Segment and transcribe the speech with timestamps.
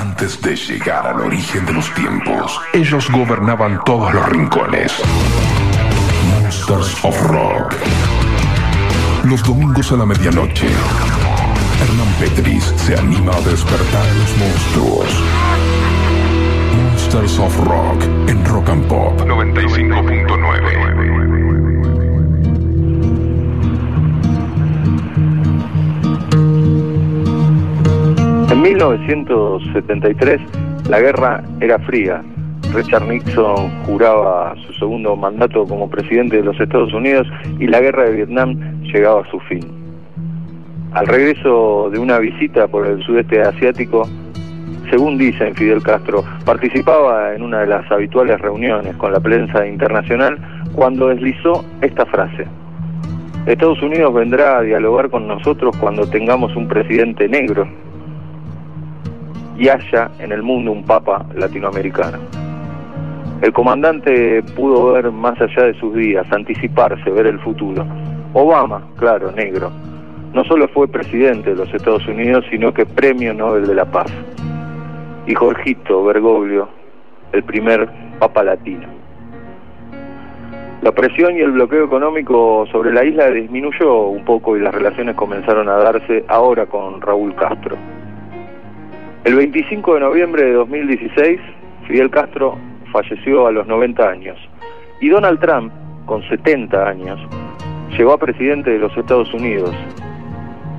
[0.00, 4.94] Antes de llegar al origen de los tiempos, ellos gobernaban todos los rincones.
[6.40, 7.74] Monsters of Rock.
[9.24, 10.68] Los domingos a la medianoche,
[11.82, 15.22] Hernán Petris se anima a despertar a los monstruos.
[16.82, 21.39] Monsters of Rock en Rock and Pop 95.9.
[28.60, 30.38] En 1973
[30.90, 32.22] la guerra era fría.
[32.74, 37.26] Richard Nixon juraba su segundo mandato como presidente de los Estados Unidos
[37.58, 39.62] y la guerra de Vietnam llegaba a su fin.
[40.92, 44.06] Al regreso de una visita por el sudeste asiático,
[44.90, 50.36] según dicen Fidel Castro, participaba en una de las habituales reuniones con la prensa internacional
[50.74, 52.46] cuando deslizó esta frase.
[53.46, 57.66] Estados Unidos vendrá a dialogar con nosotros cuando tengamos un presidente negro
[59.60, 62.18] y haya en el mundo un papa latinoamericano.
[63.42, 67.86] El comandante pudo ver más allá de sus días, anticiparse, ver el futuro.
[68.32, 69.70] Obama, claro, negro,
[70.32, 74.10] no solo fue presidente de los Estados Unidos, sino que premio Nobel de la Paz.
[75.26, 76.70] Y Jorgito Bergoglio,
[77.32, 77.86] el primer
[78.18, 78.88] papa latino.
[80.80, 85.16] La presión y el bloqueo económico sobre la isla disminuyó un poco y las relaciones
[85.16, 87.76] comenzaron a darse ahora con Raúl Castro.
[89.22, 91.40] El 25 de noviembre de 2016,
[91.86, 92.56] Fidel Castro
[92.90, 94.38] falleció a los 90 años
[94.98, 95.70] y Donald Trump,
[96.06, 97.20] con 70 años,
[97.98, 99.74] llegó a presidente de los Estados Unidos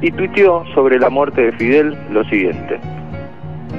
[0.01, 2.79] y tuiteó sobre la muerte de Fidel lo siguiente.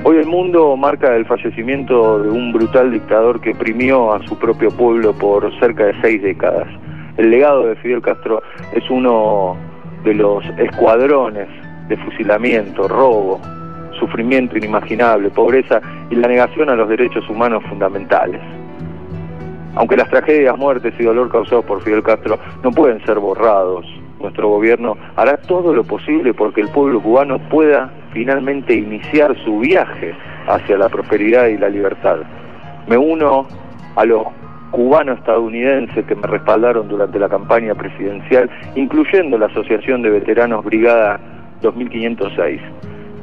[0.04, 4.70] Hoy el mundo marca el fallecimiento de un brutal dictador que oprimió a su propio
[4.70, 6.68] pueblo por cerca de seis décadas.
[7.16, 8.40] El legado de Fidel Castro
[8.72, 9.56] es uno
[10.04, 11.48] de los escuadrones
[11.88, 13.40] de fusilamiento, robo,
[14.02, 18.40] sufrimiento inimaginable, pobreza y la negación a los derechos humanos fundamentales.
[19.76, 23.86] Aunque las tragedias, muertes y dolor causados por Fidel Castro no pueden ser borrados,
[24.20, 30.14] nuestro gobierno hará todo lo posible porque el pueblo cubano pueda finalmente iniciar su viaje
[30.48, 32.18] hacia la prosperidad y la libertad.
[32.88, 33.46] Me uno
[33.94, 34.24] a los
[34.72, 41.20] cubanos estadounidenses que me respaldaron durante la campaña presidencial, incluyendo la Asociación de Veteranos Brigada
[41.60, 42.60] 2506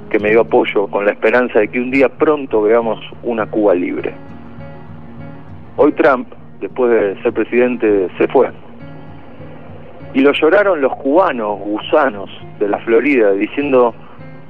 [0.10, 3.76] que me dio apoyo con la esperanza de que un día pronto veamos una Cuba
[3.76, 4.14] libre.
[5.78, 6.28] Hoy Trump,
[6.60, 8.50] después de ser presidente, se fue.
[10.14, 13.94] Y lo lloraron los cubanos gusanos de la Florida diciendo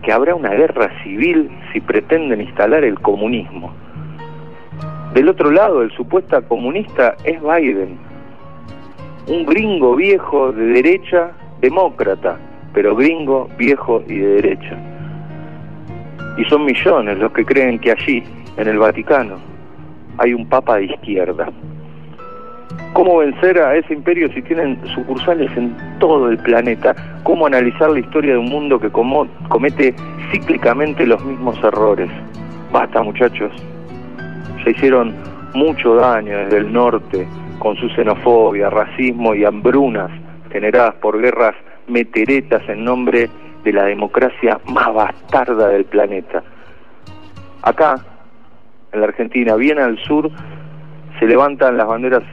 [0.02, 3.74] que habrá una guerra civil si pretenden instalar el comunismo.
[5.14, 7.98] Del otro lado, el supuesto comunista es Biden,
[9.28, 11.32] un gringo viejo de derecha,
[11.62, 12.38] demócrata,
[12.74, 14.78] pero gringo, viejo y de derecha.
[16.38, 18.24] Y son millones los que creen que allí,
[18.58, 19.36] en el Vaticano,
[20.18, 21.50] hay un papa de izquierda.
[22.94, 26.96] ¿Cómo vencer a ese imperio si tienen sucursales en todo el planeta?
[27.24, 29.94] ¿Cómo analizar la historia de un mundo que comete
[30.32, 32.10] cíclicamente los mismos errores?
[32.72, 33.52] Basta muchachos,
[34.64, 35.14] se hicieron
[35.54, 37.28] mucho daño desde el norte
[37.60, 40.12] con su xenofobia, racismo y hambrunas
[40.52, 41.56] generadas por guerras
[41.88, 43.30] meteretas en nombre de
[43.66, 46.44] la democracia más bastarda del planeta.
[47.62, 47.96] Acá,
[48.92, 50.30] en la Argentina, bien al sur,
[51.20, 52.24] se levantan las banderas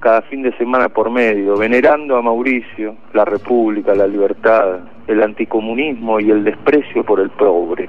[0.00, 6.20] cada fin de semana por medio, venerando a Mauricio, la República, la libertad, el anticomunismo
[6.20, 7.88] y el desprecio por el pobre.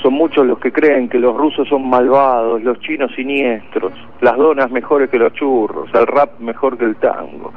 [0.00, 4.70] Son muchos los que creen que los rusos son malvados, los chinos siniestros, las donas
[4.70, 7.52] mejores que los churros, el rap mejor que el tango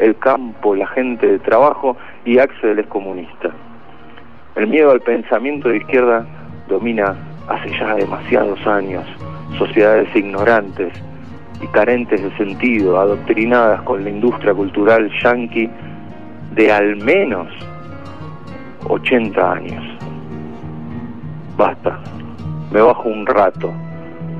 [0.00, 3.50] el campo, la gente de trabajo y Axel es comunista.
[4.56, 6.26] El miedo al pensamiento de izquierda
[6.68, 7.14] domina
[7.48, 9.04] hace ya demasiados años
[9.58, 10.92] sociedades ignorantes
[11.60, 15.68] y carentes de sentido, adoctrinadas con la industria cultural yanqui
[16.54, 17.48] de al menos
[18.88, 19.84] 80 años.
[21.56, 21.98] Basta,
[22.72, 23.70] me bajo un rato,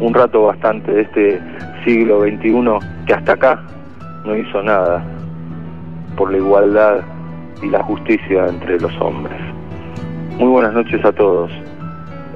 [0.01, 1.41] un rato bastante de este
[1.85, 3.63] siglo XXI que hasta acá
[4.25, 5.05] no hizo nada
[6.17, 7.01] por la igualdad
[7.63, 9.39] y la justicia entre los hombres.
[10.39, 11.51] Muy buenas noches a todos.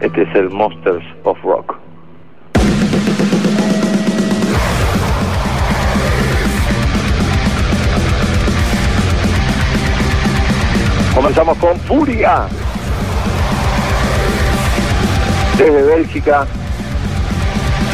[0.01, 1.77] Este es el Monsters of Rock.
[11.15, 12.47] Comenzamos con Furia.
[15.57, 16.47] Desde Bélgica,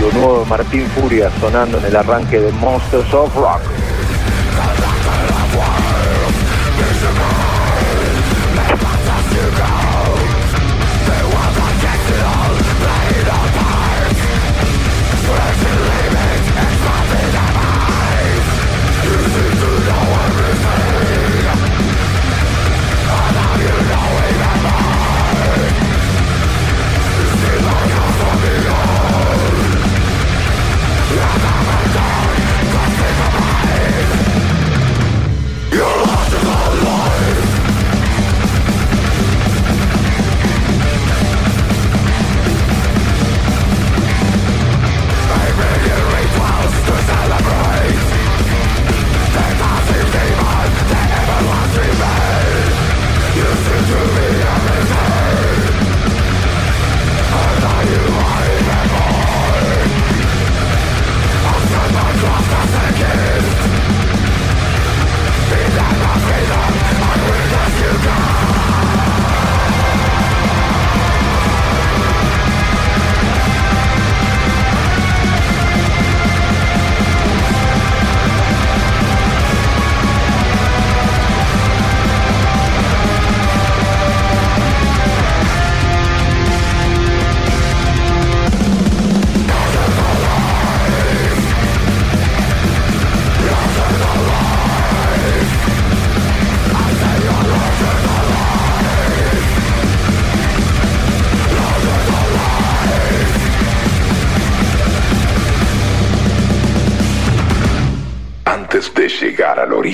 [0.00, 3.60] y un nuevo Martín Furia sonando en el arranque de Monsters of Rock.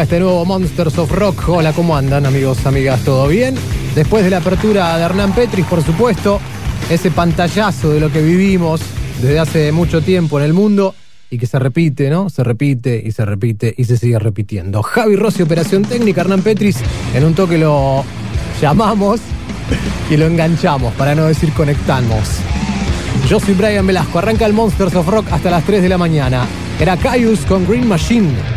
[0.00, 1.46] Este nuevo Monsters of Rock.
[1.50, 3.04] Hola, ¿cómo andan amigos, amigas?
[3.04, 3.54] ¿Todo bien?
[3.94, 6.40] Después de la apertura de Hernán Petris, por supuesto,
[6.88, 8.80] ese pantallazo de lo que vivimos
[9.20, 10.94] desde hace mucho tiempo en el mundo
[11.28, 12.30] y que se repite, ¿no?
[12.30, 14.82] Se repite y se repite y se sigue repitiendo.
[14.82, 16.78] Javi Rossi, Operación Técnica, Hernán Petris,
[17.14, 18.02] en un toque lo
[18.60, 19.20] llamamos
[20.10, 22.38] y lo enganchamos, para no decir conectamos.
[23.28, 26.46] Yo soy Brian Velasco, arranca el Monsters of Rock hasta las 3 de la mañana.
[26.80, 28.49] Era Caius con Green Machine.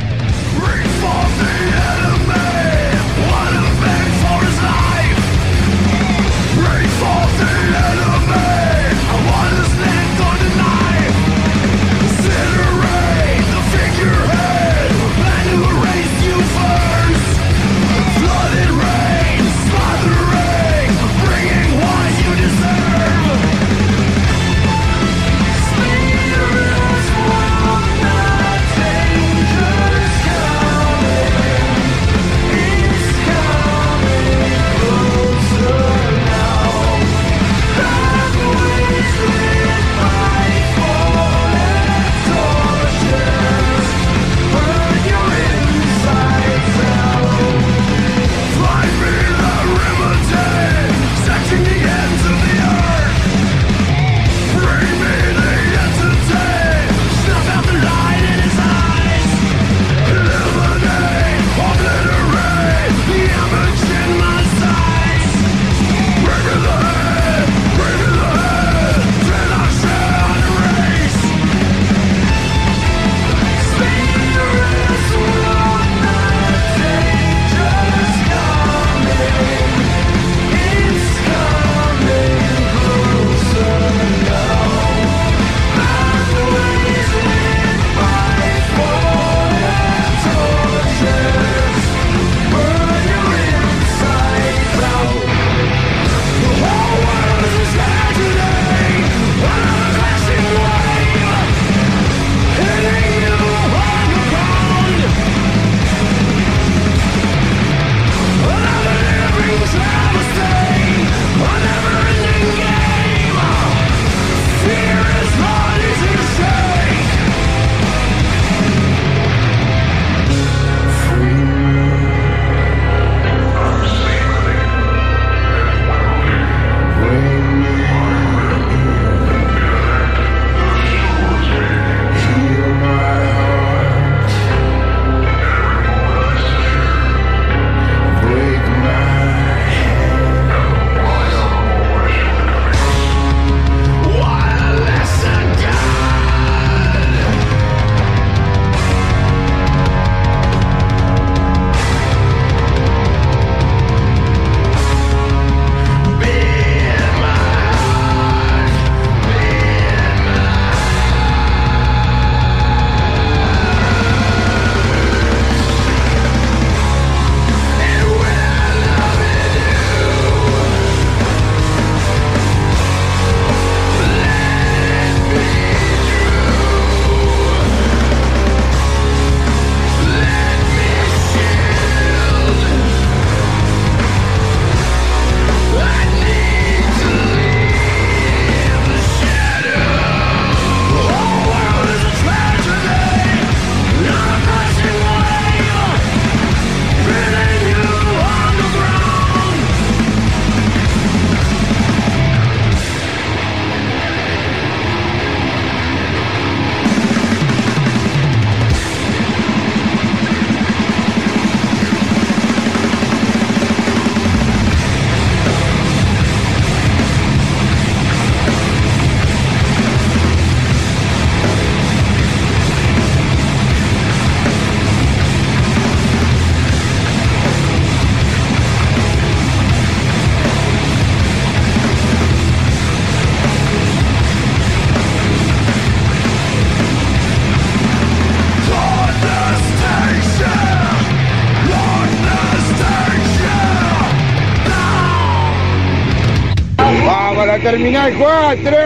[247.84, 248.78] Terminal 4.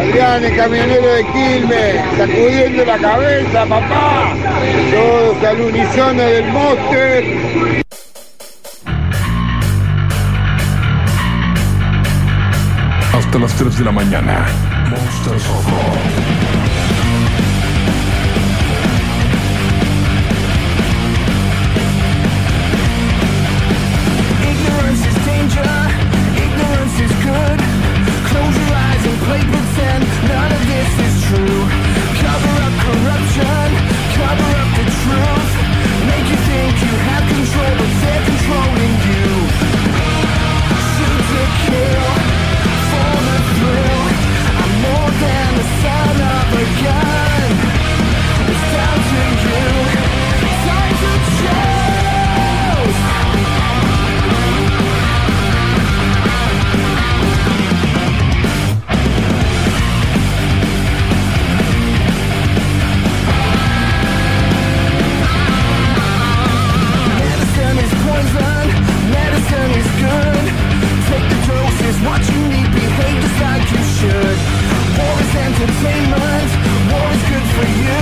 [0.00, 4.34] Adrián, el camionero de Quilmes, sacudiendo la cabeza, papá.
[4.92, 7.84] Todos al unísono del Monster.
[13.14, 14.46] Hasta las 3 de la mañana.
[29.32, 31.21] Monsters of
[72.04, 74.38] what you need Behave just like you should.
[74.98, 76.50] War is entertainment.
[76.90, 78.01] War is good for you.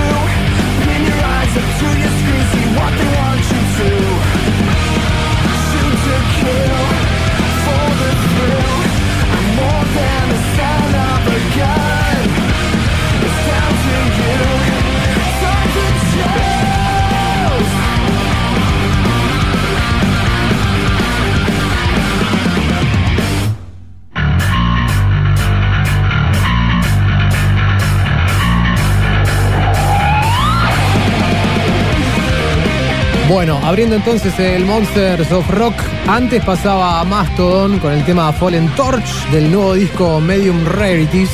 [33.41, 35.73] Bueno, abriendo entonces el Monsters of Rock,
[36.07, 41.31] antes pasaba a Mastodon con el tema Fallen Torch del nuevo disco Medium Rarities.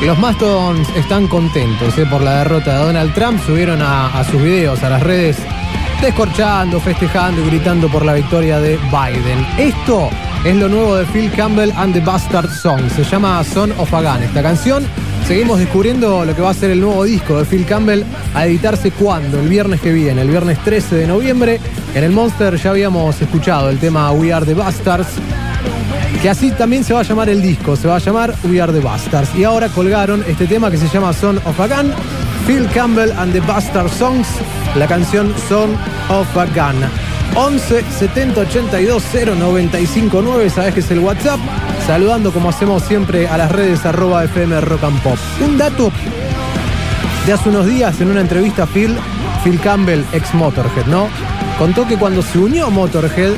[0.00, 4.40] Los Mastodons están contentos eh, por la derrota de Donald Trump, subieron a, a sus
[4.40, 5.36] videos a las redes
[6.00, 9.46] descorchando, festejando y gritando por la victoria de Biden.
[9.58, 10.08] Esto
[10.46, 14.00] es lo nuevo de Phil Campbell and the Bastard Song, se llama Son of a
[14.00, 14.22] Gun.
[14.22, 14.86] Esta canción
[15.26, 18.04] Seguimos descubriendo lo que va a ser el nuevo disco de Phil Campbell
[18.34, 21.60] a editarse cuando, el viernes que viene, el viernes 13 de noviembre.
[21.94, 25.08] En el Monster ya habíamos escuchado el tema We Are the Bastards,
[26.20, 28.70] que así también se va a llamar el disco, se va a llamar We Are
[28.70, 29.34] the Bastards.
[29.34, 31.90] Y ahora colgaron este tema que se llama Son of a Gun,
[32.46, 34.28] Phil Campbell and the Bastard Songs,
[34.76, 35.70] la canción Son
[36.10, 36.82] of a Gun.
[37.34, 41.40] 11 70 82 0 95 9, sabes que es el WhatsApp
[41.86, 45.18] saludando como hacemos siempre a las redes arroba FM Rock and Pop.
[45.44, 45.92] Un dato
[47.26, 48.96] de hace unos días en una entrevista a Phil,
[49.42, 51.08] Phil Campbell, ex Motorhead, ¿no?
[51.58, 53.32] Contó que cuando se unió Motorhead,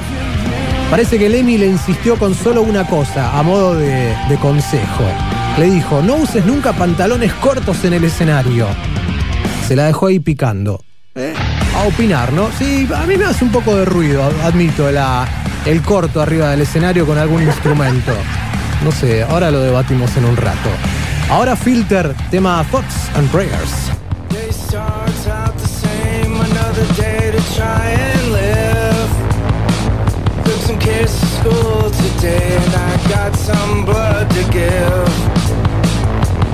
[0.90, 5.04] parece que Lemmy le insistió con solo una cosa, a modo de, consejo.
[5.58, 8.68] Le dijo, no uses nunca pantalones cortos en el escenario.
[9.66, 10.80] Se la dejó ahí picando.
[11.14, 11.34] ¿Eh?
[11.74, 12.48] A opinar, ¿no?
[12.58, 15.26] Sí, a mí me hace un poco de ruido, admito, la,
[15.66, 18.12] el corto arriba del escenario con algún instrumento.
[18.84, 20.70] No sé, ahora lo debatimos en un rato.
[21.28, 23.90] Ahora Filter, tema Thoughts and Prayers.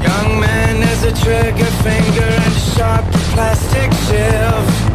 [0.03, 4.92] Young man a trigger finger and a sharp plastic.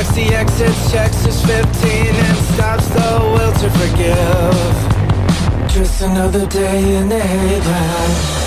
[0.00, 5.70] Blocks the exit, checks his 15 and stops the will to forgive.
[5.70, 8.39] Just another day in the haven.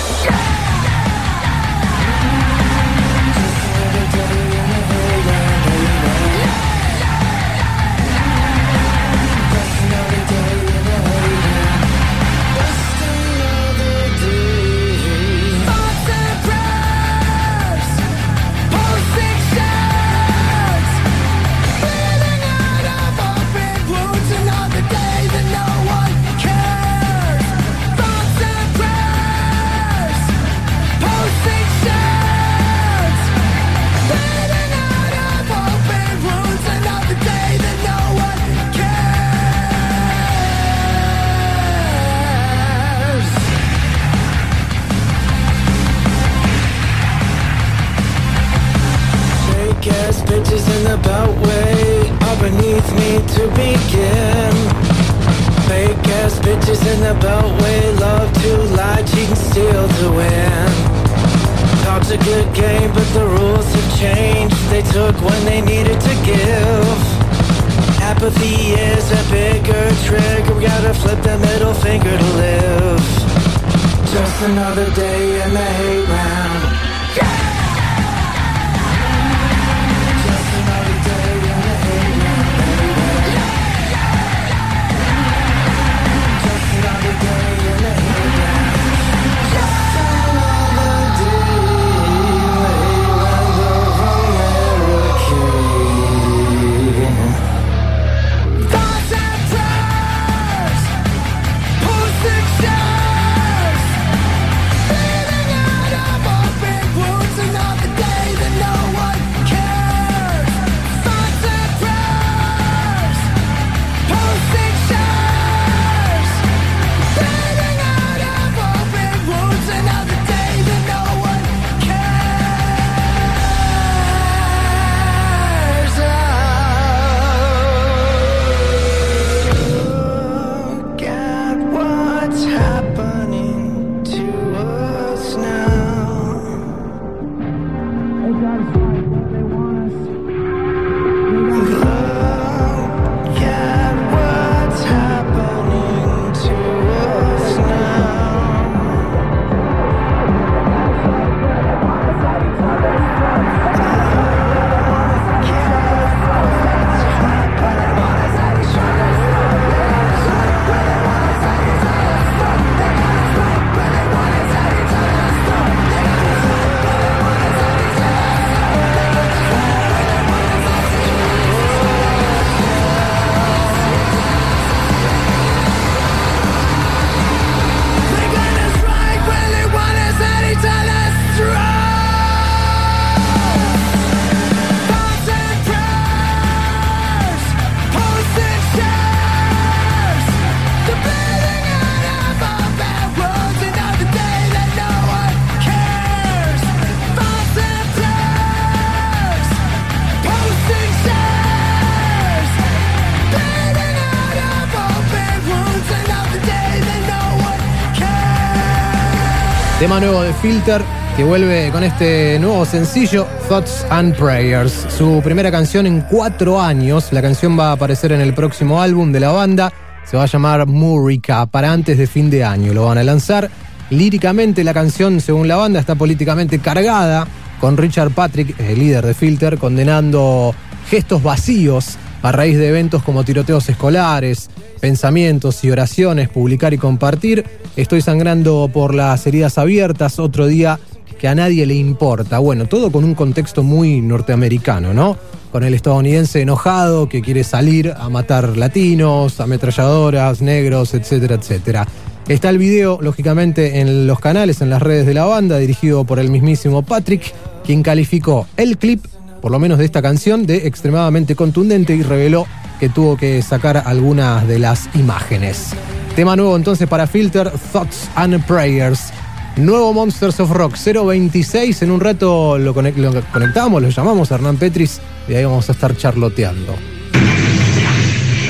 [209.84, 210.80] Tema nuevo de Filter
[211.14, 214.72] que vuelve con este nuevo sencillo, Thoughts and Prayers.
[214.88, 217.12] Su primera canción en cuatro años.
[217.12, 219.70] La canción va a aparecer en el próximo álbum de la banda.
[220.06, 221.44] Se va a llamar Murica.
[221.44, 223.50] Para antes de fin de año lo van a lanzar.
[223.90, 227.26] Líricamente la canción, según la banda, está políticamente cargada.
[227.60, 230.54] Con Richard Patrick, el líder de Filter, condenando
[230.88, 234.48] gestos vacíos a raíz de eventos como tiroteos escolares,
[234.84, 237.42] pensamientos y oraciones, publicar y compartir.
[237.74, 240.78] Estoy sangrando por las heridas abiertas, otro día
[241.18, 242.38] que a nadie le importa.
[242.38, 245.16] Bueno, todo con un contexto muy norteamericano, ¿no?
[245.50, 251.88] Con el estadounidense enojado que quiere salir a matar latinos, ametralladoras, negros, etcétera, etcétera.
[252.28, 256.18] Está el video, lógicamente, en los canales, en las redes de la banda, dirigido por
[256.18, 257.22] el mismísimo Patrick,
[257.64, 259.02] quien calificó el clip
[259.40, 262.46] por lo menos de esta canción, de extremadamente contundente y reveló
[262.88, 265.70] tuvo que sacar algunas de las imágenes.
[266.16, 269.12] Tema nuevo entonces para Filter, Thoughts and Prayers.
[269.56, 271.82] Nuevo Monsters of Rock 026.
[271.82, 275.96] En un rato lo conectamos, lo llamamos a Hernán Petris y ahí vamos a estar
[275.96, 276.74] charloteando.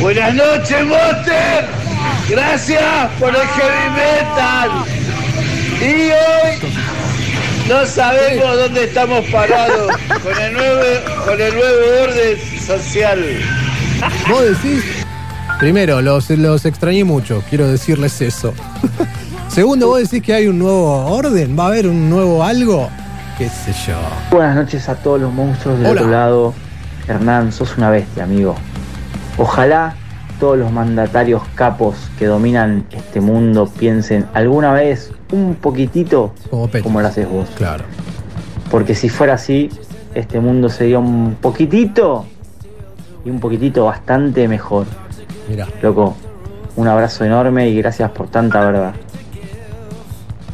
[0.00, 1.66] Buenas noches, Monster.
[2.28, 4.70] Gracias por el heavy metal.
[5.80, 6.72] Y hoy
[7.68, 9.90] no sabemos dónde estamos parados
[10.22, 10.82] con el nuevo,
[11.24, 13.40] con el nuevo orden social.
[14.28, 14.84] Vos decís,
[15.58, 18.52] primero, los, los extrañé mucho, quiero decirles eso.
[19.48, 22.88] Segundo, vos decís que hay un nuevo orden, va a haber un nuevo algo,
[23.38, 23.94] qué sé yo.
[24.30, 26.00] Buenas noches a todos los monstruos del Hola.
[26.00, 26.54] otro lado.
[27.06, 28.56] Hernán, sos una bestia, amigo.
[29.36, 29.94] Ojalá
[30.40, 37.00] todos los mandatarios capos que dominan este mundo piensen alguna vez un poquitito Como como
[37.00, 37.48] lo haces vos.
[37.56, 37.84] Claro.
[38.70, 39.70] Porque si fuera así,
[40.14, 42.26] este mundo sería un poquitito
[43.24, 44.86] y un poquitito bastante mejor.
[45.48, 46.16] Mira, Loco,
[46.76, 48.94] un abrazo enorme y gracias por tanta verdad.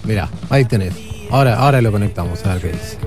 [0.05, 0.95] mira, ahí tenés.
[1.31, 2.99] Ahora, ahora lo conectamos a ver qué dice.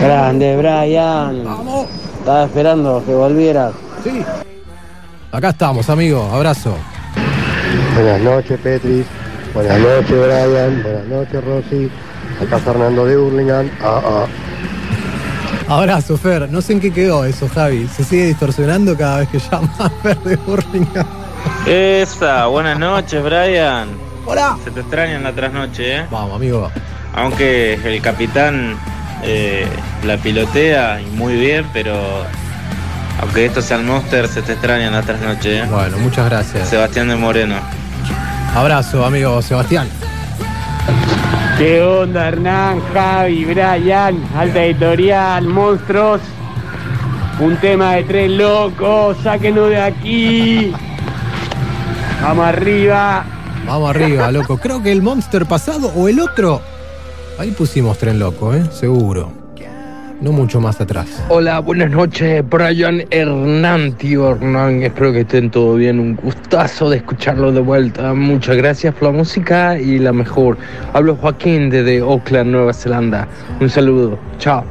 [0.00, 1.44] Grande, Brian.
[1.44, 1.86] ¡Vamos!
[2.20, 3.72] Estaba esperando que volvieras.
[4.02, 4.24] Sí.
[5.32, 6.22] Acá estamos, amigo.
[6.32, 6.76] Abrazo.
[7.94, 9.04] Buenas noches, Petri.
[9.52, 10.82] Buenas noches, Brian.
[10.82, 11.90] Buenas noches, Rosy.
[12.40, 13.70] Acá Fernando de Burlingame.
[13.82, 14.26] Ah, ah.
[15.68, 16.50] Abrazo, Fer.
[16.50, 17.88] No sé en qué quedó eso, Javi.
[17.88, 21.08] Se sigue distorsionando cada vez que llama a Fer de Burlingame.
[21.66, 23.88] Esa, buenas noches, Brian.
[24.26, 24.56] Hola.
[24.64, 26.06] Se te extraña en la trasnoche, ¿eh?
[26.10, 26.70] Vamos, amigo.
[27.14, 28.76] Aunque el capitán
[29.22, 29.66] eh,
[30.04, 31.94] la pilotea y muy bien, pero
[33.20, 35.64] aunque esto sea el Monster, se te extraña en la trasnoche, ¿eh?
[35.70, 36.68] Bueno, muchas gracias.
[36.68, 37.56] Sebastián de Moreno.
[38.54, 39.88] Abrazo, amigo Sebastián.
[41.58, 44.20] ¿Qué onda, Hernán, Javi, Brian?
[44.36, 46.20] Alta editorial, monstruos.
[47.38, 50.72] Un tema de tres locos, sáquenos de aquí.
[52.20, 53.24] Vamos arriba.
[53.66, 54.58] Vamos arriba, loco.
[54.58, 56.60] Creo que el Monster pasado o el otro.
[57.38, 58.64] Ahí pusimos tren loco, ¿eh?
[58.72, 59.43] Seguro.
[60.24, 61.22] No mucho más atrás.
[61.28, 64.82] Hola, buenas noches, Brian Hernán, tío Hernán.
[64.82, 66.00] Espero que estén todo bien.
[66.00, 68.14] Un gustazo de escucharlo de vuelta.
[68.14, 70.56] Muchas gracias por la música y la mejor.
[70.94, 73.28] Hablo Joaquín desde Auckland, Nueva Zelanda.
[73.60, 74.18] Un saludo.
[74.38, 74.64] Chao.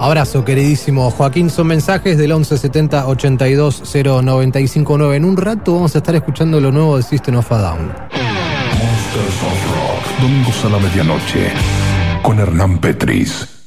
[0.00, 1.50] Abrazo, queridísimo Joaquín.
[1.50, 5.16] Son mensajes del 1170 82 0959.
[5.16, 7.92] En un rato vamos a estar escuchando lo nuevo de System of a Down.
[8.78, 10.22] Monsters of Rock.
[10.22, 11.52] Domingos a la medianoche.
[12.22, 13.63] Con Hernán Petris.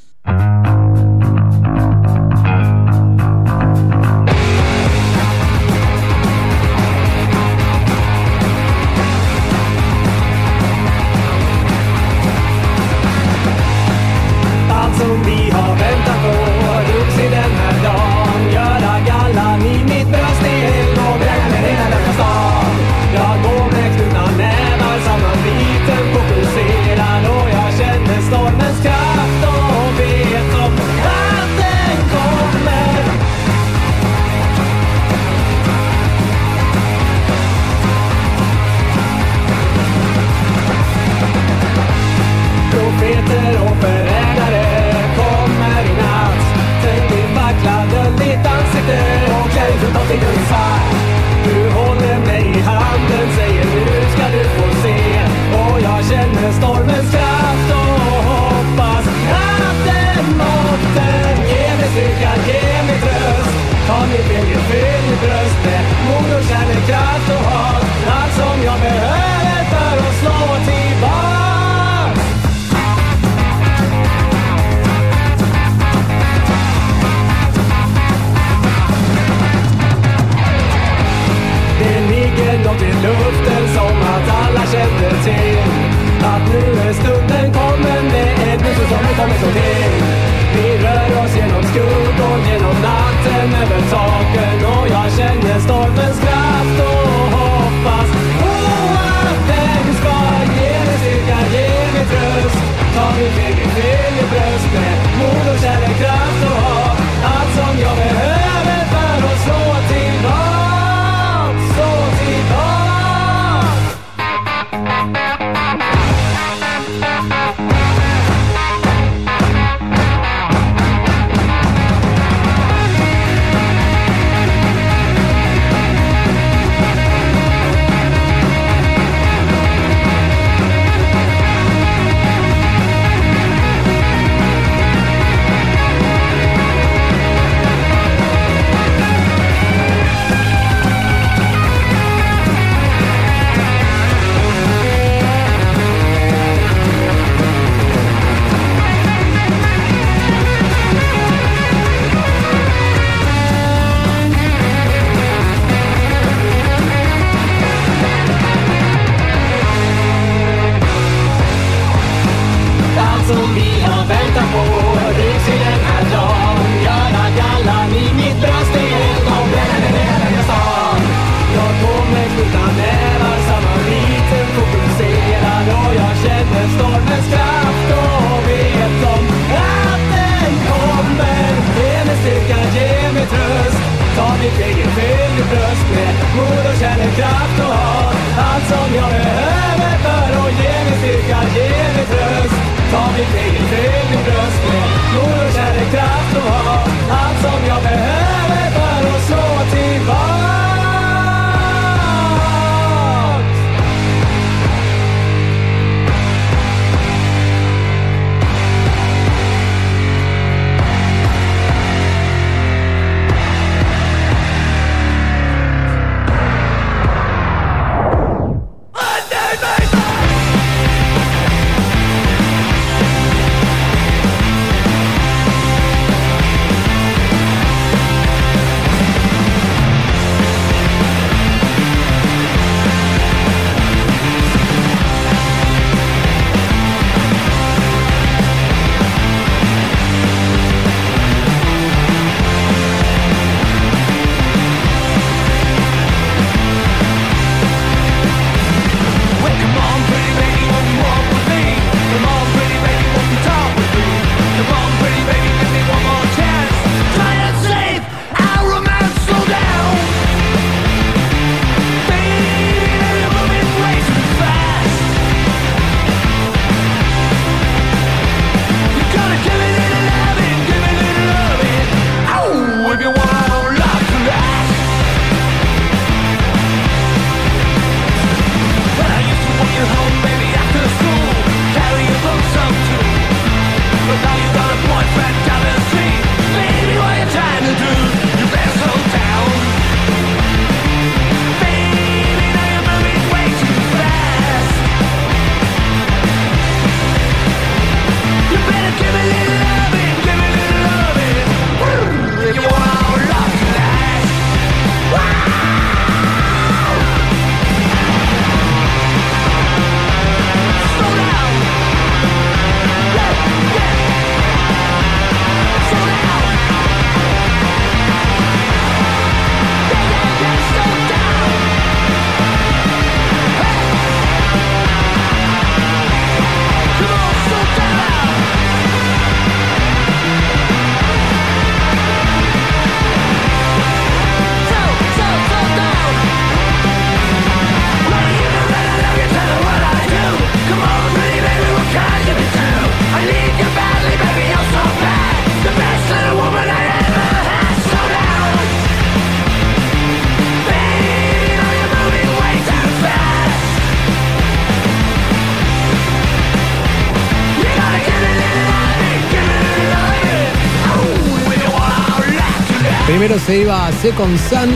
[363.28, 364.70] Se iba a Second Sun,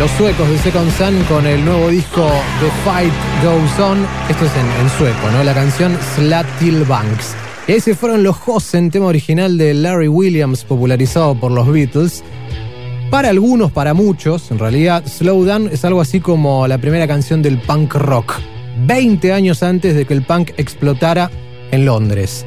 [0.00, 3.12] los suecos de Second Sun con el nuevo disco The Fight
[3.44, 4.04] Goes On.
[4.28, 5.44] Esto es en, sueco, ¿no?
[5.44, 7.36] La canción Slatil Banks.
[7.68, 12.24] Y ahí se fueron los Hosen, tema original de Larry Williams, popularizado por los Beatles.
[13.12, 17.42] Para algunos, para muchos, en realidad, Slow Down es algo así como la primera canción
[17.42, 18.34] del punk rock.
[18.86, 21.30] 20 años antes de que el punk explotara
[21.70, 22.44] en Londres.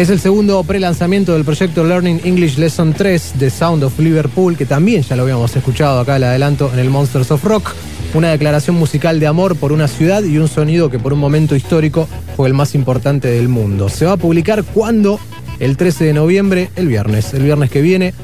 [0.00, 4.64] Es el segundo pre-lanzamiento del proyecto Learning English Lesson 3 de Sound of Liverpool, que
[4.64, 7.74] también ya lo habíamos escuchado acá, el adelanto, en el Monsters of Rock.
[8.14, 11.54] Una declaración musical de amor por una ciudad y un sonido que por un momento
[11.54, 13.90] histórico fue el más importante del mundo.
[13.90, 15.20] Se va a publicar cuando
[15.58, 18.14] el 13 de noviembre, el viernes, el viernes que viene,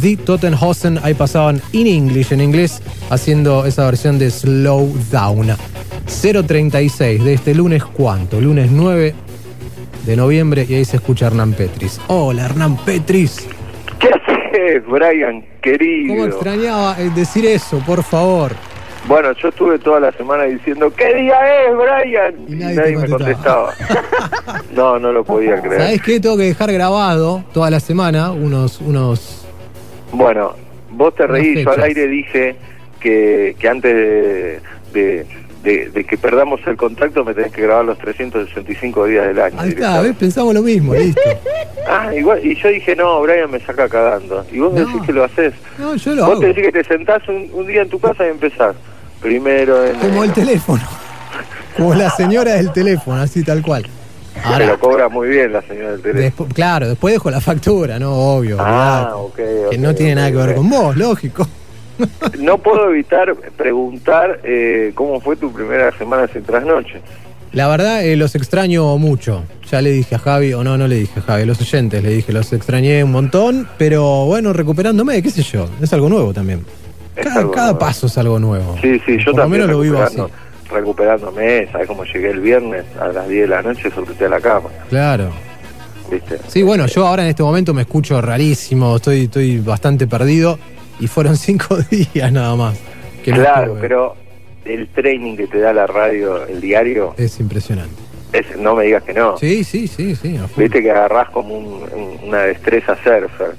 [0.00, 5.48] The Tottenhausen, ahí pasaban in English, en inglés, haciendo esa versión de Slow Down.
[6.06, 8.40] 036 de este lunes, ¿cuánto?
[8.40, 9.25] Lunes 9
[10.06, 12.00] de noviembre y ahí se escucha Hernán Petris.
[12.06, 13.46] Hola Hernán Petris.
[13.98, 16.14] ¿Qué haces, Brian, querido?
[16.14, 18.52] ¿Cómo extrañaba eh, decir eso, por favor?
[19.08, 22.34] Bueno, yo estuve toda la semana diciendo, ¿qué día es, Brian?
[22.48, 23.72] Y nadie, me contestaba.
[24.74, 25.80] no, no lo podía creer.
[25.80, 26.20] ¿Sabes qué?
[26.20, 29.46] Tengo que dejar grabado toda la semana unos, unos
[30.12, 30.54] Bueno,
[30.90, 32.56] vos te reís, yo al aire dije
[33.00, 34.60] que, que antes de,
[34.92, 35.26] de-
[35.66, 39.56] de- de que perdamos el contacto me tenés que grabar los 365 días del año.
[39.60, 40.00] Ahí está.
[40.00, 40.14] ¿ves?
[40.16, 41.20] Pensamos lo mismo, listo.
[41.88, 44.44] Ah, igual, y yo dije, no, Brian me saca cagando.
[44.50, 44.80] Y vos No.
[44.84, 45.54] decís que lo haces.
[45.78, 46.40] No, yo lo vos hago.
[46.40, 48.74] te decís que te sentás un, un día en tu casa y empezás.
[49.20, 49.94] Primero en...
[50.00, 50.82] Como el teléfono.
[51.76, 53.84] Como la señora del teléfono, así tal cual.
[54.34, 56.48] Se Ahora, lo cobra muy bien la señora del teléfono.
[56.52, 58.12] claro, después dejo la factura, ¿no?
[58.12, 58.56] Obvio.
[58.58, 59.60] Ah, olvidate.
[59.66, 61.46] ok, Que no tiene nada que ver con vos, lógico.
[62.38, 67.00] No puedo evitar preguntar eh, cómo fue tu primera semana sin trasnoche.
[67.52, 69.44] La verdad, eh, los extraño mucho.
[69.70, 72.02] Ya le dije a Javi, o no, no le dije a Javi, a los oyentes
[72.02, 76.34] le dije, los extrañé un montón, pero bueno, recuperándome, qué sé yo, es algo nuevo
[76.34, 76.64] también.
[77.14, 77.78] Cada, algo cada nuevo.
[77.78, 78.76] paso es algo nuevo.
[78.82, 80.18] Sí, sí, yo Por lo también menos lo vivo así.
[80.70, 83.90] recuperándome, ¿sabes cómo llegué el viernes a las 10 de la noche?
[83.90, 85.30] Solté a la cama, Claro.
[86.10, 86.36] ¿viste?
[86.48, 90.58] Sí, bueno, yo ahora en este momento me escucho rarísimo, estoy, estoy bastante perdido
[91.00, 92.78] y fueron cinco días nada más.
[93.24, 94.14] que claro, pero
[94.64, 97.94] el training que te da la radio, el diario, Es impresionante.
[98.32, 99.36] es, no me digas que no.
[99.38, 100.38] Sí, sí, sí, sí.
[100.56, 103.54] Viste que agarrás como un- un- una destreza surfer.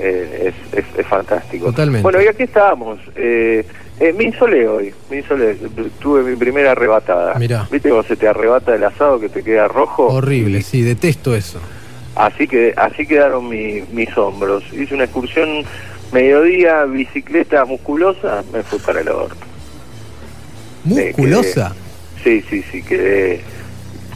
[0.00, 1.66] Eh, es, es, es fantástico.
[1.66, 2.02] Totalmente.
[2.04, 3.00] Bueno, y aquí estábamos.
[3.16, 3.66] Eh,
[3.98, 5.56] eh, me insolé hoy, me insolé.
[5.98, 7.34] Tuve mi primera arrebatada.
[7.34, 7.66] Mirá.
[7.68, 10.06] ¿Viste cómo se te arrebata el asado que te queda rojo?
[10.06, 11.58] Horrible, sí, detesto eso.
[12.14, 14.62] Así que así quedaron mi- mis hombros.
[14.72, 15.64] Hice una excursión
[16.12, 19.36] mediodía, bicicleta musculosa, me fui para el orto.
[20.84, 21.74] Me Musculosa.
[22.24, 23.40] quedé- sí, sí, sí, quedé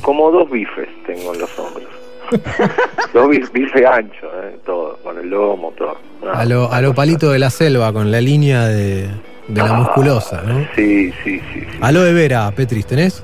[0.02, 1.88] como dos bifes tengo en los hombros.
[3.12, 5.98] dos bif- bifes anchos, eh, todo, con el lomo, todo.
[6.24, 9.02] No, A lo, a lo palito de la selva, con la línea de,
[9.48, 10.66] de la Ah, musculosa, ¿no?
[10.74, 11.78] Sí, sí, sí, sí.
[11.80, 13.22] A lo de vera, Petris, ¿tenés?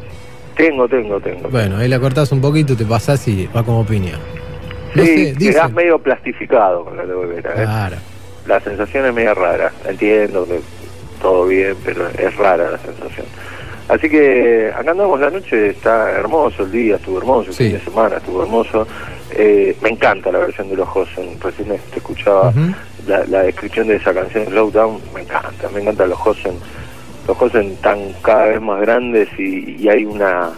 [0.57, 1.49] Tengo, tengo, tengo.
[1.49, 4.19] Bueno, ahí la cortás un poquito, te pasás y va como piña.
[4.95, 7.55] No sí, sé, quedás medio plastificado con la aloe vera, ¿eh?
[7.65, 7.97] Claro.
[8.49, 9.71] La sensación es media rara.
[9.87, 10.61] Entiendo que
[11.21, 13.27] todo bien, pero es rara la sensación.
[13.89, 17.65] Así que acá andamos la noche, está hermoso el día, estuvo hermoso, el Sí.
[17.65, 18.87] fin de semana estuvo hermoso.
[19.31, 22.53] Eh, me encanta la versión de los Hosen, recién te escuchaba
[23.07, 26.53] la, la descripción de esa canción, Slow Down, me encanta, me encantan los Hosen.
[27.27, 30.51] Los Hosen están cada vez más grandes y, y hay una...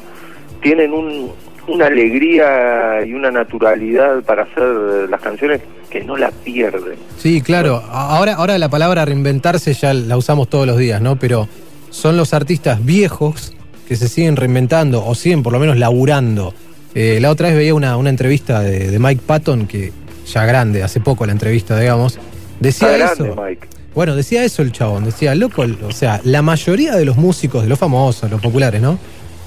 [0.62, 1.32] tienen un,
[1.68, 6.96] una alegría y una naturalidad para hacer las canciones que no la pierden.
[7.18, 7.82] Sí, claro.
[7.90, 11.16] Ahora, ahora la palabra reinventarse ya la usamos todos los días, ¿no?
[11.16, 11.48] Pero
[11.90, 13.54] son los artistas viejos
[13.88, 16.54] que se siguen reinventando o siguen por lo menos laburando.
[16.94, 19.92] Eh, la otra vez veía una, una entrevista de, de Mike Patton, que
[20.26, 22.18] ya grande, hace poco la entrevista, digamos.
[22.60, 23.34] Decía eso.
[23.36, 23.66] Mike.
[23.94, 27.68] Bueno, decía eso el chabón, decía, loco, o sea, la mayoría de los músicos, de
[27.68, 28.98] los famosos, los populares, ¿no?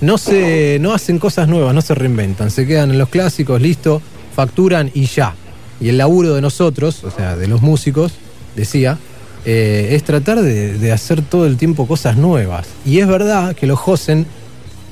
[0.02, 4.02] No se, no hacen cosas nuevas, no se reinventan, se quedan en los clásicos, listo,
[4.36, 5.34] facturan y ya.
[5.80, 8.14] Y el laburo de nosotros, o sea, de los músicos,
[8.56, 8.98] decía,
[9.46, 12.68] eh, es tratar de, de hacer todo el tiempo cosas nuevas.
[12.86, 14.26] Y es verdad que los Josen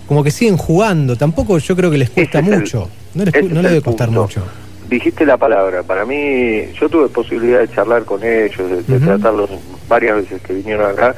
[0.08, 3.62] como que siguen jugando, tampoco yo creo que les cuesta el- mucho, no, les, no
[3.62, 4.24] debe costar punto.
[4.24, 4.44] mucho.
[4.90, 9.50] Dijiste la palabra, para mí, yo tuve posibilidad de charlar con ellos, de, tratarlos
[9.88, 11.16] varias veces que vinieron acá,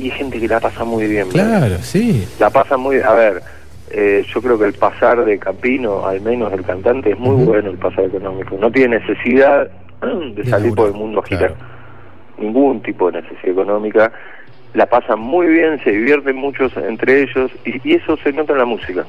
[0.00, 1.28] y hay gente que la pasa muy bien.
[1.28, 1.58] ¿verdad?
[1.68, 2.26] Claro, sí.
[2.38, 3.42] La pasa muy A ver,
[3.90, 7.70] eh, yo creo que el pasar de Campino, al menos el cantante, es muy bueno
[7.70, 8.56] el pasar económico.
[8.60, 9.68] No tiene necesidad
[10.00, 11.48] de De salir por el mundo a claro.
[11.48, 11.70] girar.
[12.38, 14.12] Ningún tipo de necesidad económica.
[14.72, 18.58] La pasan muy bien, se divierten muchos entre ellos, y, y eso se nota en
[18.60, 19.04] la música.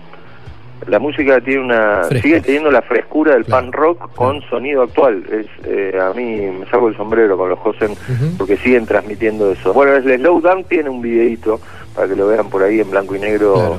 [0.88, 2.22] La música tiene una Fresca.
[2.28, 5.24] sigue teniendo la frescura del Claro, punk rock con sonido actual.
[5.32, 7.96] Es eh, a mí me saco el sombrero con los Josen
[8.38, 9.74] porque siguen transmitiendo eso.
[9.74, 11.60] Bueno, el Slowdown tiene un videito
[11.96, 13.78] para que lo vean por ahí en blanco y negro Claro.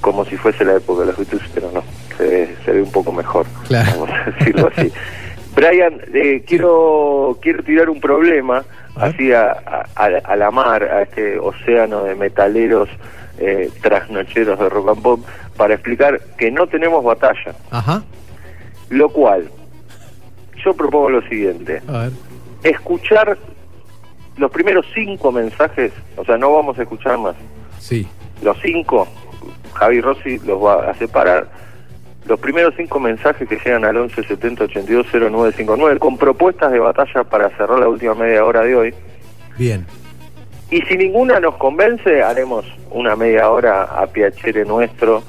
[0.00, 1.82] como si fuese la época de los Beatles, pero no,
[2.16, 4.90] se ve, se ve un poco mejor, vamos a decirlo así.
[5.54, 8.62] Brian, eh, quiero quiero tirar un problema
[8.96, 12.88] así a, a- a- a la mar, a este océano de metaleros
[13.38, 15.20] eh, trasnocheros de rock and pop,
[15.60, 18.02] para explicar que no tenemos batalla, Ajá.
[18.88, 19.50] lo cual
[20.64, 22.12] yo propongo lo siguiente, A ver.
[22.62, 23.36] escuchar
[24.38, 27.34] los primeros cinco mensajes, o sea, no vamos a escuchar más,
[27.78, 28.08] Sí.
[28.42, 29.06] los cinco,
[29.74, 31.48] Javi Rossi los va a separar.
[32.24, 37.24] Los primeros cinco mensajes que llegan al 11 70 82 0959 con propuestas de batalla
[37.24, 38.94] para cerrar la última media hora de hoy.
[39.58, 39.84] Bien.
[40.70, 45.22] Y si ninguna nos convence, haremos una media hora a piacere nuestro,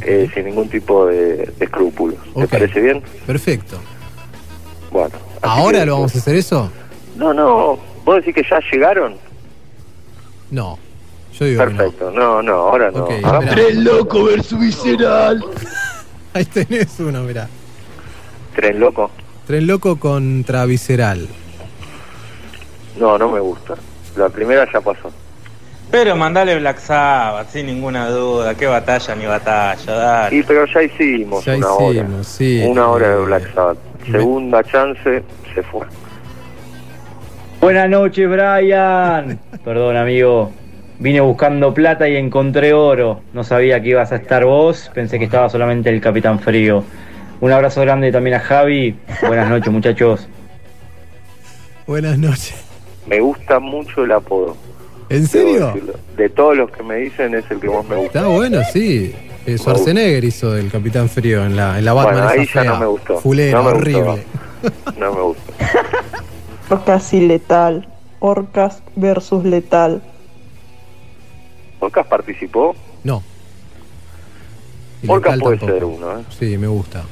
[0.00, 2.18] Eh, sin ningún tipo de, de escrúpulos.
[2.34, 3.02] ¿Te parece bien?
[3.26, 3.78] Perfecto.
[4.90, 5.14] Bueno.
[5.42, 6.70] ¿Ahora que- lo vamos a hacer eso?
[7.16, 7.78] No, no.
[8.04, 9.16] ¿Vos decís que ya llegaron?
[10.50, 10.78] No.
[11.38, 11.78] Yo digo que no.
[11.78, 12.10] Perfecto.
[12.10, 13.04] No, no, ahora no.
[13.04, 13.66] Ok, Hagamos- esperá.
[13.66, 15.44] Tren loco versus visceral.
[16.34, 17.48] Ahí tenés uno, mirá.
[18.56, 19.10] Tren loco.
[19.46, 21.28] Tren loco contra visceral.
[22.98, 23.74] No, no me gusta.
[24.16, 25.10] La primera ya pasó.
[25.92, 28.54] Pero mandale Black Sabbath, sin ninguna duda.
[28.54, 30.36] Qué batalla ni batalla, dale.
[30.36, 31.82] Y pero ya hicimos Ya una hicimos,
[32.18, 32.24] hora.
[32.24, 32.64] sí.
[32.66, 33.78] Una hora de Black Sabbath.
[34.06, 35.22] me- Segunda chance,
[35.54, 35.86] se fue.
[37.60, 39.38] Buenas noches, Brian.
[39.64, 40.50] Perdón, amigo.
[40.98, 43.20] Vine buscando plata y encontré oro.
[43.34, 44.90] No sabía que ibas a estar vos.
[44.94, 46.84] Pensé que estaba solamente el Capitán Frío.
[47.40, 48.96] Un abrazo grande también a Javi.
[49.26, 50.26] Buenas noches, muchachos.
[51.86, 52.54] Buenas noches.
[53.06, 54.56] Me gusta mucho el apodo.
[55.08, 55.74] ¿En serio?
[56.16, 58.18] De todos los que me dicen es el que más me gusta.
[58.20, 59.14] Está bueno, sí.
[59.46, 62.14] Eh, Schwarzenegger hizo del Capitán Frío en la, en la Batman.
[62.14, 63.18] Bueno, ahí esa ya no me gustó.
[63.18, 64.02] Fulera, No me horrible.
[64.02, 64.92] gustó.
[65.00, 65.52] No me gusta.
[66.70, 67.88] Orcas y letal.
[68.20, 70.00] Orcas versus letal.
[71.80, 72.76] ¿Orcas participó?
[73.02, 73.22] No.
[75.02, 75.72] Y Orcas puede tampoco.
[75.78, 76.20] ser uno.
[76.20, 76.22] ¿eh?
[76.38, 77.02] Sí, me gusta.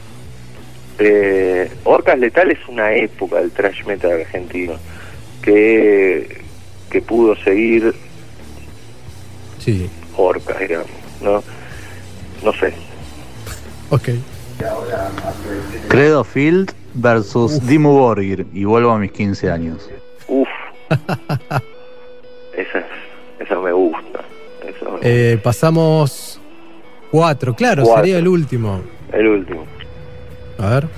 [1.00, 4.74] Eh, Orcas Letal es una época del trash metal argentino
[5.42, 6.42] que,
[6.90, 7.94] que pudo seguir
[9.58, 9.88] Sí.
[10.16, 10.88] Orcas, digamos,
[11.22, 11.42] ¿no?
[12.44, 12.72] No sé.
[13.90, 14.08] Ok.
[15.88, 19.88] Credo Field versus Dimmu Borgir y vuelvo a mis 15 años.
[20.28, 20.48] Uf.
[22.56, 22.84] esa,
[23.38, 24.20] esa me gusta.
[24.66, 26.40] Esa me Eh, pasamos
[27.10, 27.54] cuatro.
[27.54, 28.02] Claro, Cuatro.
[28.04, 28.76] sería el último.
[28.78, 29.16] gusta.
[29.18, 29.64] El último.
[30.58, 30.88] A ver.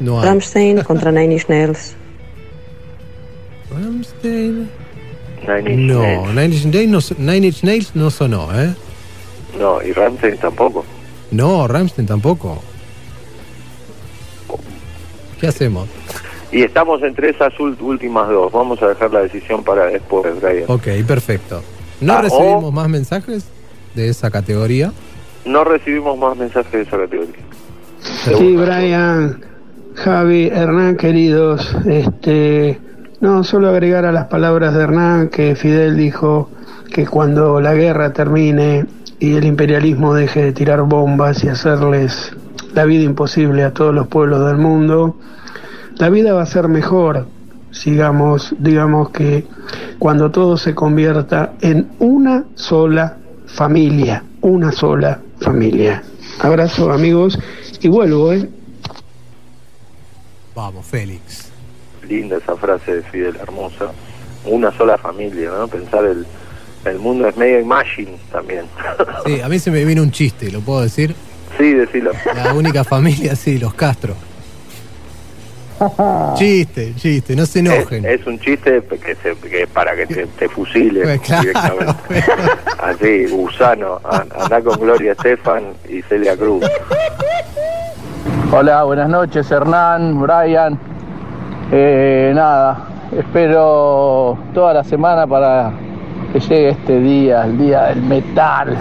[0.00, 0.26] No hay.
[0.28, 1.96] Rammstein contra Nine Inch Nails.
[3.78, 6.34] Nine Inch No, Nails.
[6.34, 8.74] Nine Inch Nails no, Nine Inch Nails no sonó, ¿eh?
[9.58, 10.84] No, y Ramsey tampoco.
[11.30, 12.62] No, Rammstein tampoco.
[15.40, 15.88] ¿Qué hacemos?
[16.52, 18.52] Y estamos entre esas últimas dos.
[18.52, 20.64] Vamos a dejar la decisión para después, Brian.
[20.68, 21.62] Ok, perfecto.
[22.00, 23.44] ¿No Ah, recibimos más mensajes
[23.94, 24.92] de esa categoría?
[25.44, 27.34] No recibimos más mensajes de esa categoría.
[28.38, 29.44] Sí, Brian,
[29.96, 32.78] Javi, Hernán, queridos, este,
[33.24, 36.50] no, solo agregar a las palabras de Hernán que Fidel dijo
[36.92, 38.84] que cuando la guerra termine
[39.18, 42.36] y el imperialismo deje de tirar bombas y hacerles
[42.74, 45.16] la vida imposible a todos los pueblos del mundo,
[45.96, 47.26] la vida va a ser mejor,
[47.70, 49.46] sigamos, digamos que
[49.98, 53.16] cuando todo se convierta en una sola
[53.46, 56.02] familia, una sola familia.
[56.40, 57.38] Abrazo amigos
[57.80, 58.46] y vuelvo, ¿eh?
[60.54, 61.43] Vamos, Félix.
[62.04, 63.86] Linda esa frase de Fidel, hermosa.
[64.44, 65.68] Una sola familia, ¿no?
[65.68, 66.26] Pensar el,
[66.84, 68.66] el mundo es medio imagine también.
[69.26, 71.14] Sí, a mí se me vino un chiste, ¿lo puedo decir?
[71.56, 72.10] sí, decilo.
[72.34, 74.14] La única familia, sí, los Castro.
[76.36, 78.04] Chiste, chiste, no se enojen.
[78.04, 82.24] Es, es un chiste que, se, que para que te, te fusiles Pues claro, directamente.
[82.78, 84.00] Así, gusano.
[84.04, 86.64] An- Andá con Gloria Estefan y Celia Cruz.
[88.52, 90.78] Hola, buenas noches Hernán, Brian.
[91.72, 92.78] Eh, nada,
[93.18, 95.72] espero toda la semana para
[96.32, 98.76] que llegue este día, el día del metal.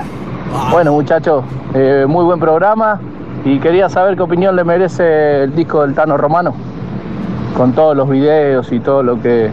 [0.71, 2.99] Bueno muchachos, eh, muy buen programa
[3.45, 6.53] y quería saber qué opinión le merece el disco del Tano Romano,
[7.57, 9.49] con todos los videos y todo lo que,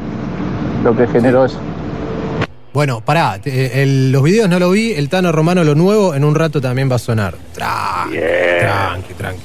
[0.84, 1.58] lo que generó eso.
[2.72, 6.34] Bueno, pará, el- los videos no lo vi, el Tano Romano lo nuevo, en un
[6.34, 7.34] rato también va a sonar.
[7.54, 8.18] Tranqui,
[8.60, 9.40] tranqui, tranqui.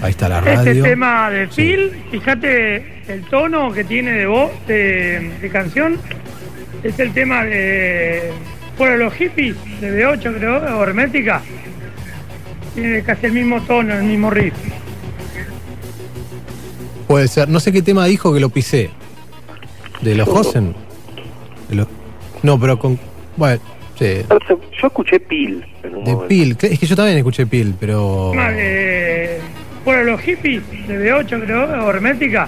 [0.00, 0.84] Ahí está la Este radio.
[0.84, 5.96] tema de Phil, fíjate el tono que tiene de voz, de, de canción,
[6.82, 8.30] es el tema de
[8.76, 11.42] Fuera los hippies, de B8 creo, o Hermética.
[12.76, 14.54] Tiene casi el mismo tono, el mismo riff.
[17.08, 17.48] Puede ser.
[17.48, 18.90] No sé qué tema dijo que lo pisé.
[20.00, 20.74] ¿De los Hosen?
[21.68, 21.88] De los-
[22.44, 22.98] No, pero con.
[23.36, 23.60] Bueno,
[23.98, 24.22] sí.
[24.80, 26.28] Yo escuché Pil en un De momento.
[26.28, 26.56] Pil.
[26.60, 28.28] Es que yo también escuché Pil, pero.
[28.32, 28.50] Tema
[29.88, 32.46] Fuera los hippies, de B8 creo, o Hermética.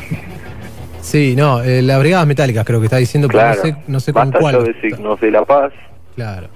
[1.00, 3.56] Sí, no, eh, las brigadas metálicas creo que está diciendo, pero Claro.
[3.56, 4.62] no sé, no sé con cuál.
[4.62, 5.72] de signos de la paz.
[6.16, 6.48] Claro.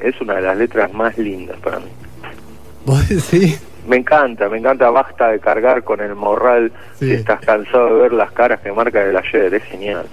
[0.00, 1.90] Es una de las letras más lindas para mí.
[2.86, 3.62] ¿Vos decís?
[3.86, 4.88] Me encanta, me encanta.
[4.88, 9.02] Basta de cargar con el morral si estás cansado de ver las caras que marca
[9.04, 9.52] el ayer.
[9.52, 10.06] Es genial.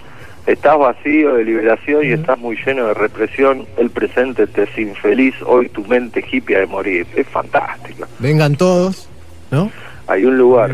[0.45, 3.65] Estás vacío de liberación y estás muy lleno de represión.
[3.77, 5.33] El presente te es infeliz.
[5.45, 7.07] Hoy tu mente hippie ha de morir.
[7.15, 8.05] Es fantástico.
[8.19, 9.07] Vengan todos,
[9.49, 9.71] ¿no?
[10.07, 10.71] Hay un lugar.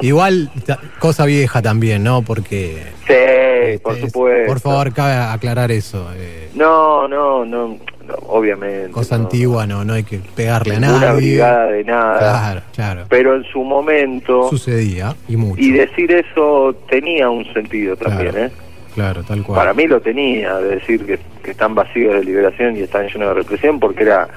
[0.00, 0.50] Igual,
[0.98, 2.22] cosa vieja también, ¿no?
[2.22, 2.82] Porque.
[3.06, 4.46] Sí, por supuesto.
[4.46, 6.08] Por favor, cabe aclarar eso.
[6.14, 7.68] eh, No, no, no,
[8.06, 8.90] no, obviamente.
[8.92, 9.24] cosa no.
[9.24, 11.16] antigua, no, no hay que pegarle a nadie.
[11.16, 12.18] brigada de nada.
[12.18, 13.04] Claro, claro.
[13.08, 14.48] Pero en su momento.
[14.50, 15.60] Sucedía, y mucho.
[15.60, 18.50] Y decir eso tenía un sentido también, ¿eh?
[18.94, 19.58] Claro, tal cual.
[19.58, 23.28] Para mí lo tenía, de decir que, que están vacíos de liberación y están llenos
[23.28, 24.28] de represión, porque era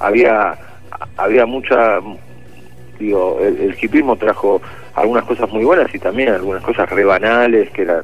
[0.00, 0.56] había
[1.16, 2.00] había mucha,
[2.98, 4.60] digo, el, el hipismo trajo
[4.94, 8.02] algunas cosas muy buenas y también algunas cosas rebanales que eran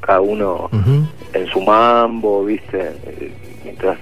[0.00, 0.70] cada uno
[1.32, 2.92] en su mambo, ¿viste?
[3.64, 3.98] Mientras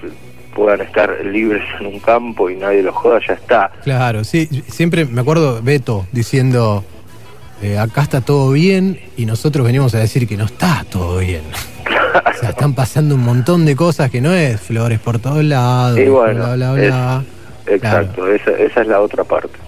[0.54, 3.70] puedan estar libres en un campo y nadie los joda, ya está.
[3.82, 6.84] Claro, sí, siempre me acuerdo Beto diciendo,
[7.62, 11.42] eh, acá está todo bien y nosotros venimos a decir que no está todo bien.
[12.16, 15.98] O sea, están pasando un montón de cosas que no es flores por todos lados,
[15.98, 17.24] Y bueno, bla, bla, bla.
[17.66, 19.58] Exacto, esa, esa es la otra parte.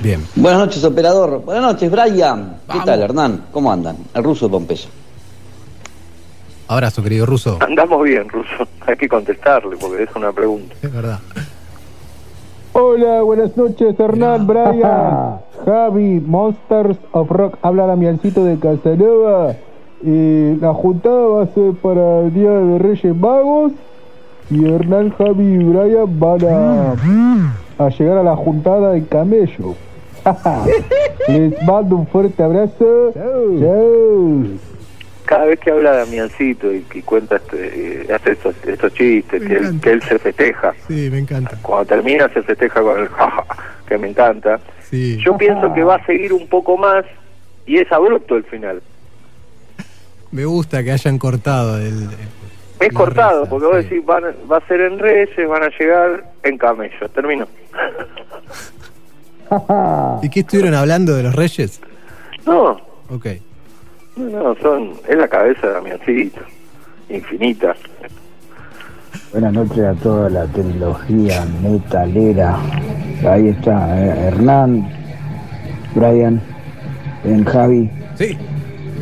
[0.00, 0.24] Bien.
[0.36, 1.42] Buenas noches, operador.
[1.44, 2.58] Buenas noches, Brian.
[2.70, 3.46] ¿Qué tal, Hernán?
[3.52, 3.96] ¿Cómo andan?
[4.14, 4.88] El ruso de Pompeya.
[6.68, 7.58] Abrazo, querido ruso.
[7.60, 8.68] Andamos bien, Ruso.
[8.86, 10.74] Hay que contestarle porque es una pregunta.
[10.82, 11.18] Es verdad.
[12.74, 17.58] Hola, buenas noches, Hernán, Brian, Javi, Monsters of Rock.
[17.62, 19.56] Habla Damiancito de Casanova.
[20.04, 23.72] Eh, la juntada va a ser para el Día de Reyes Magos.
[24.50, 29.74] Y Hernán, Javi y Brian van a, a llegar a la juntada en camello.
[31.28, 33.12] Les mando un fuerte abrazo.
[33.14, 34.44] Chao.
[35.24, 39.56] Cada vez que habla Damiancito y, y cuenta, este, eh, hace estos, estos chistes, que
[39.56, 40.72] él, que él se festeja.
[40.86, 41.56] Sí, me encanta.
[41.60, 43.44] Cuando termina se festeja con el jaja,
[43.86, 44.58] que me encanta.
[44.88, 45.18] Sí.
[45.22, 47.04] Yo pienso que va a seguir un poco más
[47.66, 48.80] y es abrupto el final.
[50.32, 52.08] Me gusta que hayan cortado el...
[52.80, 56.24] Es cortado, porque vos decís, van, a- va a ser en Reyes, van a llegar
[56.42, 57.08] en camello.
[57.14, 57.46] Termino.
[60.22, 61.80] ¿Y qué estuvieron hablando de los reyes?
[62.46, 62.76] No,
[63.10, 63.26] Ok.
[64.16, 66.40] no, no, son, es la cabeza de Damiancito,
[67.08, 67.74] infinita.
[69.32, 72.56] Buenas noches a toda la trilogía metalera.
[73.28, 74.88] Ahí está eh, Hernán,
[75.94, 76.40] Brian,
[77.24, 77.90] en Javi.
[78.16, 78.36] Sí.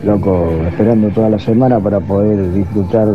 [0.05, 3.13] Loco, esperando toda la semana para poder disfrutar de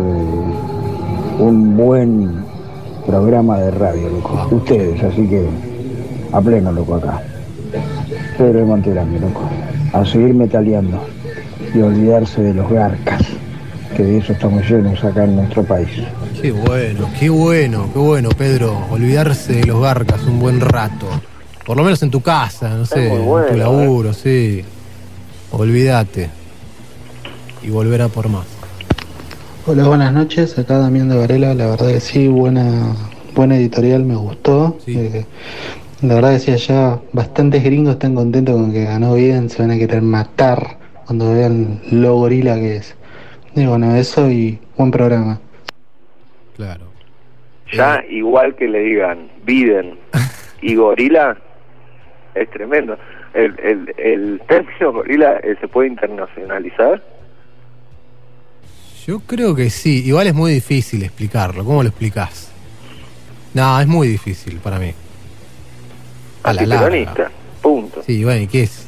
[1.40, 2.44] un buen
[3.06, 4.48] programa de radio, loco.
[4.52, 5.46] Ustedes, así que
[6.32, 7.22] a pleno, loco, acá.
[8.38, 9.50] Pedro de Monterami, loco.
[9.94, 11.04] A seguir metaleando
[11.74, 13.22] y olvidarse de los garcas,
[13.96, 15.90] que de eso estamos llenos acá en nuestro país.
[16.42, 18.86] Qué bueno, qué bueno, qué bueno, Pedro.
[18.90, 21.08] Olvidarse de los garcas un buen rato.
[21.66, 24.64] Por lo menos en tu casa, no sé, muy en bueno, tu laburo, sí.
[25.52, 26.30] Olvídate.
[27.62, 28.48] Y volver a por más.
[29.68, 30.58] Hola, buenas noches.
[30.58, 31.54] Acá Damián de Varela.
[31.54, 32.96] La verdad que sí, buena,
[33.36, 34.78] buena editorial, me gustó.
[34.88, 35.26] Eh,
[36.02, 39.50] la verdad que sí, allá bastantes gringos están contentos con que ganó bien.
[39.50, 42.96] Se van a querer matar cuando vean lo gorila que es.
[43.56, 45.40] Y bueno, eso y buen programa.
[46.56, 46.86] Claro.
[47.72, 49.98] Ya igual que le digan Biden
[50.62, 51.38] y gorila,
[52.36, 52.98] es tremendo.
[53.34, 57.02] El, el, el término gorila eh, se puede internacionalizar.
[59.06, 60.04] Yo creo que sí.
[60.06, 61.64] Igual es muy difícil explicarlo.
[61.64, 62.52] ¿Cómo lo explicás?
[63.54, 64.94] No, es muy difícil para mí.
[66.44, 66.86] A la larga.
[66.88, 67.32] Antiperonista,
[67.62, 68.02] punto.
[68.06, 68.88] Sí, bueno, ¿y qué es?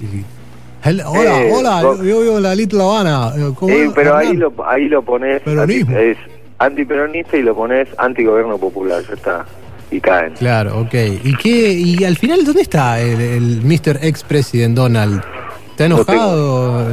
[1.05, 3.31] Hola, Eh, hola, vos- yo vivo en la Little Habana.
[3.37, 5.95] Eh, ¿cómo Eh, es, pero ahí lo, ahí lo pones, Peronismo.
[5.95, 6.17] anti- es
[6.59, 9.45] antiperonista y lo pones antigobierno popular, ya está.
[9.91, 10.33] Y caen.
[10.33, 10.93] Claro, ok.
[11.23, 11.71] ¿Y qué?
[11.71, 13.99] ¿Y al final dónde está el, el Mr.
[14.01, 15.21] Ex-President Donald?
[15.69, 16.83] ¿Está No enojado?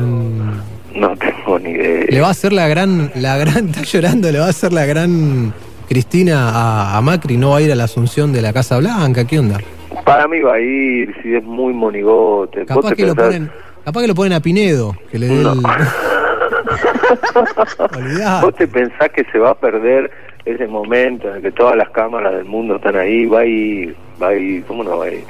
[0.95, 2.05] No tengo ni idea.
[2.11, 4.85] ¿Le va a hacer la gran, la gran, está llorando, le va a hacer la
[4.87, 5.53] gran
[5.89, 7.37] Cristina a, a Macri?
[7.39, 9.25] ¿No va a ir a la asunción de la Casa Blanca?
[9.25, 9.59] ¿Qué onda?
[10.05, 12.61] Para mí va a ir, si es muy monigote.
[12.61, 13.51] ¿Vos Capaz que, lo pensás- ponen,
[13.84, 15.46] capaz que lo ponen a Pinedo, que le dé el...
[17.96, 18.40] Olvidá.
[18.42, 20.11] ¿Vos te pensás que se va a perder
[20.44, 23.26] ese momento en el que todas las cámaras del mundo están ahí?
[23.26, 25.24] Va a ir, va a ir, ¿cómo no va a ir?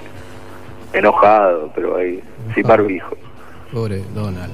[0.93, 2.23] Enojado, pero va a ir,
[2.55, 3.17] sin barbijo.
[3.73, 4.53] Pobre Donald.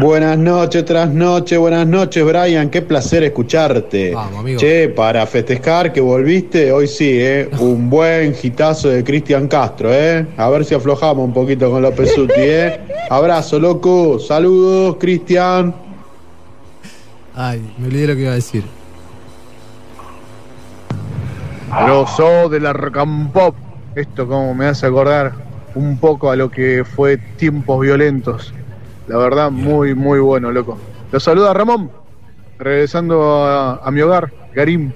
[0.00, 4.14] Buenas noches tras noche, buenas noches Brian, qué placer escucharte.
[4.14, 4.60] Vamos, amigo.
[4.60, 7.48] Che, para festejar que volviste, hoy sí, ¿eh?
[7.58, 10.26] un buen hitazo de Cristian Castro, ¿eh?
[10.36, 12.80] A ver si aflojamos un poquito con López Uti, ¿eh?
[13.10, 15.74] Abrazo, loco, saludos, Cristian.
[17.34, 18.64] Ay, me olvidé lo que iba a decir.
[21.84, 23.56] Grosso de la rock and pop.
[23.96, 25.32] Esto como me hace acordar
[25.74, 28.54] un poco a lo que fue tiempos violentos.
[29.06, 30.78] La verdad, muy, muy bueno, loco.
[31.12, 31.90] Los saluda Ramón,
[32.58, 34.92] regresando a, a mi hogar, Garim.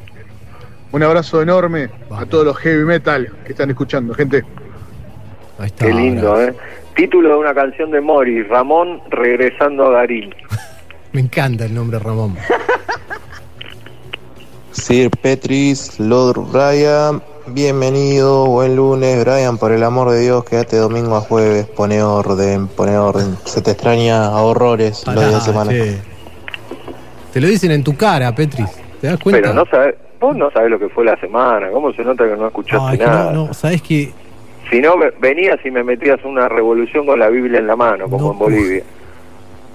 [0.90, 4.42] Un abrazo enorme a todos los heavy metal que están escuchando, gente.
[5.78, 6.54] Qué lindo, ¿eh?
[6.96, 10.34] Título de una canción de Morris, Ramón regresando a Garín.
[11.12, 12.36] Me encanta el nombre Ramón.
[14.72, 17.20] Sir Petris, Lord Brian,
[17.52, 22.68] bienvenido, buen lunes, Brian, por el amor de Dios, quédate domingo a jueves, pone orden,
[22.68, 25.70] pone orden, se te extraña a horrores los días de semana.
[25.70, 25.98] che.
[27.32, 28.68] Te lo dicen en tu cara, Petris.
[29.00, 29.40] ¿Te das cuenta?
[29.40, 32.36] Pero no sabes, vos no sabés lo que fue la semana, cómo se nota que
[32.36, 33.32] no escuchaste Ay, que nada.
[33.32, 34.12] no, no, ¿sabes qué?
[34.70, 38.08] Si no, ve- venías y me metías una revolución con la Biblia en la mano,
[38.08, 38.82] como en Bolivia.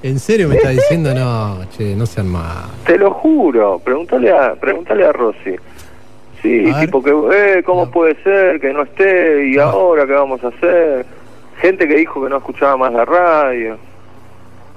[0.04, 1.14] ¿En serio me estás diciendo?
[1.16, 2.66] No, che, no sean más.
[2.86, 5.56] Te lo juro, pregúntale a, pregúntale a Rosy.
[6.44, 6.86] Sí, A ver.
[6.86, 9.48] tipo que, eh, ¿cómo puede ser que no esté?
[9.48, 11.06] ¿Y ahora qué vamos a hacer?
[11.62, 13.78] Gente que dijo que no escuchaba más la radio.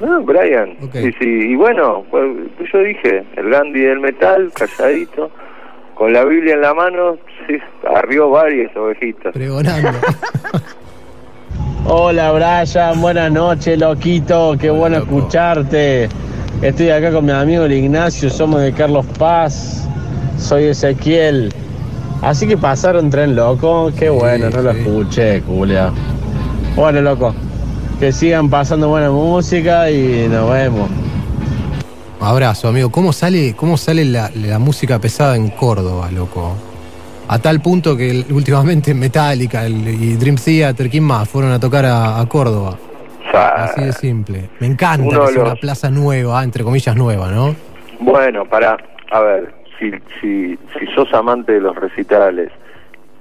[0.01, 0.77] No, Brian.
[0.95, 2.25] Y, sí, y bueno, pues,
[2.73, 5.31] yo dije, el Gandhi del metal, calladito,
[5.95, 7.59] con la Biblia en la mano, sí,
[7.95, 9.33] arrió varias ovejitas.
[9.33, 9.91] Pregonando.
[11.89, 16.09] Hola Brian, buenas noches, loquito, qué bueno escucharte.
[16.61, 19.86] Estoy acá con mi amigo el Ignacio, somos de Carlos Paz,
[20.39, 21.53] soy Ezequiel.
[22.23, 25.93] Así que pasaron tren loco, qué bueno, no lo escuché, Julia.
[26.75, 27.35] Bueno, loco,
[28.01, 30.89] que sigan pasando buena música y nos vemos.
[32.21, 32.91] Abrazo, amigo.
[32.91, 36.55] ¿Cómo sale, cómo sale la, la música pesada en Córdoba, loco?
[37.29, 41.29] A tal punto que el- últimamente Metallica el- y Dream Theater, ¿quién más?
[41.29, 42.77] Fueron a tocar a, a Córdoba.
[43.35, 44.49] Así de simple.
[44.61, 47.55] Me encanta Uno que de sea una los- plaza nueva, entre comillas nueva, ¿no?
[48.01, 48.77] Bueno, para,
[49.11, 52.51] a ver, si, si, si sos amante de los recitales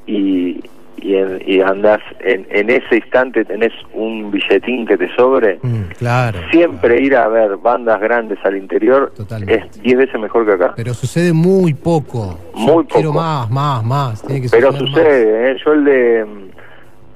[0.08, 0.62] y,
[0.98, 5.90] y, en- y andás en, en ese instante tenés un billetín que te sobre, Mm,
[5.98, 6.40] claro.
[6.52, 9.12] siempre ir a ver bandas grandes al interior
[9.48, 10.74] es 10 veces mejor que acá.
[10.76, 12.38] Pero sucede muy poco.
[12.56, 13.22] Yo Muy Quiero poco.
[13.22, 14.22] más, más, más.
[14.24, 15.58] Tiene que Pero sucede, ¿eh?
[15.66, 16.26] yo el de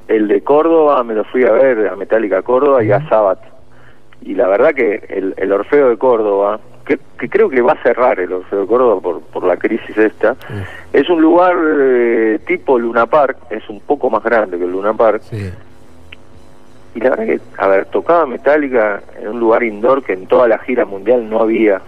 [0.09, 3.39] el de Córdoba me lo fui a ver a Metallica Córdoba y a Sabbath.
[4.23, 6.59] Y la verdad que el, el Orfeo de Córdoba,
[6.89, 9.95] que, que creo que va a cerrar el Orfeo de Córdoba por, por la crisis
[9.95, 10.35] esta,
[10.91, 14.95] es un lugar eh, tipo Luna Park, es un poco más grande que el Luna
[14.95, 15.21] Park.
[16.95, 20.47] Y la verdad que, a ver, tocaba Metallica en un lugar indoor que en toda
[20.47, 21.79] la gira mundial no había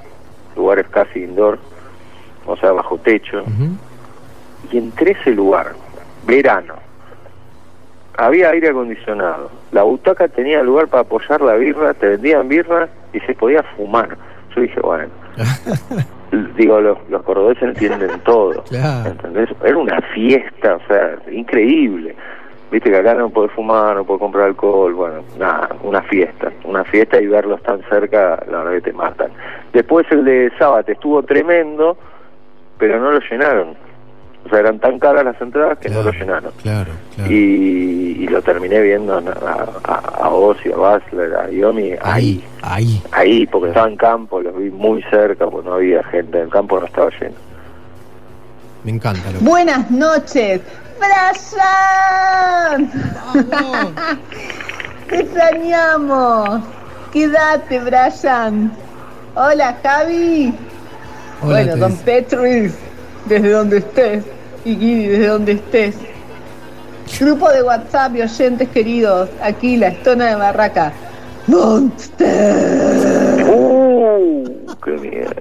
[0.55, 1.57] lugares casi indoor,
[2.45, 3.43] o sea, bajo techo.
[4.71, 5.73] Y entre ese lugar,
[6.27, 6.75] verano,
[8.15, 13.19] había aire acondicionado, la butaca tenía lugar para apoyar la birra, te vendían birra y
[13.21, 14.15] se podía fumar.
[14.55, 15.09] Yo dije, bueno,
[16.57, 18.63] digo, los, los cordobeses entienden todo.
[19.05, 19.49] ¿entendés?
[19.63, 22.15] Era una fiesta, o sea, increíble.
[22.71, 26.85] Viste que acá no podés fumar, no podés comprar alcohol, bueno, nada, una fiesta, una
[26.85, 29.29] fiesta y verlos tan cerca, la verdad que te matan.
[29.73, 31.97] Después el de Sábado estuvo tremendo,
[32.77, 33.75] pero no lo llenaron.
[34.45, 36.51] O sea, eran tan caras las entradas que no lo llenaron.
[36.61, 36.91] Claro,
[37.29, 39.21] Y, y lo terminé viendo a,
[39.85, 44.55] a, a Ozzy, a Basler, a Yomi ahí, ahí, ahí, porque estaba en campo, los
[44.57, 47.35] vi muy cerca, pues no había gente, el campo no estaba lleno.
[48.83, 49.31] Me encanta.
[49.31, 49.45] Loco.
[49.45, 50.61] Buenas noches,
[50.99, 52.91] Brian.
[55.09, 56.61] Te extrañamos.
[57.11, 58.71] Quédate, Brian.
[59.35, 60.53] Hola, Javi.
[61.41, 61.95] Hola, bueno, don.
[61.97, 62.73] Petruis,
[63.25, 64.23] desde donde estés.
[64.65, 65.95] Y Guidi, desde donde estés.
[67.19, 69.29] Grupo de WhatsApp y oyentes queridos.
[69.41, 70.93] Aquí, la estona de Barraca.
[71.47, 73.45] Monster.
[73.47, 74.43] ¡Uh!
[74.83, 75.31] ¡Qué miedo!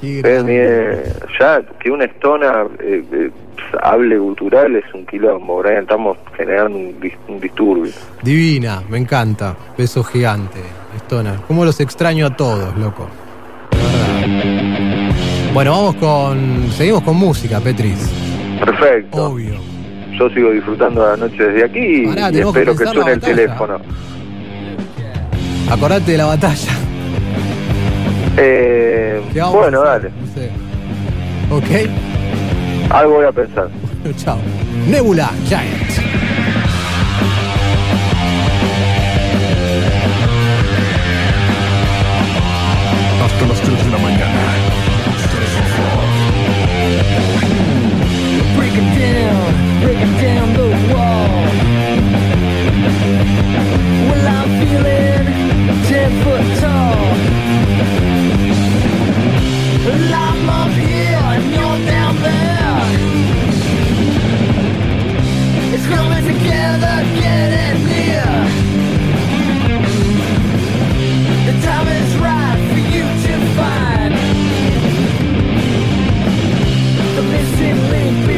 [0.00, 1.02] ¡Qué miedo!
[1.38, 3.30] Ya que una estona eh, eh,
[3.82, 5.82] hable gutural es un quilombo, Brian.
[5.82, 7.92] Estamos generando un, dis- un disturbio.
[8.22, 9.56] Divina, me encanta.
[9.76, 10.60] Beso gigante.
[10.96, 11.42] Estona.
[11.46, 13.08] ¿Cómo los extraño a todos, loco?
[13.72, 15.07] De verdad.
[15.52, 16.70] Bueno, vamos con.
[16.72, 18.10] Seguimos con música, Petris.
[18.64, 19.30] Perfecto.
[19.30, 19.54] Obvio.
[20.18, 23.78] Yo sigo disfrutando la noche desde aquí Pará, y espero que, que suene el teléfono.
[25.70, 26.72] Acordate de la batalla.
[28.36, 29.20] Eh,
[29.52, 30.10] bueno, dale.
[30.10, 30.50] No sé.
[31.50, 32.90] Ok.
[32.90, 33.68] Algo voy a pensar.
[34.16, 34.38] Chao.
[34.88, 36.07] Nebula Giant.
[77.68, 78.37] Living, living.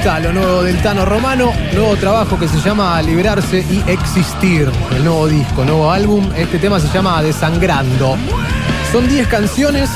[0.00, 5.04] Está lo nuevo del Tano Romano, nuevo trabajo que se llama Liberarse y Existir, el
[5.04, 6.26] nuevo disco, nuevo álbum.
[6.34, 8.16] Este tema se llama Desangrando.
[8.90, 9.90] Son 10 canciones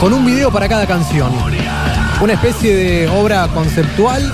[0.00, 1.32] con un video para cada canción.
[2.20, 4.30] Una especie de obra conceptual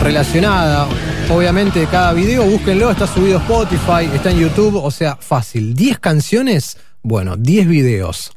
[0.00, 0.86] relacionada,
[1.28, 2.44] obviamente, cada video.
[2.44, 5.74] Búsquenlo, está subido Spotify, está en YouTube, o sea, fácil.
[5.74, 8.32] 10 canciones, bueno, 10 videos.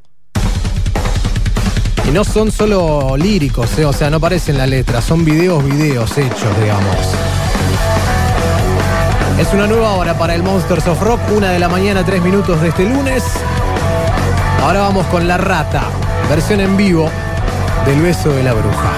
[2.14, 6.60] No son solo líricos, eh, o sea, no aparecen la letra, son videos, videos hechos,
[6.62, 6.96] digamos.
[9.40, 12.62] Es una nueva hora para el Monsters of Rock, una de la mañana, tres minutos
[12.62, 13.24] de este lunes.
[14.62, 15.86] Ahora vamos con La Rata,
[16.30, 17.10] versión en vivo
[17.88, 18.92] del beso de la bruja.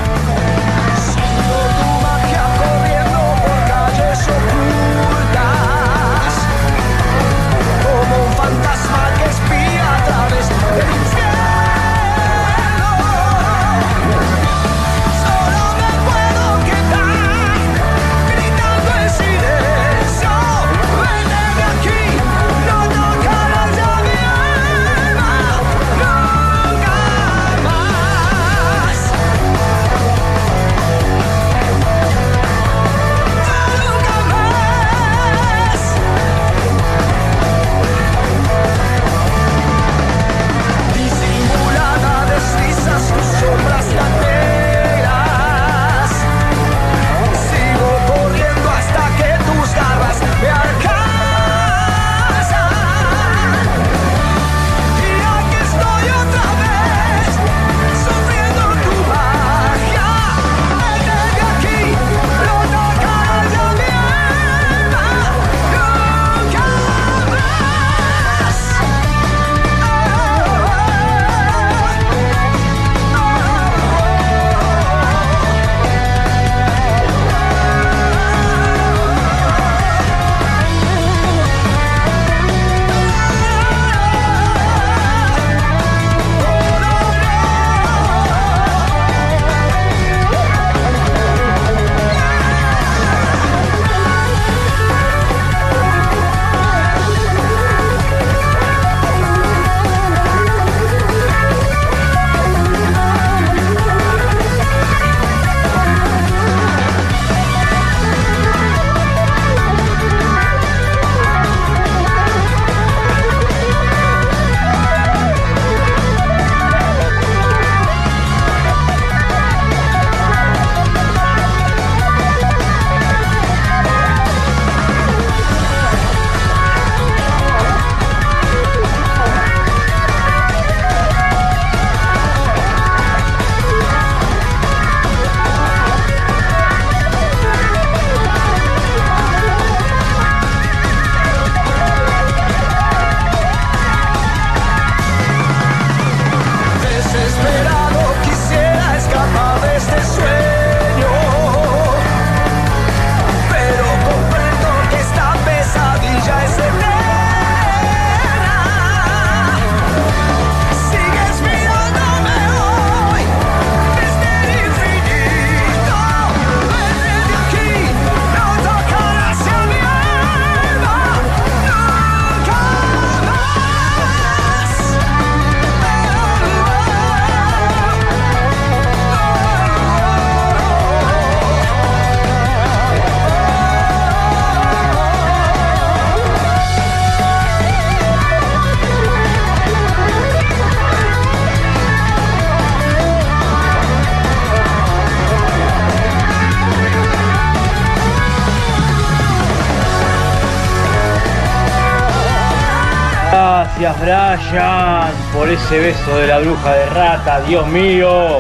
[203.86, 208.40] Gracias Brian por ese beso de la bruja de rata, Dios mío.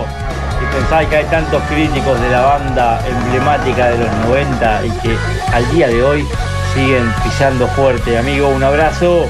[0.59, 5.15] Y pensáis que hay tantos críticos de la banda emblemática de los 90 y que
[5.53, 6.27] al día de hoy
[6.73, 8.17] siguen pisando fuerte.
[8.17, 9.27] Amigo, un abrazo.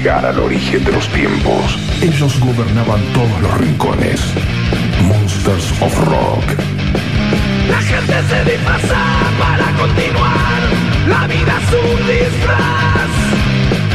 [0.00, 4.18] Llegar al origen de los tiempos, ellos gobernaban todos los rincones.
[5.02, 6.44] Monsters of Rock.
[7.68, 9.02] La gente se disfraza
[9.38, 10.60] para continuar.
[11.06, 13.10] La vida es un disfraz.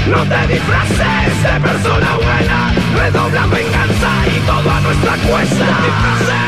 [0.07, 2.73] No te disfraces de persona buena.
[2.97, 5.65] Redobla venganza y todo a nuestra cuesta.
[5.87, 6.45] Disfraces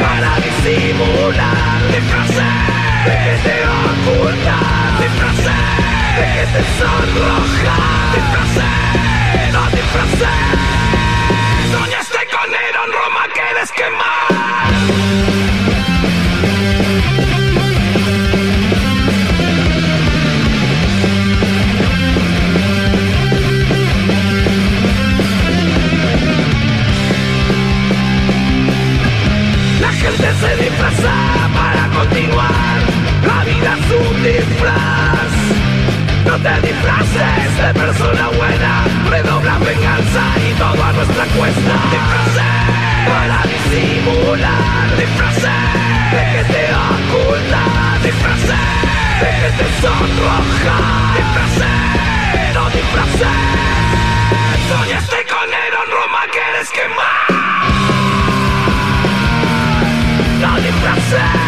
[0.00, 1.76] para disimular.
[1.92, 5.00] Disfraces de ocultas.
[5.02, 8.12] Disfraces de que te sonrojas.
[8.14, 9.62] Disfraces, no.
[11.78, 14.24] Soñaste con Nerón, Roma quieres quemar.
[30.04, 31.14] Gente se disfraza
[31.54, 32.78] para continuar.
[33.26, 35.33] La vida es un disfraz.
[36.24, 38.84] No te disfraces de persona buena.
[39.10, 41.74] Redobla venganza y todo a nuestra cuesta.
[41.92, 42.54] Disfraces
[43.08, 44.96] para disimular.
[44.96, 45.60] Disfraces
[46.12, 48.02] de que te ocultas.
[48.02, 48.64] Disfraces
[49.20, 50.78] de que te sonroja.
[51.16, 53.38] Disfraces, no disfraces.
[54.68, 57.24] Soñaste con Nerón, Roma quieres quemar.
[60.40, 61.43] No disfraces.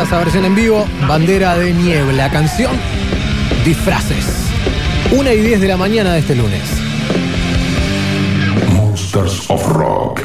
[0.00, 2.72] Rata, esa versión en vivo, Bandera de Niebla, canción
[3.64, 4.24] Disfraces.
[5.12, 6.62] Una y 10 de la mañana de este lunes.
[8.72, 10.22] Monsters of Rock.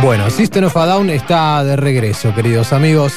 [0.00, 3.12] Bueno, System of a Down está de regreso, queridos amigos.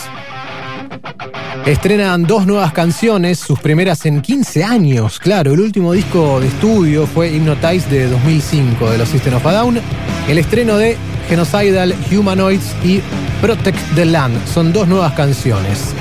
[1.66, 5.20] Estrenan dos nuevas canciones, sus primeras en 15 años.
[5.20, 9.54] Claro, el último disco de estudio fue Hypnotize de 2005 de los System of a
[9.54, 9.80] Down.
[10.28, 10.98] El estreno de
[11.30, 13.02] Genocidal, Humanoids y
[13.42, 15.94] Protect the Land son dos nuevas canciones.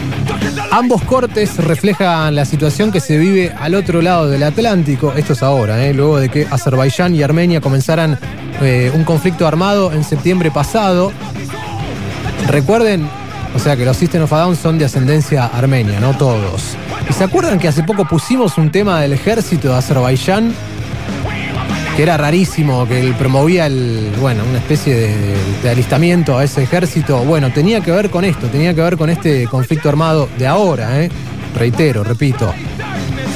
[0.70, 5.12] Ambos cortes reflejan la situación que se vive al otro lado del Atlántico.
[5.14, 5.94] Esto es ahora, ¿eh?
[5.94, 8.18] luego de que Azerbaiyán y Armenia comenzaran
[8.60, 11.12] eh, un conflicto armado en septiembre pasado.
[12.48, 13.08] Recuerden,
[13.54, 16.76] o sea que los System of a Down son de ascendencia armenia, no todos.
[17.08, 20.54] ¿Y se acuerdan que hace poco pusimos un tema del ejército de Azerbaiyán?
[21.96, 24.94] Que era rarísimo, que él promovía el, bueno, una especie
[25.62, 27.18] de, alistamiento a ese ejército.
[27.18, 31.02] Bueno, tenía que ver con esto, tenía que ver con este conflicto armado de ahora,
[31.02, 31.10] ¿eh?
[31.56, 32.52] Reitero, repito.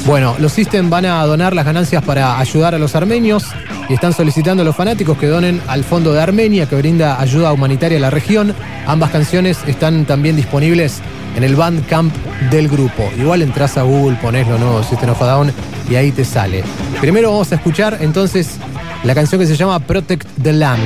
[0.07, 3.45] Bueno, los System van a donar las ganancias para ayudar a los armenios
[3.89, 7.53] y están solicitando a los fanáticos que donen al Fondo de Armenia que brinda ayuda
[7.53, 8.55] humanitaria a la región.
[8.87, 11.01] Ambas canciones están también disponibles
[11.37, 12.15] en el Bandcamp
[12.51, 13.11] del grupo.
[13.19, 15.53] Igual entras a Google, pones lo nuevo System of a Down
[15.91, 16.65] y ahí te sale.
[17.01, 18.57] Primero vamos a escuchar entonces
[19.05, 20.83] la canción que se llama Protect the Land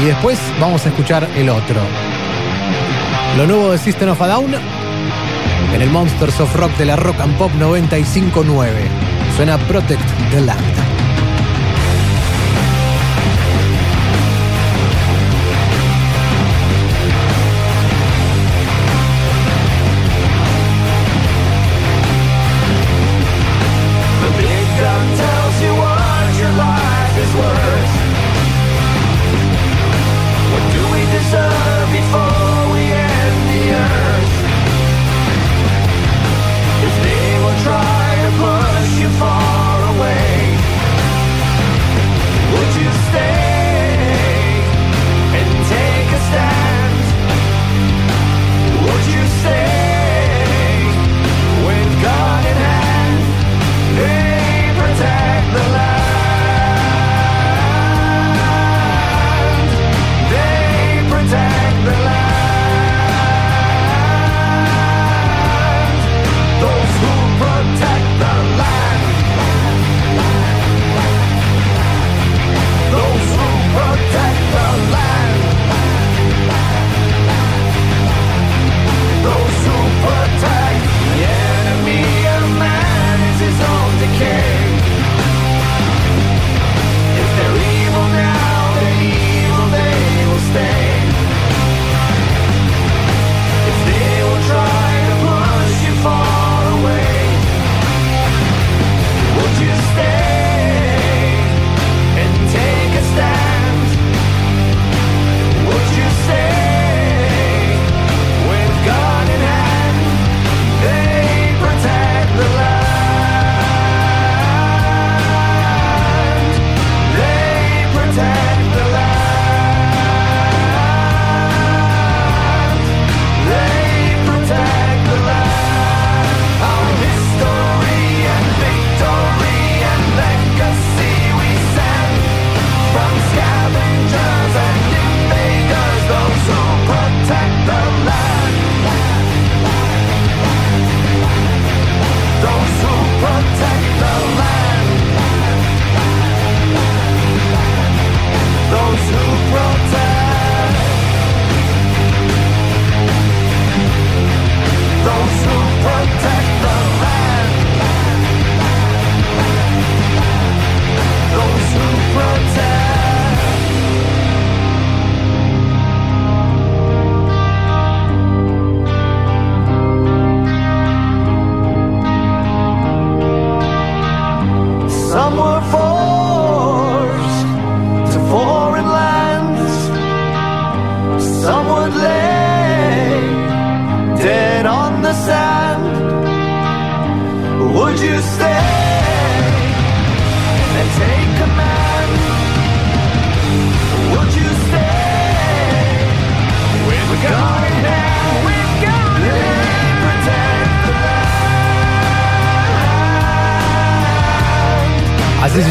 [0.00, 1.80] y después vamos a escuchar el otro.
[3.36, 4.54] Lo nuevo de System of a Down
[5.74, 8.68] en el Monsters of Rock de la Rock and Pop 95.9.
[9.36, 10.89] Suena Protect the Land.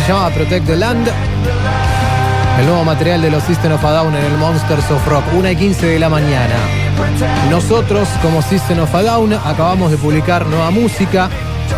[0.09, 1.07] Así se llama Protect the Land.
[2.59, 5.51] El nuevo material de los System of a Down en el Monsters of Rock, 1
[5.51, 6.55] y 15 de la mañana.
[7.51, 11.29] Nosotros, como System of a Down, acabamos de publicar nueva música.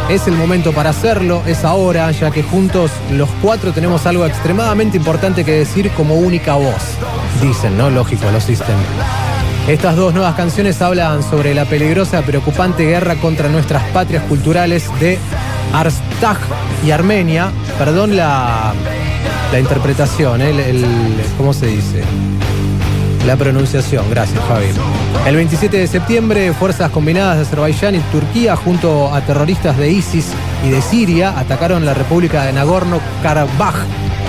[0.09, 4.95] Es el momento para hacerlo, es ahora, ya que juntos los cuatro tenemos algo extremadamente
[4.95, 6.95] importante que decir como única voz.
[7.41, 7.89] Dicen, ¿no?
[7.89, 8.77] Lógico, los System.
[9.67, 15.19] Estas dos nuevas canciones hablan sobre la peligrosa, preocupante guerra contra nuestras patrias culturales de
[15.73, 16.37] Artsaj
[16.85, 17.51] y Armenia.
[17.83, 18.73] Perdón la,
[19.51, 20.51] la interpretación, ¿eh?
[20.51, 20.85] el,
[21.35, 22.03] ¿cómo se dice?
[23.25, 24.67] La pronunciación, gracias Javi.
[25.25, 30.27] El 27 de septiembre, fuerzas combinadas de Azerbaiyán y Turquía, junto a terroristas de ISIS
[30.63, 33.73] y de Siria, atacaron la República de Nagorno-Karabaj,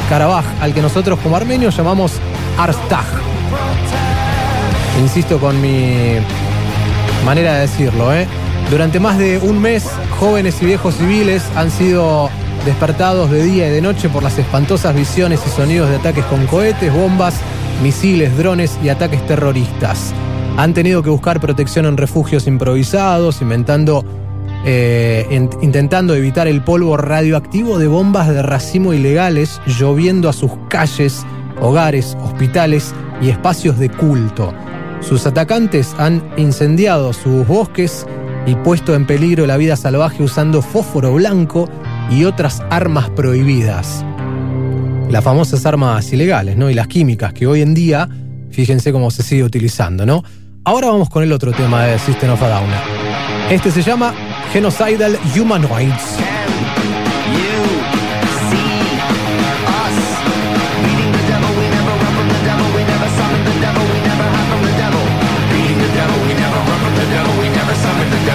[0.09, 2.13] Karabaj, al que nosotros como armenios llamamos
[2.57, 3.05] Artsaj.
[4.99, 6.17] Insisto con mi
[7.27, 8.27] manera de decirlo, ¿eh?
[8.71, 12.31] Durante más de un mes, jóvenes y viejos civiles han sido
[12.65, 16.47] despertados de día y de noche por las espantosas visiones y sonidos de ataques con
[16.47, 17.35] cohetes, bombas,
[17.83, 20.13] misiles, drones y ataques terroristas.
[20.57, 24.05] Han tenido que buscar protección en refugios improvisados, inventando,
[24.65, 30.53] eh, in- intentando evitar el polvo radioactivo de bombas de racimo ilegales lloviendo a sus
[30.69, 31.25] calles,
[31.61, 34.53] hogares, hospitales y espacios de culto.
[35.01, 38.07] Sus atacantes han incendiado sus bosques
[38.47, 41.69] y puesto en peligro la vida salvaje usando fósforo blanco
[42.11, 44.05] y otras armas prohibidas.
[45.09, 46.71] Las famosas armas ilegales, ¿no?
[46.71, 48.09] Y las químicas que hoy en día,
[48.51, 50.23] fíjense cómo se sigue utilizando, ¿no?
[50.65, 52.71] Ahora vamos con el otro tema de System of a Down.
[53.51, 54.15] Este se llama
[54.53, 56.19] Genocidal Humanoids.
[68.23, 68.32] Tres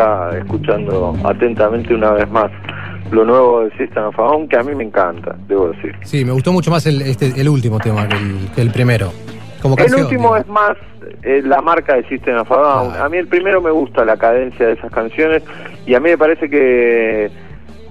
[0.00, 2.50] acá escuchando atentamente una vez más
[3.10, 5.94] lo nuevo de System of Down, que a mí me encanta, debo decir.
[6.02, 9.12] Sí, me gustó mucho más el, este, el último tema que el, que el primero.
[9.62, 10.76] Como El último es más
[11.22, 12.96] eh, la marca de System of a Down.
[12.96, 15.42] A mí el primero me gusta la cadencia de esas canciones
[15.86, 17.30] y a mí me parece que,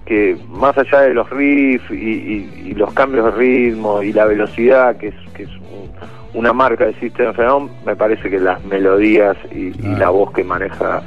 [0.06, 4.26] que más allá de los riffs y, y- y los cambios de ritmo y la
[4.26, 5.90] velocidad, que es, que es un-
[6.34, 10.32] una marca de System of Down, me parece que las melodías y, y la voz
[10.34, 11.02] que maneja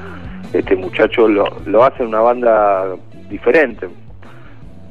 [0.53, 2.85] este muchacho lo, lo hace una banda
[3.29, 3.89] diferente.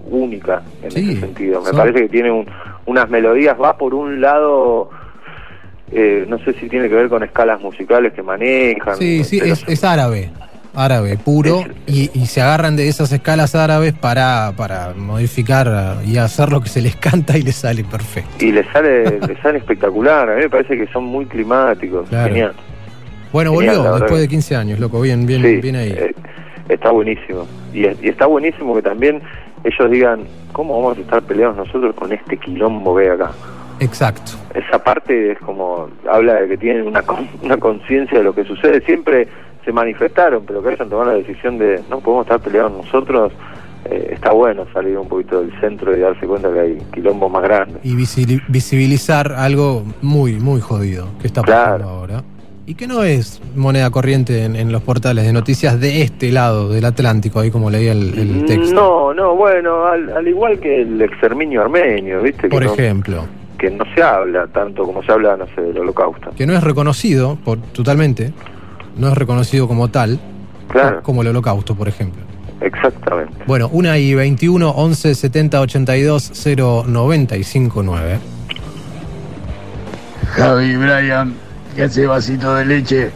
[0.09, 1.59] única en Sí, ese sentido.
[1.61, 2.45] Me son- parece que tiene un-
[2.85, 4.89] unas melodías, va por un lado,
[5.91, 8.95] eh, no sé si tiene que ver con escalas musicales que manejan.
[8.97, 10.29] Sí, sí, es, es árabe.
[10.73, 16.51] Árabe puro y, y se agarran de esas escalas árabes para, para modificar y hacer
[16.51, 18.45] lo que se les canta y les sale perfecto.
[18.45, 22.27] Y le sale, le sale espectacular, a mí me parece que son muy climáticos, Claro.
[22.29, 22.53] genial.
[23.33, 25.91] Bueno, volvió verdad después de 15 años, loco, bien, bien, Sí, bien ahí.
[25.91, 26.13] eh,
[26.69, 27.45] está buenísimo.
[27.73, 29.21] Y, es- y está buenísimo que también
[29.63, 30.21] ellos digan,
[30.53, 33.31] ¿cómo vamos a estar peleados nosotros con este quilombo que hay acá?
[33.79, 34.31] Exacto.
[34.55, 37.03] Esa parte es como, habla de que tienen una,
[37.43, 38.81] una conciencia de lo que sucede.
[38.81, 39.27] Siempre
[39.65, 43.31] se manifestaron, pero que hayan tomado la decisión de no podemos estar peleados nosotros.
[43.85, 47.43] eh, está bueno salir un poquito del centro y darse cuenta que hay quilombos más
[47.43, 47.77] grandes.
[47.83, 47.95] Y
[48.47, 52.23] visibilizar algo muy, muy jodido que está pasando ahora.
[52.69, 56.67] Y que no es moneda corriente en, en los portales de noticias de este lado
[56.69, 58.73] del Atlántico, ahí como leía el, el texto.
[58.75, 62.49] No, no, bueno, al, al igual que el exterminio armenio, ¿viste?
[62.49, 63.25] Por que no- ejemplo,
[63.57, 66.31] que no se habla tanto como se habla, no sé, del holocausto.
[66.35, 68.33] que no es reconocido por, totalmente,
[68.97, 70.19] no es reconocido como tal,
[70.67, 71.01] Claro.
[71.03, 72.21] como el holocausto, por ejemplo.
[72.59, 73.33] Exactamente.
[73.47, 78.19] Bueno, una y 21, 11, 70, 82, 0, 95, 9.
[80.31, 81.33] Javi, Brian,
[81.77, 83.11] ¿qué hace vasito de leche?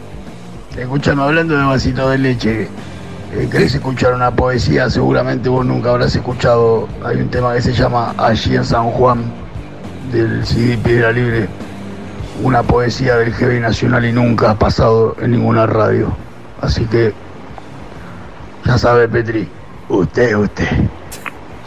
[0.77, 2.67] Escúchame hablando de vasito de leche.
[3.33, 4.87] eh, ¿Querés escuchar una poesía?
[4.87, 6.87] Seguramente vos nunca habrás escuchado.
[7.03, 9.23] Hay un tema que se llama Allí en San Juan,
[10.11, 11.49] del CD Piedra Libre.
[12.43, 16.15] Una poesía del heavy nacional y nunca ha pasado en ninguna radio.
[16.61, 17.15] Así que,
[18.63, 19.47] ya sabe, Petri,
[19.89, 20.69] usted es usted.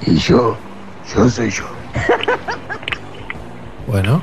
[0.06, 0.56] Y yo,
[1.12, 1.64] yo soy yo.
[3.86, 4.20] Bueno,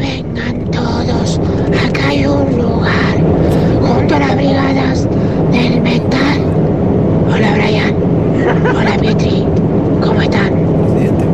[0.00, 1.38] vengan todos,
[1.86, 3.16] acá hay un lugar,
[3.80, 5.08] junto a las brigadas
[5.52, 6.40] del metal.
[7.32, 7.94] Hola Brian,
[8.76, 9.44] hola Petri,
[10.02, 10.50] ¿cómo están?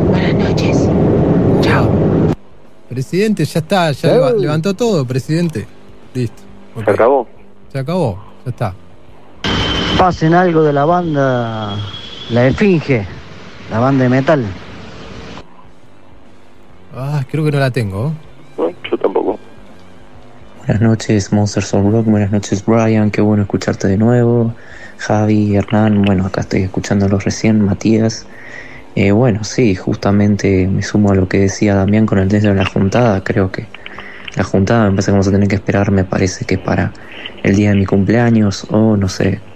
[0.09, 0.89] Buenas noches.
[1.61, 1.89] Chao.
[2.89, 5.65] presidente, ya está, ya leva- levantó todo, presidente.
[6.13, 6.43] Listo.
[6.83, 7.27] Se acabó.
[7.71, 8.73] Se acabó, ya está.
[9.97, 11.75] Pasen algo de la banda
[12.29, 13.05] La Esfinge,
[13.71, 14.45] la banda de metal.
[16.95, 18.13] Ah, creo que no la tengo.
[20.67, 22.05] Buenas noches, Monsters of Rock.
[22.07, 23.09] Buenas noches, Brian.
[23.09, 24.53] Qué bueno escucharte de nuevo.
[24.97, 26.01] Javi, Hernán.
[26.03, 27.61] Bueno, acá estoy escuchándolos recién.
[27.61, 28.27] Matías.
[28.95, 32.55] Eh, bueno, sí, justamente me sumo a lo que decía Damián con el tema de
[32.55, 33.23] la juntada.
[33.23, 33.71] Creo que
[34.35, 36.97] la juntada me parece que vamos a tener que esperar, me parece que para
[37.43, 39.47] el día de mi cumpleaños o no sé,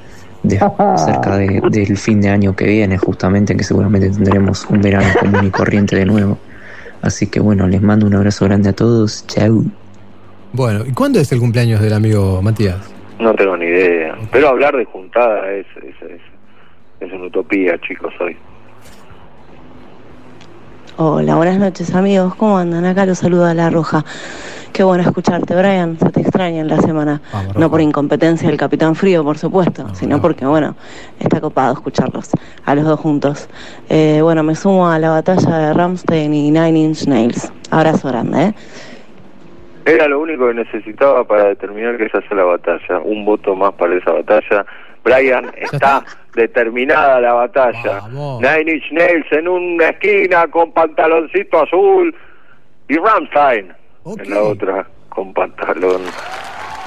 [0.44, 0.60] de-
[0.96, 5.44] cerca de- del fin de año que viene, justamente, que seguramente tendremos un verano común
[5.46, 6.46] y corriente de nuevo.
[7.02, 9.26] Así que bueno, les mando un abrazo grande a todos.
[9.28, 9.66] Chau.
[10.54, 12.78] Bueno, ¿y cuándo es el cumpleaños del amigo Matías?
[13.20, 14.18] No tengo ni idea.
[14.32, 16.22] Pero hablar de juntada es, es, es,
[17.00, 18.36] es una utopía, chicos, hoy.
[20.98, 22.86] Hola, buenas noches amigos, ¿cómo andan?
[22.86, 24.04] Acá los saluda La Roja.
[24.74, 27.22] Qué bueno escucharte, Brian, se te extraña en la semana.
[27.56, 30.76] No por incompetencia del Capitán Frío, por supuesto, sino porque, bueno,
[31.20, 32.30] está copado escucharlos
[32.66, 33.48] a los dos juntos.
[33.90, 37.52] Eh, bueno, me sumo a la batalla de Ramstein y Nine Inch Nails.
[37.70, 38.54] Abrazo grande, ¿eh?
[39.86, 43.00] Era lo único que necesitaba para determinar que esa sea la batalla.
[43.00, 44.66] Un voto más para esa batalla.
[45.04, 46.04] Brian, está
[46.36, 48.02] determinada la batalla.
[48.10, 52.16] Nine Inch Nails en una esquina con pantaloncito azul
[52.88, 53.74] y Ramstein
[54.06, 56.02] en la otra con pantalón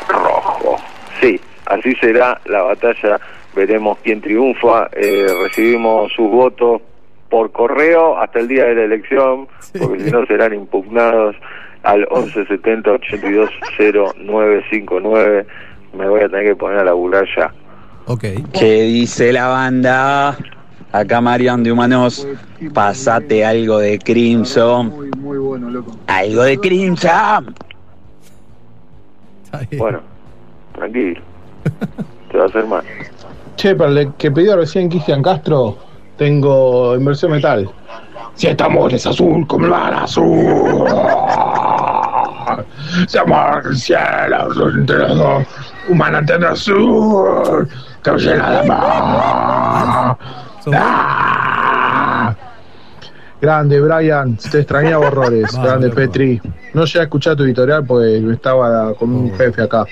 [0.09, 0.77] rojo.
[1.21, 3.21] Sí, así será la batalla.
[3.55, 4.89] Veremos quién triunfa.
[4.93, 6.83] Eh, recibimos sus votos
[7.29, 9.49] por correo hasta el día de la elección,
[9.79, 11.37] porque si no serán impugnados
[11.85, 15.47] al 1170 82 0959.
[15.97, 17.53] Me voy a tener que poner a laburar ya.
[18.07, 18.25] Ok.
[18.53, 20.37] ¿Qué dice la banda?
[20.93, 22.27] Acá Marian de Humanos,
[22.73, 25.11] pasate algo de Crimson.
[25.19, 25.97] Muy bueno, loco.
[26.07, 27.55] Algo de Crimson.
[29.77, 30.01] Bueno,
[30.73, 31.21] tranquilo.
[32.31, 32.85] Te va a hacer mal.
[33.57, 35.77] Che, para el que pidió recién Cristian Castro,
[36.17, 37.69] tengo inversión metal.
[38.35, 40.45] Si amor es azul como el mar azul.
[43.07, 45.47] Se amor el cielo entre los dos.
[45.89, 47.69] Humana antena azul.
[48.03, 48.69] Que llena de.
[50.73, 52.35] Ah.
[53.41, 54.37] Grande, Brian.
[54.37, 55.57] Te extrañaba horrores.
[55.63, 55.91] Grande.
[55.91, 56.41] Petri.
[56.73, 59.85] No llegué a escuchar tu editorial porque estaba con un jefe acá.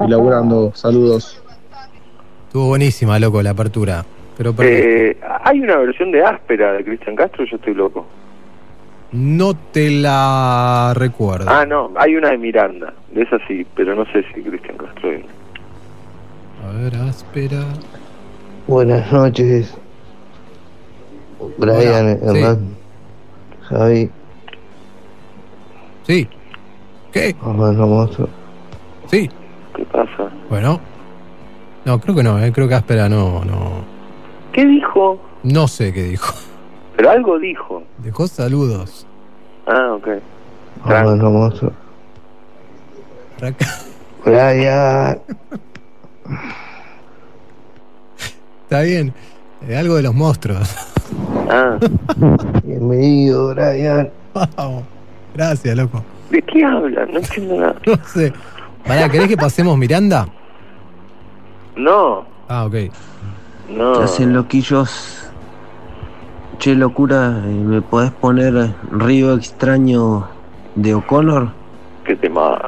[0.00, 0.72] Y laburando.
[0.74, 1.42] Saludos.
[2.46, 4.04] Estuvo buenísima, loco, la apertura.
[4.36, 4.54] Pero.
[4.60, 8.06] Eh, hay una versión de áspera de Cristian Castro, yo estoy loco.
[9.12, 11.46] No te la recuerdo.
[11.48, 15.10] Ah, no, hay una de Miranda, de esa sí, pero no sé si Cristian Castro.
[16.66, 17.64] A ver, áspera.
[18.66, 19.76] Buenas noches,
[21.58, 22.40] Brian, Hola.
[22.40, 22.76] Hernán,
[23.62, 24.10] Javi,
[26.10, 26.28] Sí.
[27.12, 27.34] ¿Qué?
[27.40, 28.28] monstruo.
[29.06, 29.30] Sí.
[29.76, 30.28] ¿Qué pasa?
[30.48, 30.80] Bueno.
[31.84, 33.84] No, creo que no, eh, creo que Áspera no, no.
[34.52, 35.20] ¿Qué dijo?
[35.42, 36.34] No sé qué dijo.
[37.00, 37.82] Pero algo dijo.
[37.96, 39.06] Dejó saludos.
[39.66, 40.06] Ah, ok.
[40.84, 41.72] Vamos a monstruo.
[44.22, 45.18] Brian,
[48.64, 49.14] Está bien.
[49.66, 50.76] Eh, algo de los monstruos.
[51.50, 51.78] Ah.
[52.64, 54.10] bienvenido, Brian.
[54.58, 54.84] Vamos.
[55.34, 56.04] Gracias, loco.
[56.28, 57.12] ¿De qué hablan?
[57.14, 57.76] No entiendo nada.
[57.86, 58.30] No sé.
[58.86, 60.28] Pará, ¿querés que pasemos Miranda?
[61.76, 62.74] No, Ah, ok.
[63.70, 63.94] no.
[63.94, 65.16] ¿Qué hacen loquillos?
[66.60, 68.52] Che, locura, ¿y ¿me podés poner
[68.92, 70.28] Río Extraño
[70.74, 71.48] de O'Connor?
[72.04, 72.60] ¿Qué te más?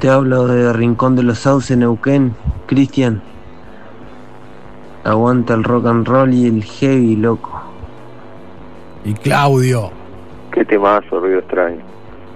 [0.00, 2.34] Te hablo de Rincón de los Sauces, Neuquén,
[2.64, 3.20] Cristian.
[5.04, 7.60] Aguanta el rock and roll y el heavy, loco.
[9.04, 9.90] Y Claudio.
[10.50, 11.82] ¿Qué temazo, ruido extraño?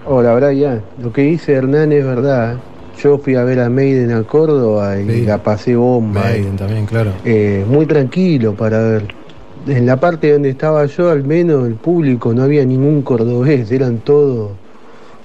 [0.05, 2.57] Hola Brian, lo que dice Hernán es verdad.
[2.57, 2.59] ¿eh?
[3.03, 6.21] Yo fui a ver a Maiden a Córdoba y la pasé bomba.
[6.21, 7.13] Maiden también, claro.
[7.25, 9.28] Eh, muy tranquilo para ver.
[9.67, 13.99] En la parte donde estaba yo, al menos el público, no había ningún cordobés, eran
[13.99, 14.53] todos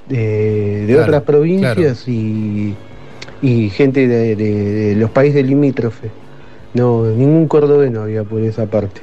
[0.09, 2.75] de, de Claro, otras provincias y,
[3.41, 6.11] y gente de, de- de los países limítrofes.
[6.73, 9.01] No, ningún cordobés no había por esa parte.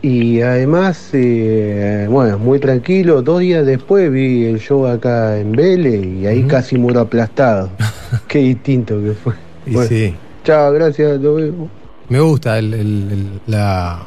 [0.00, 3.20] Y además, eh, bueno, muy tranquilo.
[3.20, 7.68] Dos días después vi el show acá en Vélez y ahí casi muero aplastado.
[8.28, 9.34] Qué distinto que fue.
[9.66, 10.14] Y Bueno, sí.
[10.44, 11.18] Chao, gracias.
[11.20, 11.68] nos vemos.
[12.08, 14.06] Me gusta el, el, el- la,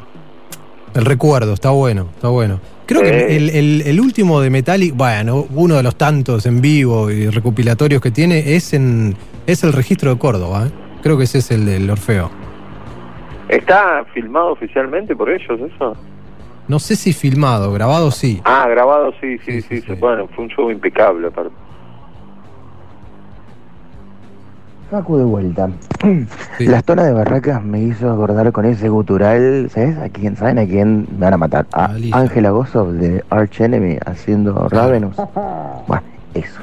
[0.94, 2.60] el recuerdo, está bueno, está bueno.
[2.86, 7.10] Creo que el, el- el último de Metallic, bueno, uno de los tantos en vivo
[7.10, 9.16] y recopilatorios que tiene es en
[9.46, 10.66] es el registro de Córdoba.
[10.66, 10.70] ¿eh?
[11.02, 12.30] Creo que ese es el del Orfeo.
[13.48, 15.96] ¿Está filmado oficialmente por ellos eso?
[16.68, 18.40] No sé si filmado, grabado sí.
[18.44, 19.80] Ah, grabado, sí, sí, sí.
[19.80, 19.92] sí.
[19.98, 21.50] Bueno, fue un show impecable, aparte.
[24.92, 25.70] Facu de vuelta.
[26.58, 29.96] La zona de Barracas me hizo acordar con ese gutural, ¿sabes?
[29.96, 31.66] ¿A quién saben a quién me van a matar?
[31.72, 35.16] A Ángela Gossov de Arch Enemy haciendo Ravenous.
[35.86, 36.02] Bueno,
[36.34, 36.60] eso.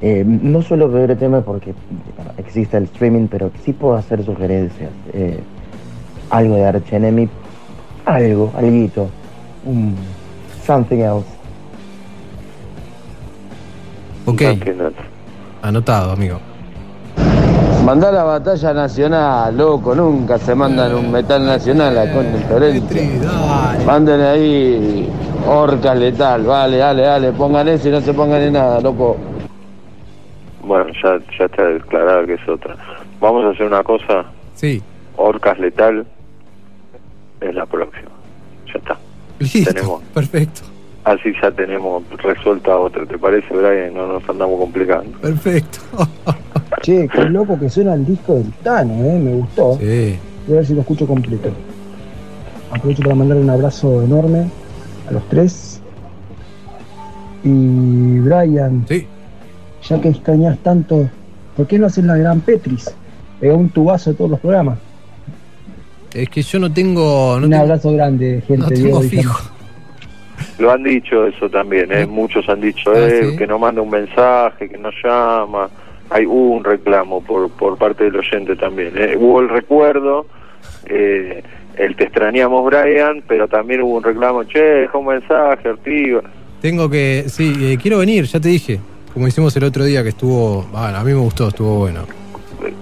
[0.00, 1.74] Eh, no suelo ver temas porque
[2.16, 4.88] bueno, existe el streaming, pero sí puedo hacer sugerencias.
[5.12, 5.38] Eh,
[6.30, 7.28] algo de Arch Enemy,
[8.06, 9.10] algo, alguito,
[10.64, 11.28] something else.
[14.24, 14.40] Ok.
[15.60, 16.40] Anotado, amigo.
[17.86, 22.26] Mandá la batalla nacional, loco, nunca se mandan un metal nacional a con
[23.86, 25.08] Manden ahí
[25.46, 29.16] orca letal, vale, dale, dale, pongan eso y no se pongan en nada, loco.
[30.64, 32.74] Bueno, ya, ya está declarado que es otra.
[33.20, 34.24] Vamos a hacer una cosa.
[34.56, 34.82] Sí.
[35.16, 36.04] Orcas Letal
[37.40, 38.10] es la próxima.
[38.66, 38.98] Ya está.
[39.38, 40.62] Listo, Tenemos, perfecto,
[41.04, 43.06] así ya tenemos resuelta otra.
[43.06, 43.94] ¿Te parece, Brian?
[43.94, 45.16] No nos andamos complicando.
[45.20, 45.78] perfecto.
[46.82, 49.18] Che, qué loco que suena el disco del Tano, ¿eh?
[49.18, 49.78] me gustó.
[49.80, 50.18] Sí.
[50.46, 51.50] Voy a ver si lo escucho completo.
[52.70, 54.46] Aprovecho para mandar un abrazo enorme
[55.08, 55.80] a los tres.
[57.44, 58.84] Y Brian,
[59.82, 61.08] ya que extrañas tanto,
[61.56, 62.92] ¿por qué no haces la gran Petris?
[63.40, 64.78] Pega un tubazo de todos los programas.
[66.12, 67.36] Es que yo no tengo.
[67.38, 68.62] No un tengo- abrazo grande, gente.
[68.62, 69.38] no tengo fijo.
[70.58, 72.06] Lo han dicho eso también, ¿eh?
[72.06, 73.36] Muchos han dicho Ah, eh, ¿sí?
[73.36, 75.68] que no manda un mensaje, que no llama.
[76.10, 78.92] Hay hubo un reclamo por por parte del oyente también.
[78.96, 79.16] ¿eh?
[79.16, 80.26] Hubo el recuerdo,
[80.86, 81.42] eh,
[81.76, 86.22] el te extrañamos Brian, pero también hubo un reclamo, che, deja un mensaje, Ortiga.
[86.60, 87.24] Tengo que.
[87.28, 88.80] Sí, eh, quiero venir, ya te dije.
[89.12, 90.62] Como hicimos el otro día que estuvo.
[90.72, 92.00] Bueno, a mí me gustó, estuvo bueno.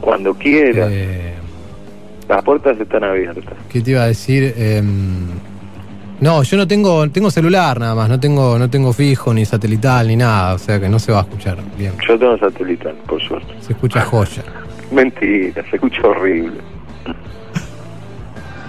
[0.01, 0.89] Cuando quiera.
[0.91, 1.35] Eh,
[2.29, 3.55] Las puertas están abiertas.
[3.71, 4.55] ¿Qué te iba a decir?
[6.21, 10.07] No, yo no tengo, tengo celular nada más, no tengo, no tengo fijo, ni satelital,
[10.09, 11.93] ni nada, o sea que no se va a escuchar bien.
[12.07, 13.53] Yo tengo satelital, por suerte.
[13.61, 14.43] Se escucha joya.
[14.93, 16.61] Mentira, se escucha horrible.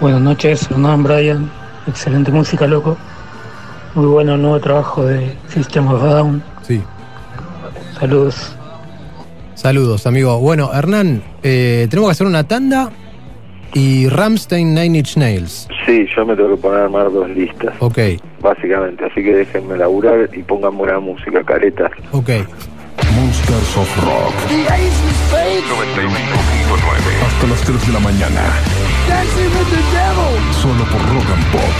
[0.01, 1.49] Buenas noches, Hernán Brian.
[1.87, 2.97] Excelente música, loco.
[3.93, 6.43] Muy bueno el nuevo trabajo de System of a Down.
[6.63, 6.81] Sí.
[7.99, 8.55] Saludos.
[9.53, 10.39] Saludos, amigo.
[10.39, 12.91] Bueno, Hernán, eh, tenemos que hacer una tanda
[13.73, 15.67] y Ramstein Nine Inch Nails.
[15.85, 17.97] Sí, yo me tengo que poner a armar dos listas, Ok,
[18.41, 19.05] básicamente.
[19.05, 21.91] Así que déjenme laburar y pongan buena música, caretas.
[22.11, 22.29] ok.
[23.15, 24.33] Monsters of Rock.
[24.49, 27.25] 95.9.
[27.25, 28.41] Hasta las 3 de la mañana.
[29.07, 30.53] Dancing with the devil.
[30.61, 31.73] Solo por Rock and Pop.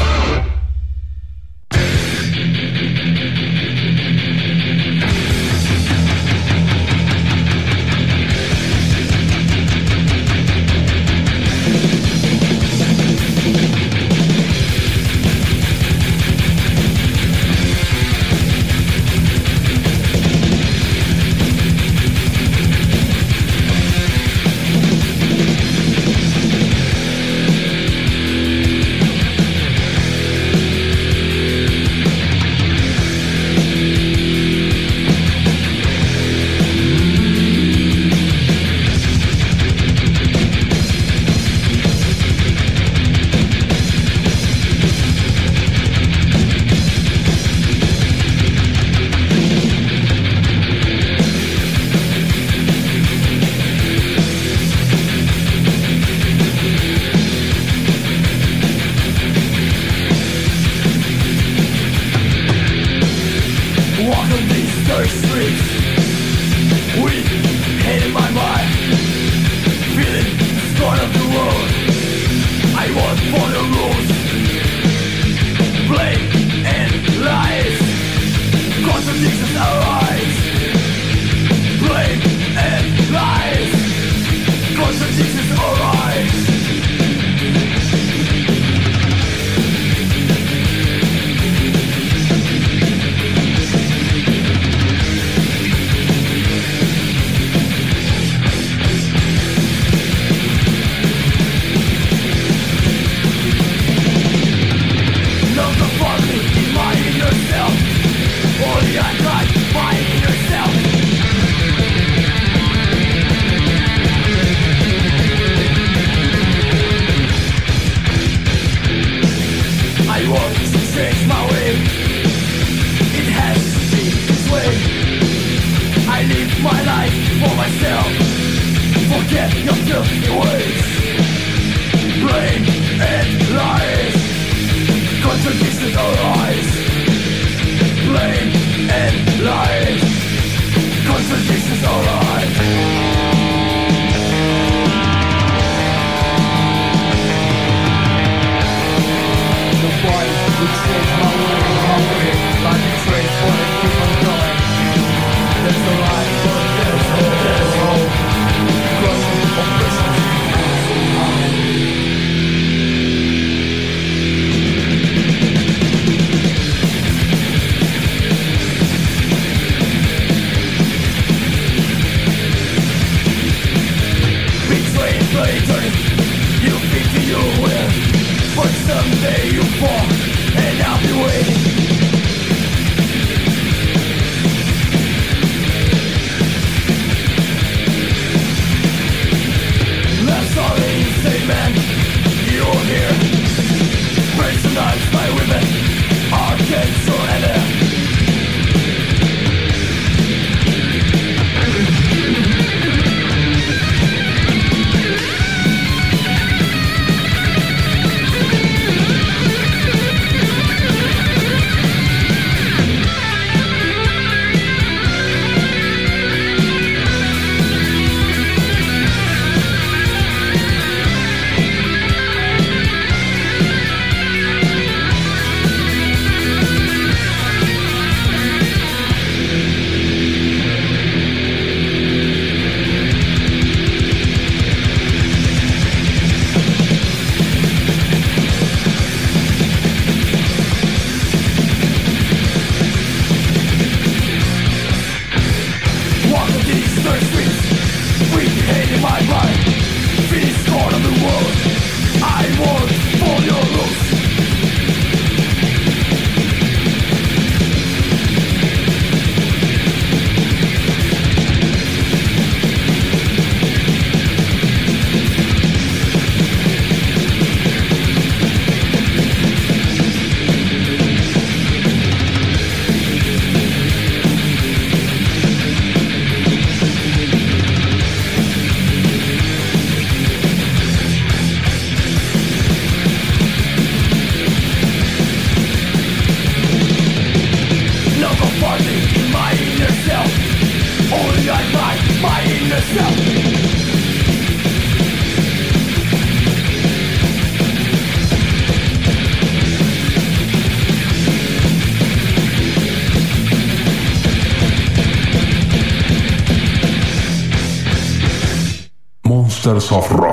[309.91, 310.24] Monsters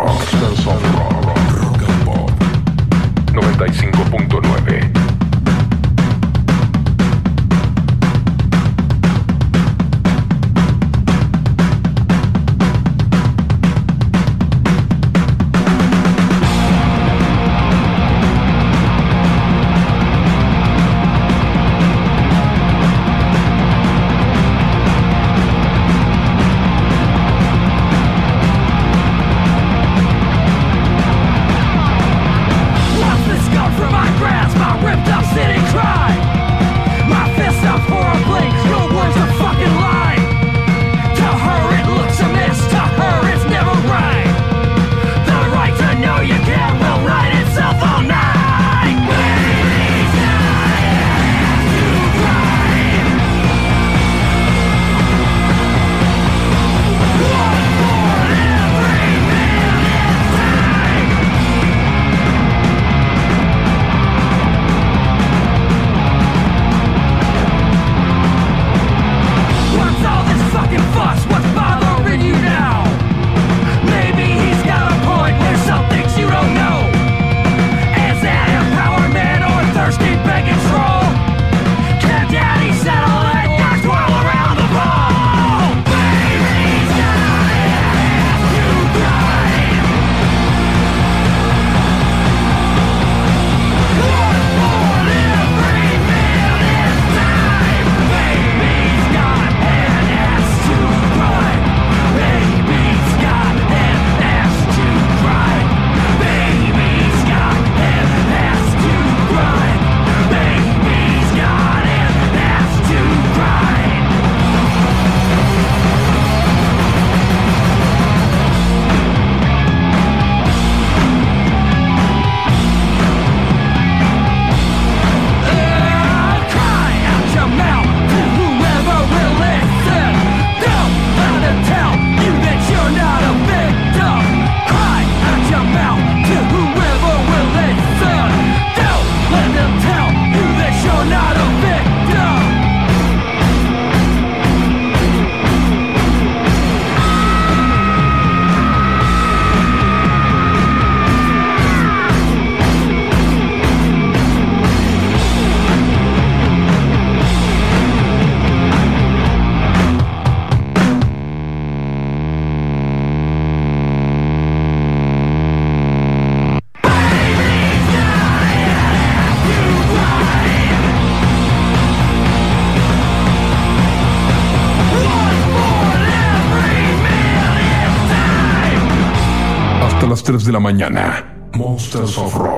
[180.45, 181.25] de la mañana.
[181.55, 182.52] Monsters of Rock.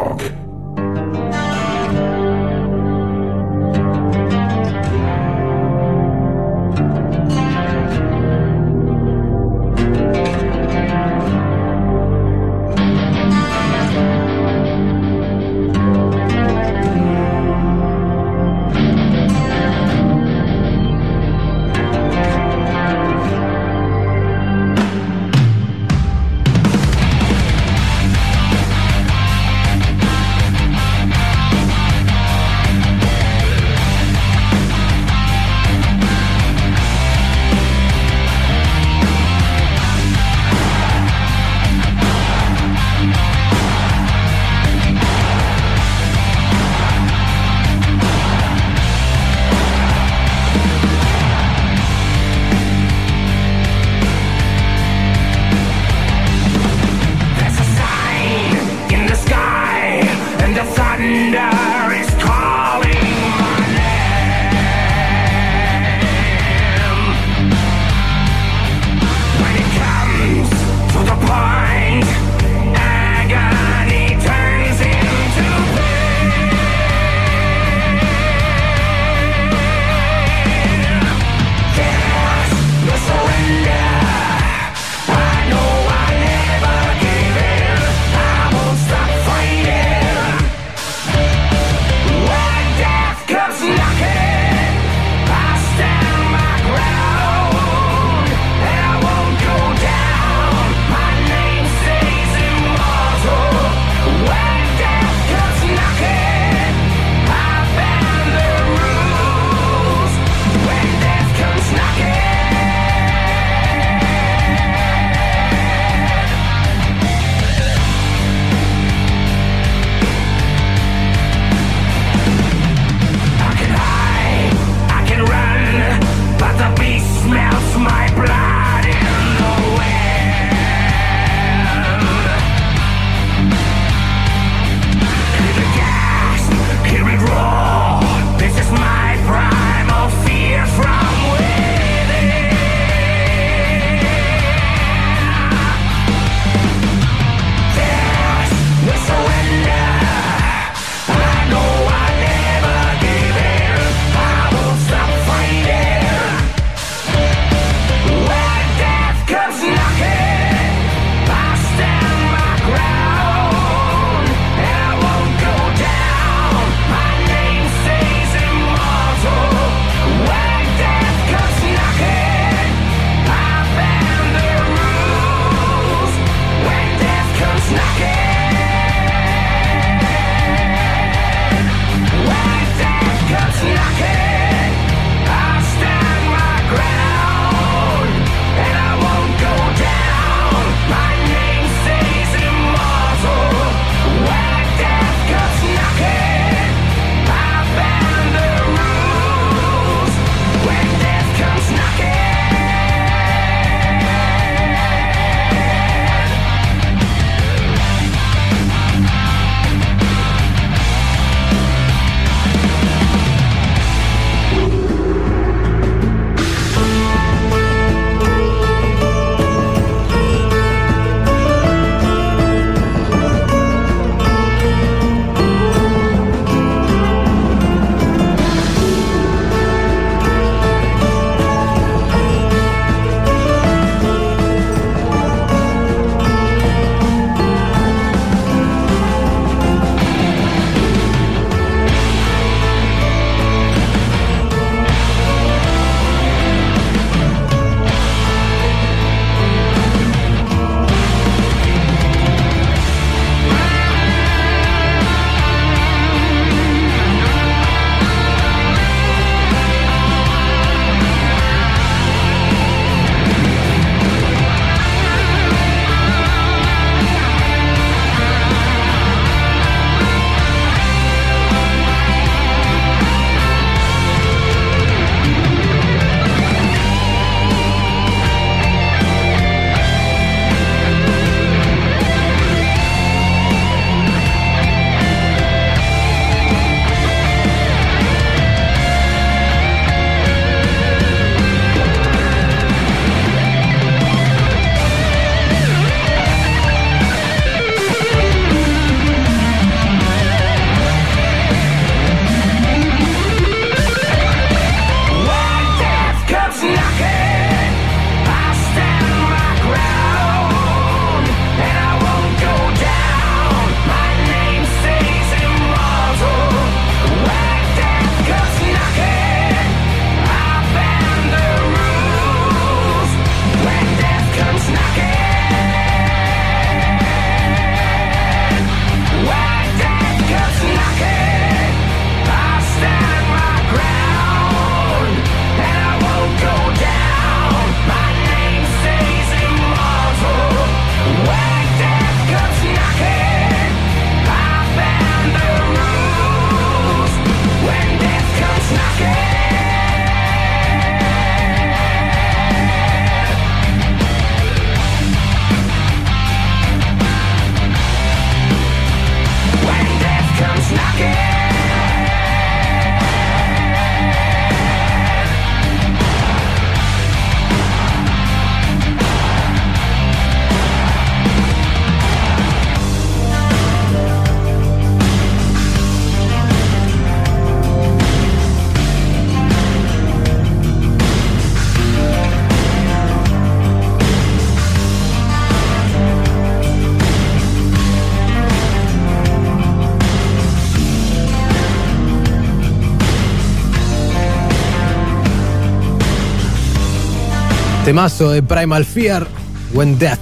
[397.94, 399.24] Temazo de Primal Fear,
[399.72, 400.18] When Death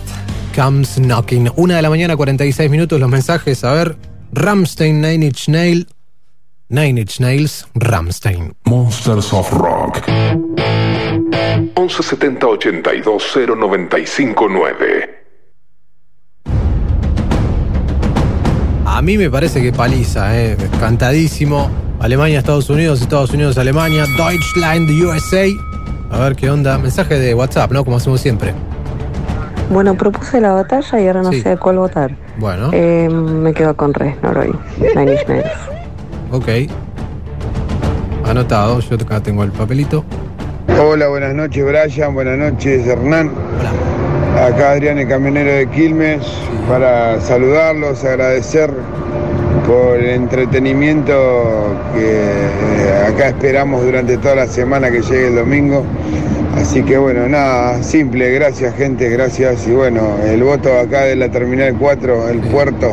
[0.54, 1.50] Comes Knocking.
[1.56, 3.64] Una de la mañana, 46 minutos, los mensajes.
[3.64, 3.96] A ver,
[4.30, 5.88] Ramstein, Nine Inch Nail.
[6.68, 8.52] Nine Inch Nails, Ramstein.
[8.66, 10.06] Monsters of Rock.
[10.06, 13.22] 1170 82
[13.56, 15.22] 0959.
[18.84, 20.58] A mí me parece que paliza, eh.
[20.78, 21.70] Cantadísimo.
[22.00, 25.71] Alemania, Estados Unidos, Estados Unidos, Alemania, Deutschland, USA.
[26.12, 26.78] A ver qué onda.
[26.78, 27.84] Mensaje de WhatsApp, ¿no?
[27.84, 28.52] Como hacemos siempre.
[29.70, 31.40] Bueno, propuse la batalla y ahora no Sí.
[31.40, 32.14] sé cuál votar.
[32.36, 34.54] Bueno, Eh, me quedo con Reznor hoy.
[34.94, 35.50] Nine Inch Nails.
[36.30, 36.48] ok.
[38.28, 40.04] Anotado, yo acá tengo el papelito.
[40.80, 43.30] Hola, buenas noches Brian, buenas noches Hernán.
[44.38, 46.20] Acá Adrián, el camionero de Quilmes,
[46.68, 48.70] para saludarlos, agradecer
[49.66, 51.12] por el entretenimiento
[51.94, 55.84] que eh, acá esperamos durante toda la semana que llegue el domingo.
[56.56, 59.66] Así que bueno, nada, simple, gracias gente, gracias.
[59.66, 62.92] Y bueno, el voto acá de la Terminal 4, el puerto,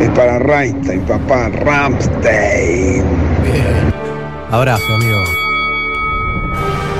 [0.00, 3.02] es para Rammstein, papá, Ramstein.
[4.50, 5.18] Abrazo, amigo.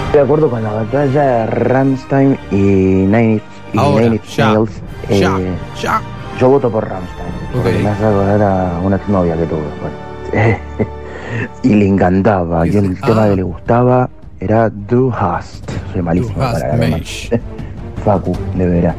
[0.06, 3.40] Estoy de acuerdo con la batalla de Rammstein y Nine
[3.76, 4.70] Ahora, Nine ya, Nails.
[5.08, 6.02] ya, Eh, ya.
[6.40, 7.28] Yo voto por Rammstein.
[7.52, 9.60] Porque me hace acordar a una exnovia que tuve.
[9.82, 10.58] bueno.
[11.62, 12.66] y le encantaba.
[12.66, 14.08] Y el tema que le gustaba
[14.38, 15.70] era Du hast.
[15.92, 16.78] Soy malísimo Du hast para.
[18.04, 18.94] Facu, de verá.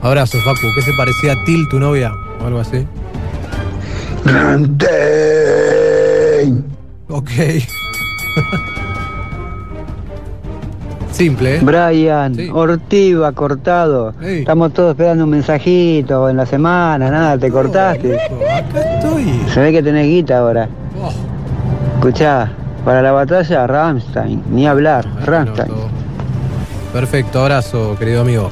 [0.00, 0.66] Abrazo, Facu.
[0.74, 2.10] ¿Qué se parecía a Til, tu novia?
[2.40, 2.86] O algo así.
[7.08, 7.30] Ok.
[11.12, 11.60] Simple, ¿eh?
[11.62, 14.14] Brian, Ortiva, cortado.
[14.20, 18.18] Estamos todos esperando un mensajito en la semana, nada, te cortaste.
[18.18, 19.42] Acá estoy.
[19.52, 20.68] Se ve que tenés guita ahora.
[21.96, 22.50] Escuchá,
[22.84, 25.70] para la batalla, Ramstein, ni hablar, Ramstein.
[26.92, 28.50] Perfecto, abrazo, querido amigo.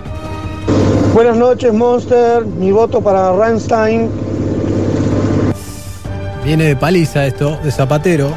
[1.12, 2.46] Buenas noches, Monster.
[2.46, 4.08] Mi voto para Rammstein.
[6.44, 8.30] Viene de paliza esto, de zapatero.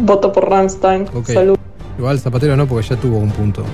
[0.00, 1.06] Voto por Rammstein.
[1.14, 1.26] Ok.
[1.26, 1.57] Salud.
[1.98, 3.64] Igual zapatero no, porque ya tuvo un punto.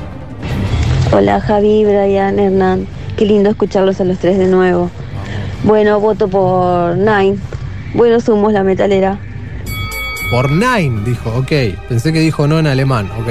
[1.13, 2.87] Hola Javi, Brian, Hernán.
[3.19, 4.91] Qué lindo escucharlos a los tres de nuevo.
[5.63, 7.37] Bueno, voto por Nine.
[7.93, 9.19] Buenos humos, la metalera.
[10.31, 11.79] Por Nine, dijo, ok.
[11.89, 13.29] Pensé que dijo no en alemán, ok.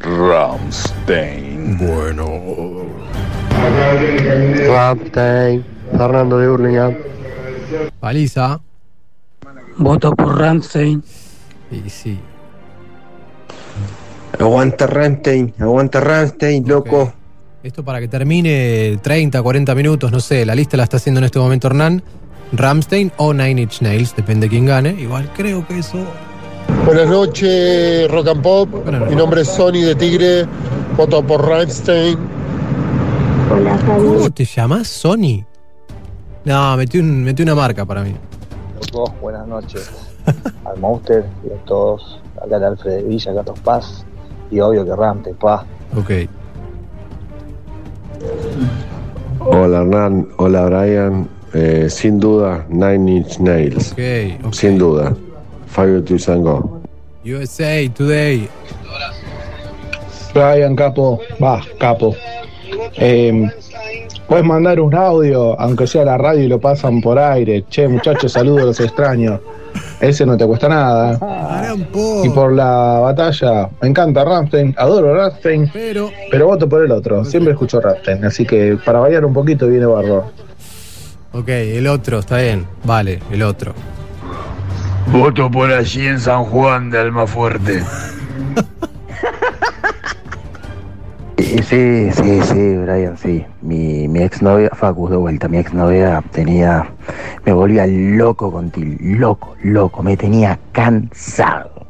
[0.00, 1.76] Ramstein.
[1.76, 2.86] Bueno.
[4.66, 6.94] Ramstein, Fernando de Hurlingham.
[8.00, 8.60] Paliza.
[9.76, 11.04] Voto por Ramstein.
[11.70, 12.18] Y sí.
[14.38, 17.12] Aguanta Ramstein, aguanta Ramstein, loco.
[17.62, 20.44] Esto para que termine 30, 40 minutos, no sé.
[20.46, 22.02] La lista la está haciendo en este momento Hernán.
[22.52, 24.90] Ramstein o Nine Inch Nails, depende de quién gane.
[24.90, 25.98] Igual creo que eso.
[26.84, 28.68] Buenas noches, Rock and Pop.
[29.08, 30.46] Mi nombre es Sony de Tigre.
[30.96, 32.18] Voto por Rammstein.
[33.50, 34.86] Hola ¿Cómo te llamas?
[34.86, 35.44] Sony.
[36.44, 38.14] No, metí, un, metí una marca para mí.
[38.80, 39.90] Chicos, buenas noches.
[40.64, 42.20] Al Monster y a todos.
[42.40, 44.04] Acá de Alfred de Villa, Gatos Paz.
[44.50, 45.64] Y obvio que Ramte, pa.
[45.96, 46.10] Ok.
[49.40, 51.28] Hola Hernán, hola Brian.
[51.54, 53.92] Eh, sin duda, Nine Inch Nails.
[53.92, 54.52] Ok, ok.
[54.52, 55.14] Sin duda.
[55.66, 56.80] Fire to Sango.
[57.24, 58.48] USA Today.
[60.34, 62.14] Brian, capo, va, capo.
[62.96, 63.48] Eh,
[64.28, 67.64] puedes mandar un audio, aunque sea a la radio y lo pasan por aire.
[67.70, 69.40] Che, muchachos, saludos, los extraño.
[70.00, 71.18] Ese no te cuesta nada.
[72.22, 77.24] Y por la batalla, me encanta Ramstein, adoro Ramstein, pero, pero voto por el otro.
[77.24, 80.30] Siempre escucho Ramstein, así que para variar un poquito viene barro.
[81.32, 82.66] Ok, el otro, está bien.
[82.84, 83.74] Vale, el otro.
[85.12, 87.82] Voto por allí en San Juan de Almafuerte.
[91.62, 93.44] Sí, sí, sí, Brian, sí.
[93.62, 96.88] Mi, mi exnovia, Facus de vuelta, mi exnovia tenía,
[97.44, 101.86] me volvía loco con Til, loco, loco, me tenía cansado.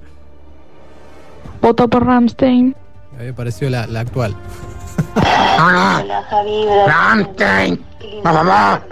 [1.61, 2.75] Voto por Ramstein.
[3.19, 4.37] Me pareció la, la actual.
[5.17, 6.05] Hola
[6.87, 7.85] Ramstein.
[8.23, 8.83] Mamá.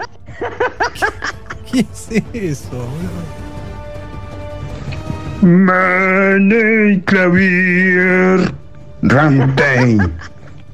[1.71, 2.87] ¿Qué es eso?
[5.41, 8.51] Money Clavier.
[9.03, 10.13] Ramstein.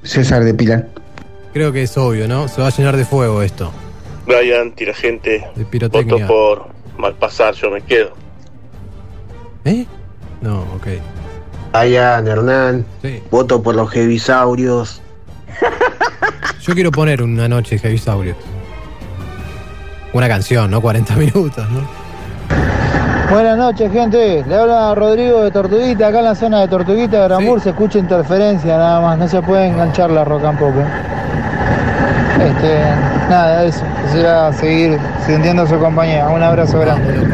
[0.04, 0.88] César de Pilar.
[1.54, 2.48] Creo que es obvio, ¿no?
[2.48, 3.72] Se va a llenar de fuego esto.
[4.26, 5.46] Brian, tira gente.
[5.56, 6.26] De pirotecnia.
[6.26, 6.68] Voto por
[6.98, 8.14] Malpasar, yo me quedo.
[9.66, 9.86] ¿Eh?
[10.42, 10.88] No, ok.
[11.74, 12.86] Brian, Hernán.
[13.02, 13.22] Sí.
[13.30, 15.02] Voto por los Jevisaurios.
[16.62, 18.38] Yo quiero poner una noche de Javisaurios.
[20.14, 20.82] Una canción, ¿no?
[20.82, 22.01] 40 minutos, ¿no?
[23.32, 24.44] Buenas noches, gente.
[24.46, 26.08] Le habla Rodrigo de Tortuguita.
[26.08, 29.18] Acá en la zona de Tortuguita de Granbur se escucha interferencia nada más.
[29.18, 30.74] No se puede enganchar la rock and pop.
[30.76, 32.46] ¿eh?
[32.46, 32.80] Este,
[33.30, 33.86] nada, eso.
[34.04, 36.28] Quisiera seguir sintiendo su compañía.
[36.28, 37.26] Un abrazo grande.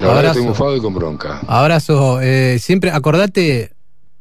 [0.00, 0.26] Abrazo.
[0.28, 1.40] estoy mufado y con bronca.
[1.48, 2.22] Abrazo.
[2.22, 3.72] eh, siempre, acordate,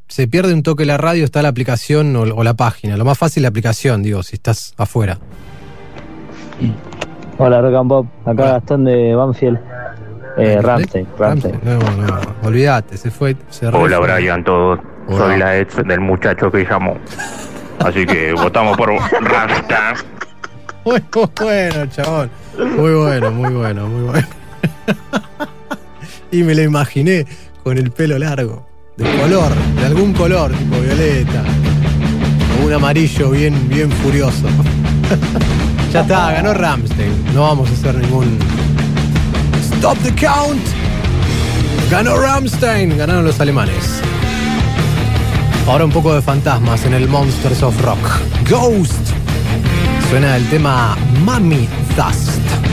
[0.10, 2.98] se pierde un toque la radio, está la aplicación o, o la página.
[2.98, 5.18] Lo más fácil la aplicación, digo, si estás afuera.
[7.38, 8.06] Hola, Rock and Pop.
[8.26, 9.60] Acá Gastón de Banfield.
[10.38, 11.52] Eh, Ramsey, Ramsey.
[11.64, 13.36] No, no, olvídate, se fue.
[13.50, 14.80] Se Hola Brian, todos.
[15.10, 16.98] Soy la ex del muchacho que llamó.
[17.80, 20.08] Así que votamos por Ramstein.
[20.86, 21.02] Muy
[21.40, 22.30] bueno, chabón.
[22.58, 24.28] Muy bueno, muy bueno, muy bueno.
[26.32, 27.26] y me lo imaginé
[27.64, 31.44] con el pelo largo, de color, de algún color, tipo violeta.
[32.60, 34.48] O un amarillo bien, bien furioso.
[35.94, 37.34] ya está, ganó Ramstein.
[37.34, 38.38] No vamos a hacer ningún.
[39.84, 40.62] Stop the count.
[41.92, 42.98] Ganó Ramstein.
[42.98, 44.00] Ganaron los alemanes.
[45.68, 48.00] Ahora un poco de fantasmas en el Monsters of Rock.
[48.50, 48.94] Ghost.
[50.10, 50.96] Suena el tema
[51.26, 52.73] Mami Dust.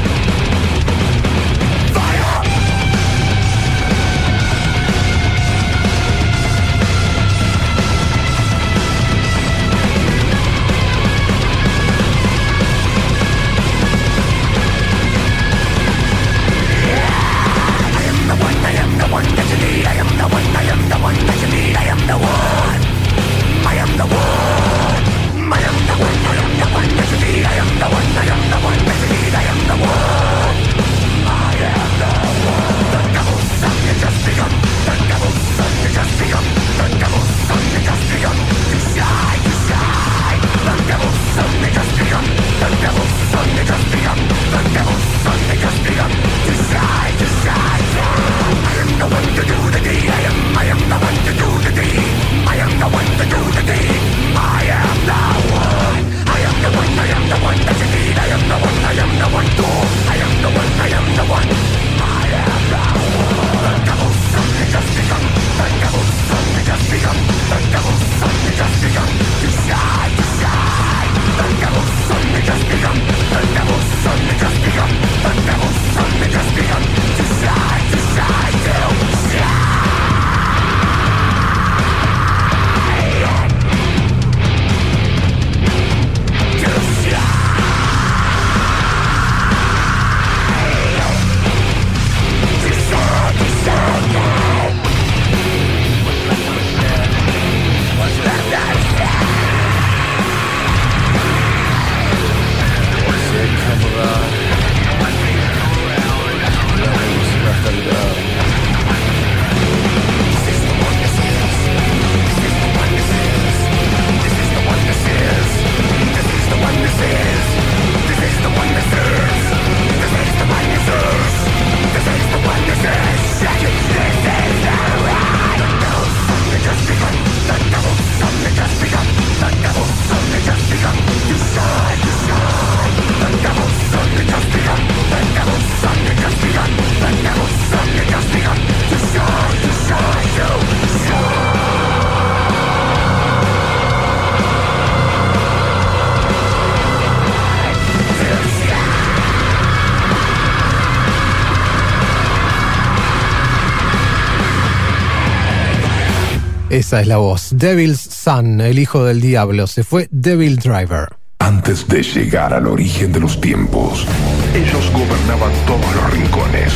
[156.91, 157.51] Esa es la voz.
[157.53, 159.65] Devil's Son, el hijo del diablo.
[159.65, 161.07] Se fue Devil Driver.
[161.39, 164.05] Antes de llegar al origen de los tiempos,
[164.53, 166.73] ellos gobernaban todos los rincones.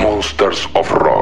[0.00, 1.13] Monsters of Rock.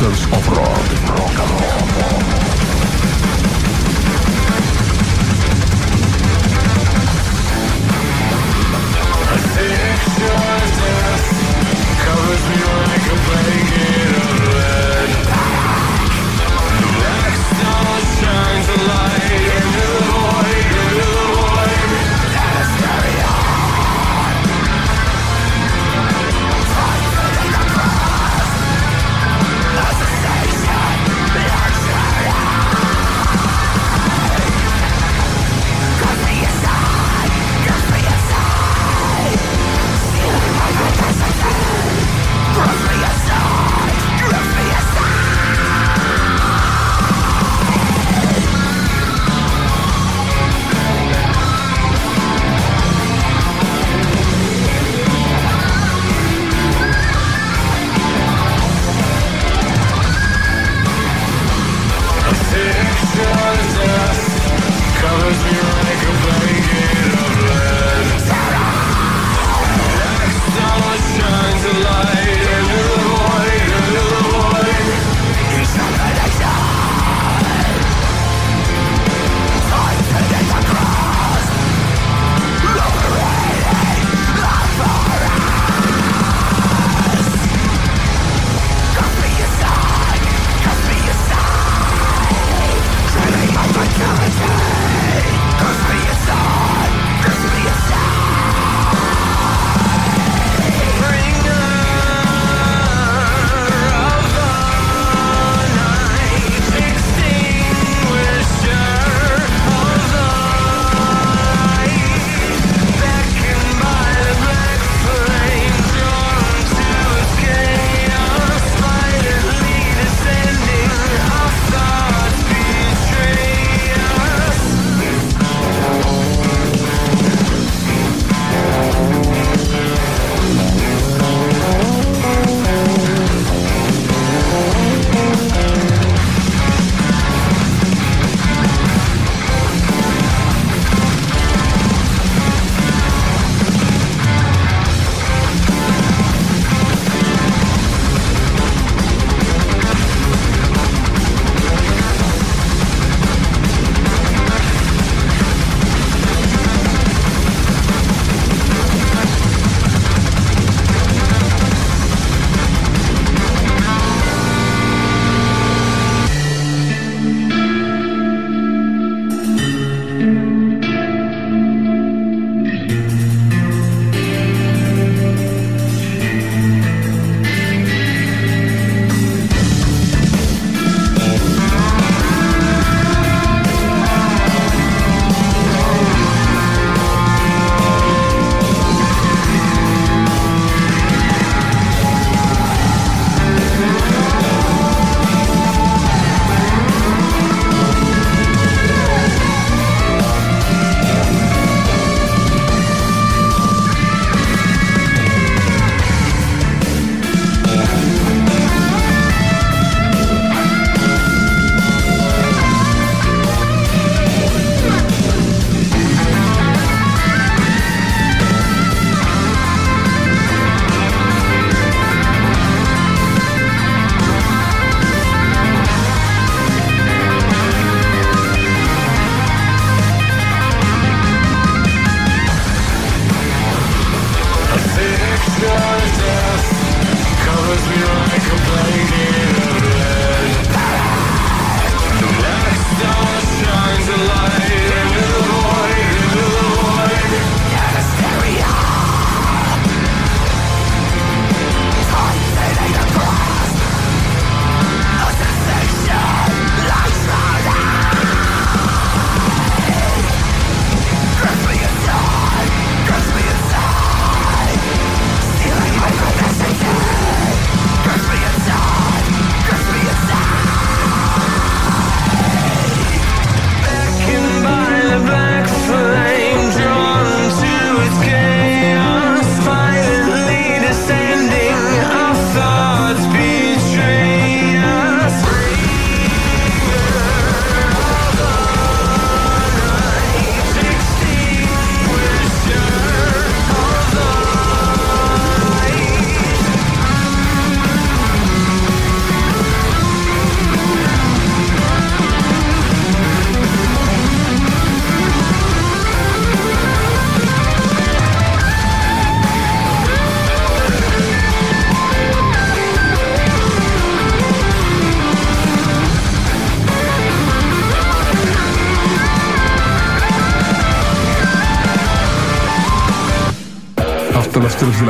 [0.00, 0.41] Monsters of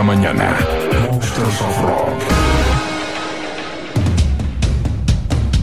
[0.03, 0.57] la mañana.
[1.11, 2.09] Monsters of Rock.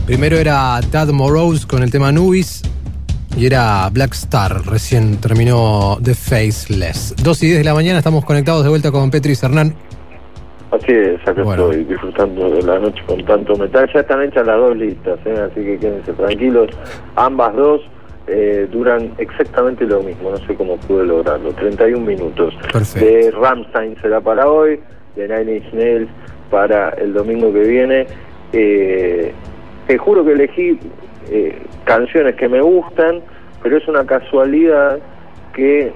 [0.05, 2.61] Primero era Tad Morose con el tema Nubis
[3.37, 4.65] y era Black Star.
[4.65, 7.15] Recién terminó The Faceless.
[7.21, 9.73] 2 y 10 de la mañana estamos conectados de vuelta con Petri Hernán.
[10.71, 13.89] Así es, acá estoy disfrutando de la noche con tanto metal.
[13.93, 15.49] Ya están hechas las dos listas, ¿eh?
[15.51, 16.69] así que quédense tranquilos.
[17.15, 17.81] Ambas dos
[18.41, 21.51] eh, duran exactamente lo mismo, no sé cómo pude lograrlo.
[21.51, 22.53] 31 minutos.
[22.95, 24.79] De Ramstein será para hoy,
[25.17, 26.09] de Nine Inch Nails
[26.49, 28.07] para el domingo que viene.
[28.53, 29.33] Eh,
[29.87, 30.79] te juro que elegí
[31.29, 33.21] eh, canciones que me gustan,
[33.61, 34.99] pero es una casualidad
[35.53, 35.91] que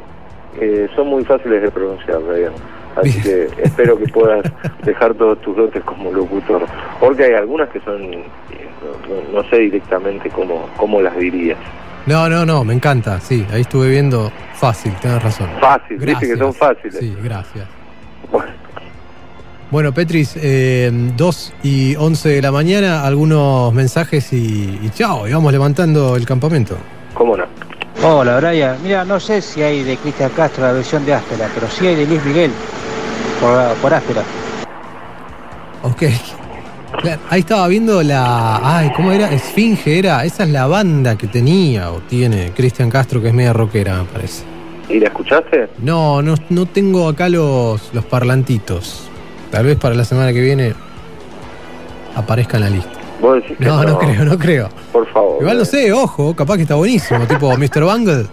[0.60, 2.20] eh, son muy fáciles de pronunciar.
[2.98, 4.44] Así que espero que puedas
[4.84, 6.64] dejar todos tus dotes como locutor,
[6.99, 8.26] porque hay algunas que son, eh,
[9.32, 11.57] no, no sé directamente cómo, cómo las dirías.
[12.05, 15.49] No, no, no, me encanta, sí, ahí estuve viendo fácil, tienes razón.
[15.61, 16.39] Fácil, dice que Gracias.
[16.39, 16.97] son fáciles.
[16.99, 17.65] Sí, gracias.
[19.71, 25.34] Bueno, Petris, eh, 2 y 11 de la mañana, algunos mensajes y, y chao, y
[25.34, 26.77] vamos levantando el campamento.
[27.13, 27.45] ¿Cómo no?
[28.03, 28.77] Hola, Brian.
[28.84, 31.95] Mira, no sé si hay de Cristian Castro la versión de Áspera, pero sí hay
[31.95, 32.51] de Luis Miguel
[33.39, 34.21] por, por Áspera.
[35.84, 36.03] Ok.
[37.02, 38.60] Claro, ahí estaba viendo la.
[38.78, 39.32] Ay, ¿cómo era?
[39.32, 40.24] Esfinge era.
[40.24, 44.06] Esa es la banda que tenía o tiene Cristian Castro, que es media rockera, me
[44.06, 44.44] parece.
[44.90, 45.70] ¿Y la escuchaste?
[45.80, 49.10] No, no, no tengo acá los, los parlantitos.
[49.49, 50.74] Tal vez para la semana que viene
[52.15, 52.91] aparezca en la lista.
[53.22, 54.70] ¿Vos decís que No, no creo, no creo.
[54.91, 55.38] Por favor.
[55.41, 57.84] Igual no sé, ojo, capaz que está buenísimo, tipo Mr.
[57.84, 58.26] Bungle.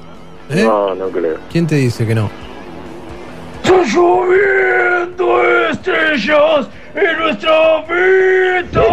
[0.50, 0.64] ¿Eh?
[0.64, 1.36] No, no creo.
[1.50, 2.28] ¿Quién te dice que no?
[3.62, 8.84] Está lloviendo estrellas en nuestra habitación.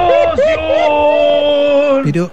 [2.03, 2.31] Pero,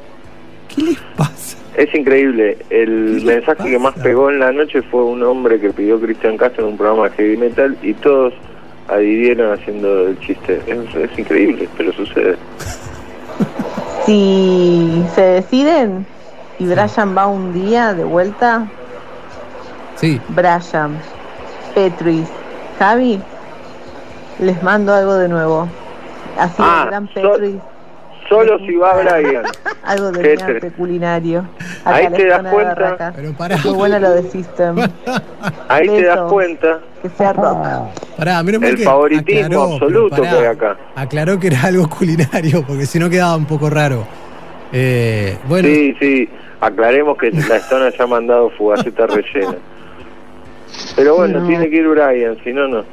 [0.74, 1.56] ¿qué les pasa?
[1.76, 2.56] Es increíble.
[2.70, 6.64] El mensaje que más pegó en la noche fue un hombre que pidió Cristian Castro
[6.64, 8.32] en un programa de heavy metal y todos
[8.88, 10.60] adhirieron haciendo el chiste.
[10.66, 12.36] Es, es increíble, pero sucede.
[14.06, 16.04] Si se deciden
[16.58, 18.66] y Brian va un día de vuelta,
[19.96, 20.20] Sí.
[20.28, 20.98] Brian,
[21.74, 22.28] Petris,
[22.78, 23.18] Javi,
[24.38, 25.68] les mando algo de nuevo.
[26.38, 27.56] Así Ah, el gran so- Petris,
[28.28, 29.44] Solo si va Brian.
[29.84, 31.44] algo de ¿Qué mi te- arte culinario.
[31.84, 33.12] Acá Ahí te das zona cuenta.
[33.14, 33.56] Pero pará.
[33.62, 34.76] Muy bueno lo de System.
[35.68, 37.58] Ahí te das cuenta Que sea rock.
[38.16, 40.76] Pará, menos el que favoritismo aclaró, absoluto pará, que hay acá.
[40.96, 44.06] Aclaró que era algo culinario, porque si no quedaba un poco raro.
[44.72, 46.28] Eh, bueno, Sí, sí.
[46.62, 49.56] Aclaremos que la Estona ya ha mandado fugaceta rellena.
[50.96, 51.46] Pero bueno, No.
[51.46, 52.84] tiene que ir Brian, si no, no.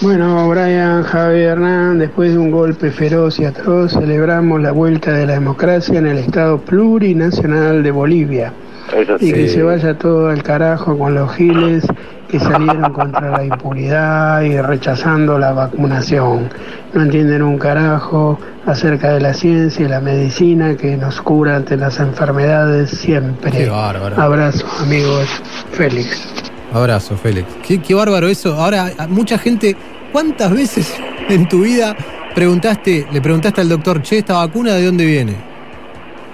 [0.00, 5.26] Bueno, Brian Javier Hernán, después de un golpe feroz y atroz, celebramos la vuelta de
[5.26, 8.52] la democracia en el Estado plurinacional de Bolivia.
[8.96, 11.84] Eso Y que se vaya todo al carajo con los giles
[12.28, 16.48] que salieron contra la impunidad y rechazando la vacunación.
[16.94, 21.76] No entienden un carajo acerca de la ciencia y la medicina que nos cura ante
[21.76, 23.50] las enfermedades siempre.
[23.50, 24.20] Qué bárbaro.
[24.20, 25.26] Abrazo, amigos.
[25.72, 26.47] Félix.
[26.72, 27.46] Abrazo, Félix.
[27.66, 28.54] Qué, qué bárbaro eso.
[28.54, 29.76] Ahora, mucha gente,
[30.12, 30.94] ¿cuántas veces
[31.28, 31.96] en tu vida
[32.34, 35.34] preguntaste, le preguntaste al doctor, che, esta vacuna de dónde viene?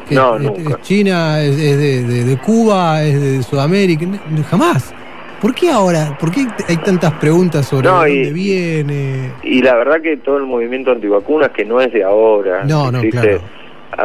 [0.08, 0.70] ¿Que No, es, nunca.
[0.70, 4.04] es China, es, es de, de- de Cuba, es de Sudamérica?
[4.50, 4.92] Jamás.
[5.40, 6.16] ¿Por qué ahora?
[6.18, 9.30] ¿Por qué hay tantas preguntas sobre No, de y- dónde viene?
[9.42, 12.98] Y la verdad que todo el movimiento antivacunas, que no es de ahora, No, no,
[12.98, 13.40] existe claro.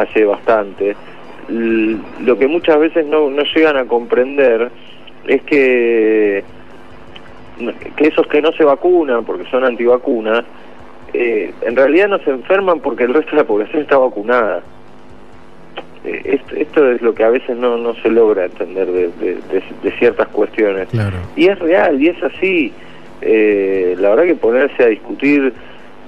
[0.08, 0.96] hace bastante,
[1.48, 4.70] lo que muchas veces no, no llegan a comprender
[5.26, 6.42] es que,
[7.96, 10.44] que esos que no se vacunan porque son antivacunas,
[11.12, 14.62] eh, en realidad no se enferman porque el resto de la población está vacunada.
[16.04, 19.34] Eh, esto, esto es lo que a veces no, no se logra entender de, de-
[19.34, 20.88] de- de ciertas cuestiones.
[20.88, 21.16] Claro.
[21.36, 22.72] Y es real, y es así.
[23.20, 25.52] Eh, la verdad que ponerse a discutir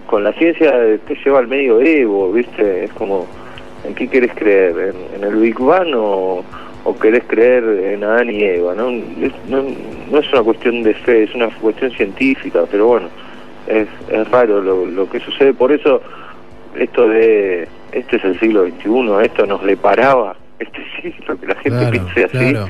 [0.06, 0.72] con la ciencia
[1.06, 2.84] te lleva al medio Evo, ¿viste?
[2.84, 3.26] Es como,
[3.86, 4.94] ¿en qué querés creer?
[4.94, 6.42] ¿En, en el Big Bang o,
[6.84, 8.74] o querés creer en Adán y Eva?
[8.74, 8.88] ¿no?
[8.90, 9.62] Es, no,
[10.10, 13.08] no es una cuestión de fe, es una cuestión científica, pero bueno,
[13.66, 15.54] es, es raro lo, lo que sucede.
[15.54, 16.00] Por eso,
[16.78, 21.54] esto de, este es el siglo XXI, esto nos le paraba, este siglo, que la
[21.56, 22.50] gente Claro, piense así.
[22.52, 22.68] claro.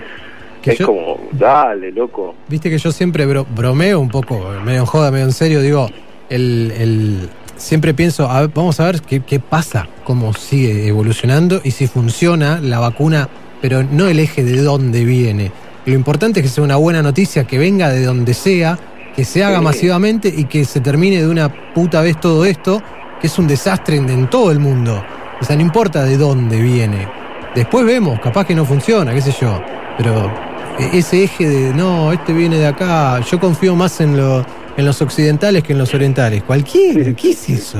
[0.62, 2.34] Que es yo- como, dale, loco.
[2.48, 5.88] Viste que yo siempre bro- bromeo un poco, medio en joda, medio en serio, digo,
[6.30, 11.60] el, el- siempre pienso, a ver, vamos a ver qué, qué pasa, cómo sigue evolucionando
[11.64, 13.28] y si funciona la vacuna,
[13.62, 15.50] pero no el eje de dónde viene.
[15.86, 18.78] Lo importante es que sea una buena noticia, que venga de donde sea,
[19.16, 19.64] que se haga Sí.
[19.64, 22.82] masivamente y que se termine de una puta vez todo esto,
[23.20, 25.02] que es un desastre en, en todo el mundo.
[25.40, 27.08] O sea, no importa de dónde viene.
[27.54, 29.60] Después vemos, capaz que no funciona, qué sé yo.
[29.98, 30.30] Pero
[30.78, 34.44] e- ese eje de, no, este viene de acá, yo confío más en, lo-
[34.76, 36.42] en los occidentales que en los orientales.
[36.44, 37.78] Cualquier, ¿qué es eso?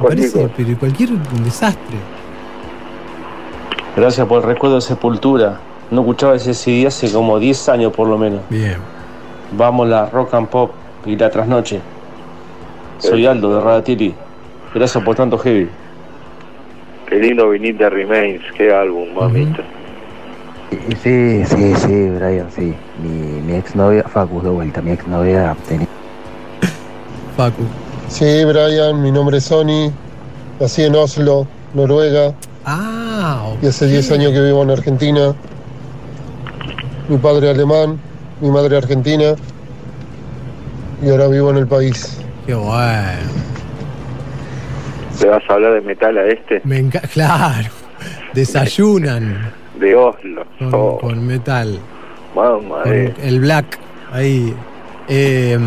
[0.00, 1.10] Me parece, pero cualquier
[1.44, 1.96] desastre.
[3.96, 5.58] Gracias por el recuerdo de Sepultura.
[5.90, 8.40] No escuchaba ese CD hace como 10 años por lo menos.
[8.48, 8.76] Bien.
[9.52, 10.70] Vamos la rock and pop
[11.04, 11.80] y la trasnoche.
[12.98, 14.14] Soy Aldo de Radatiri.
[14.74, 15.68] Gracias por tanto heavy.
[17.08, 19.64] Qué lindo viniste Remains, qué álbum, mamita.
[21.02, 22.72] Sí, sí, sí, Brian, sí.
[23.02, 25.88] Mi, mi exnovia, Facu, de vuelta, mi exnovia tenía...
[27.36, 27.64] Facu.
[28.06, 29.90] Sí, Brian, mi nombre es Sony.
[30.60, 32.32] Nací en Oslo, Noruega.
[32.64, 35.34] Ah, Y hace 10 años que vivo en Argentina.
[37.08, 37.98] mi padre alemán,
[38.40, 39.34] mi madre argentina
[41.02, 42.20] y ahora vivo en el país.
[42.46, 42.78] Qué bueno.
[45.20, 46.60] ¿Le vas a hablar de metal a este?
[46.64, 47.08] Me encanta.
[47.12, 47.68] Claro.
[48.32, 50.44] Desayunan De Oslo.
[50.58, 51.78] con, Oh, con metal.
[52.34, 53.78] mamá Con de- el black
[54.12, 54.54] ahí.
[55.08, 55.58] Eh,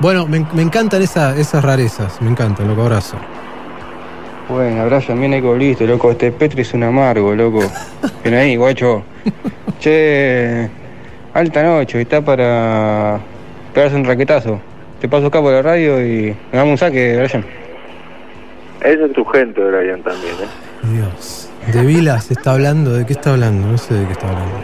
[0.00, 2.20] bueno, me, me encantan esa- esas rarezas.
[2.22, 2.82] Me encantan, loco.
[2.82, 3.16] Abrazo.
[4.48, 6.10] Bueno, Brian, bien eco listo, loco.
[6.10, 7.60] Este Petri es un amargo, loco.
[8.24, 9.02] Ven ahí, guacho.
[9.80, 10.68] Che,
[11.32, 13.18] alta noche, está para
[13.72, 14.60] pegarse un raquetazo.
[15.00, 17.44] Te paso acá por la radio y me damos un saque, Brian.
[18.82, 20.92] Esa es tu gente, Brian, también, ¿eh?
[20.92, 21.48] Dios.
[21.72, 22.92] De Vilas está hablando.
[22.92, 23.68] ¿De qué está hablando?
[23.68, 24.56] No sé de qué está hablando.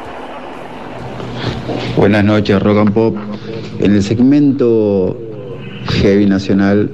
[1.96, 3.16] Buenas noches, Rock and Pop.
[3.80, 5.16] En el segmento
[6.00, 6.90] Heavy Nacional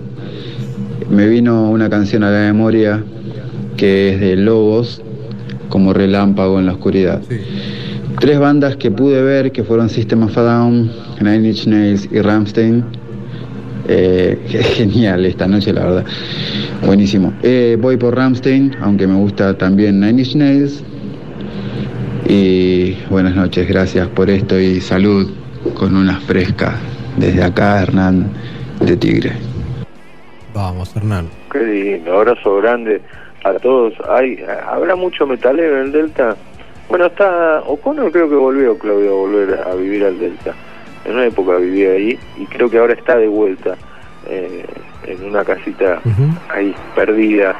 [1.11, 3.03] me vino una canción a la memoria
[3.77, 5.03] que es de Lobos,
[5.69, 7.21] como relámpago en la oscuridad.
[8.21, 10.91] Tres bandas que pude ver que fueron System of a Down,
[11.21, 12.85] Nine Inch Nails y Rammstein.
[13.89, 14.39] Eh,
[14.77, 16.05] genial esta noche, la verdad.
[16.87, 17.33] Buenísimo.
[17.43, 20.85] Eh, voy por Rammstein, aunque me gusta también Nine Inch Nails.
[22.29, 25.31] Y buenas noches, gracias por esto y salud
[25.75, 26.77] con una fresca.
[27.19, 28.29] Desde acá, Hernán
[28.85, 29.54] de Tigre.
[30.55, 31.29] Vamos, Hernán.
[31.53, 33.01] Qué lindo, abrazo grande
[33.45, 33.93] a todos.
[34.09, 36.37] Hay, ¿Habrá mucho metalero en el Delta?
[36.89, 40.55] Bueno, está O'Connor creo que volvió, Claudio, a volver a vivir al Delta.
[41.05, 43.77] En una época vivía ahí y creo que ahora está de vuelta
[44.29, 44.65] eh,
[45.07, 46.01] en una casita
[46.49, 47.55] ahí, perdida.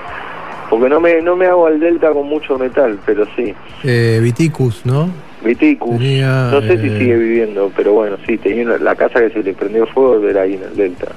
[0.71, 3.55] Porque no me, no me hago al Delta con mucho metal, pero sí.
[3.83, 5.11] Eh, Viticus, ¿no?
[5.45, 9.21] Viticus, Tenía, no sé si eh, sigue viviendo, pero bueno, sí, tenía una- la casa
[9.21, 11.09] que se le prendió fuego era ahí en el Delta.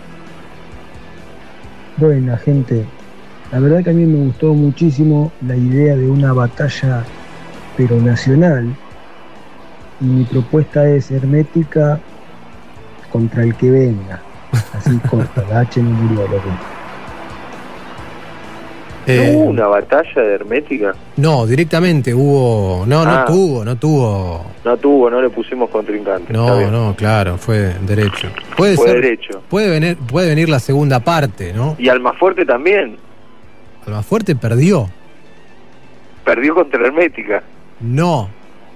[1.98, 2.86] Buena gente,
[3.52, 7.04] la verdad que a mí me gustó muchísimo la idea de una batalla
[7.76, 8.76] pero nacional
[10.00, 12.00] y mi propuesta es hermética
[13.12, 14.22] contra el que venga.
[14.74, 16.77] Así corta, la H no murió, loco.
[19.10, 20.94] Eh, ¿No hubo una batalla de Hermética?
[21.16, 22.86] No, directamente hubo.
[22.86, 23.26] No, no Ah.
[23.26, 24.46] tuvo, no tuvo.
[24.66, 26.34] No tuvo, no le pusimos contrincante.
[26.34, 28.28] No, no, claro, fue derecho.
[28.58, 29.02] Puede Fue ser.
[29.02, 29.42] derecho.
[29.50, 31.76] Puede venir, puede venir la segunda parte, ¿no?
[31.80, 32.98] Y Almafuerte también.
[33.86, 34.90] Almafuerte perdió.
[36.26, 37.44] Perdió contra Hermética.
[37.80, 38.30] No,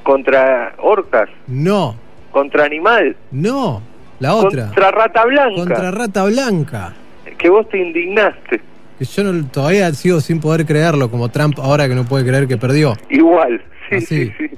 [0.04, 1.30] Contra Orcas.
[1.48, 1.96] no,
[2.32, 3.16] Contra Animal.
[3.32, 3.82] no.
[4.20, 4.66] La otra.
[4.68, 5.56] Contra Rata Blanca.
[5.56, 6.94] Contra Rata Blanca.
[7.40, 8.62] Que vos te indignaste.
[9.06, 12.58] Yo no- todavía sigo sin poder creerlo, como Trump ahora que no puede creer que
[12.58, 12.94] perdió.
[13.10, 13.62] Igual.
[13.90, 14.06] Sí, Así.
[14.28, 14.50] sí, sí.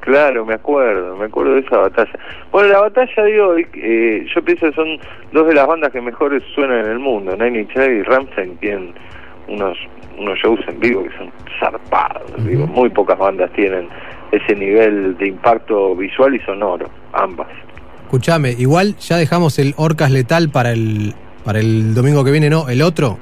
[0.00, 2.12] Claro, me acuerdo, me acuerdo de esa batalla.
[2.50, 4.98] Bueno, la batalla de hoy, eh, yo pienso que son
[5.32, 7.36] dos de las bandas que mejores suenan en el mundo.
[7.36, 8.94] Nine Inch Nails y Rammstein tienen
[9.48, 9.76] unos
[10.18, 11.30] unos shows en vivo que son
[11.60, 12.44] zarpados.
[12.44, 13.88] Digo, muy pocas bandas tienen
[14.32, 17.46] ese nivel de impacto visual y sonoro, ambas.
[18.04, 21.14] Escuchame, igual ya dejamos el Orcas Letal para el
[21.44, 22.68] para el domingo que viene, ¿no?
[22.68, 23.18] ¿El otro?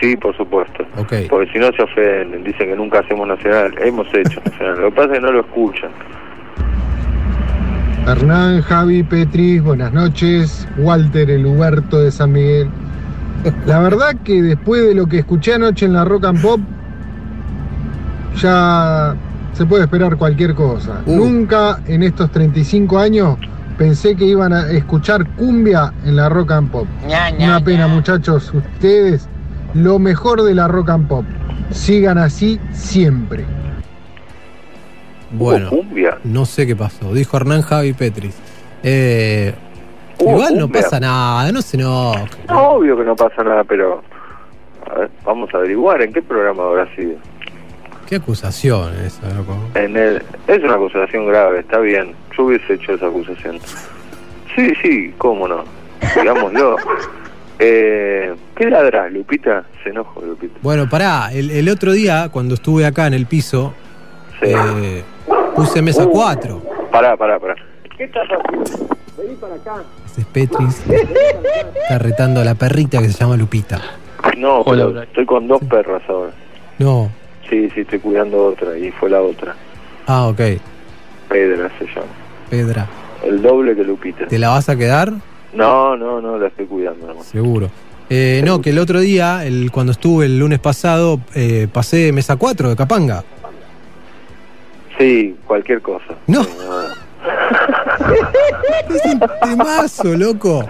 [0.00, 0.84] Sí, por supuesto.
[0.94, 3.74] Porque si no se ofenden, dicen que nunca hacemos nacional.
[3.80, 4.80] Hemos hecho nacional.
[4.80, 5.90] Lo que pasa es que no lo escuchan.
[8.06, 10.66] Hernán, Javi, Petri, buenas noches.
[10.78, 12.68] Walter, el Huberto de San Miguel.
[13.66, 16.60] La verdad que después de lo que escuché anoche en la Rock and Pop,
[18.36, 19.14] ya
[19.52, 21.02] se puede esperar cualquier cosa.
[21.06, 23.36] Nunca en estos 35 años
[23.76, 26.86] pensé que iban a escuchar cumbia en la Rock and Pop.
[27.38, 28.52] Una pena, muchachos.
[28.54, 29.28] Ustedes,
[29.74, 31.24] lo mejor de la Rock and Pop.
[31.70, 33.44] Sigan así siempre.
[35.30, 36.18] Bueno, cumbia?
[36.24, 37.12] no sé qué pasó.
[37.12, 38.36] Dijo Hernán Javi Petris.
[38.82, 39.54] Eh,
[40.18, 42.14] igual no pasa nada, no se no.
[42.48, 44.02] No, obvio que no pasa nada, pero
[44.90, 47.16] a ver, vamos a averiguar en qué programa habrá sido.
[48.08, 49.54] Qué acusación esa, loco.
[49.74, 52.14] En el, es una acusación grave, está bien.
[52.36, 53.58] Yo hubiese hecho esa acusación.
[54.56, 55.64] Sí, sí, cómo no.
[56.16, 56.76] Digámoslo.
[57.58, 59.64] eh, ¿Qué ladra, Lupita?
[59.82, 60.58] Se enojó, Lupita.
[60.62, 63.74] Bueno, pará, el, el otro día, cuando estuve acá en el piso,
[64.42, 65.02] eh,
[65.56, 66.10] puse mesa Uh.
[66.10, 66.62] 4.
[66.90, 67.54] Pará, pará, pará.
[67.96, 68.96] ¿Qué estás haciendo?
[69.16, 69.82] Vení para acá.
[70.06, 70.82] Ese es Petris.
[71.82, 73.80] Está retando a la perrita que se llama Lupita.
[74.36, 76.32] No, Hola, estoy con dos perras ahora.
[76.78, 77.10] No.
[77.50, 79.54] Sí, sí, estoy cuidando otra y fue la otra.
[80.06, 80.40] Ah, ok.
[81.28, 82.06] Pedra se llama.
[82.50, 82.86] Pedra.
[83.24, 84.26] El doble que Lupita.
[84.28, 85.12] ¿Te la vas a quedar?
[85.52, 87.06] No, no, no, la estoy cuidando.
[87.06, 87.26] nomás.
[87.26, 87.70] Seguro.
[88.10, 92.36] Eh, no, que el otro día, el, cuando estuve el lunes pasado, eh, pasé mesa
[92.36, 93.22] 4 de Capanga.
[94.98, 96.14] Sí, cualquier cosa.
[96.26, 96.42] No.
[96.44, 96.50] Sí,
[98.94, 100.64] Es un temazo, loco.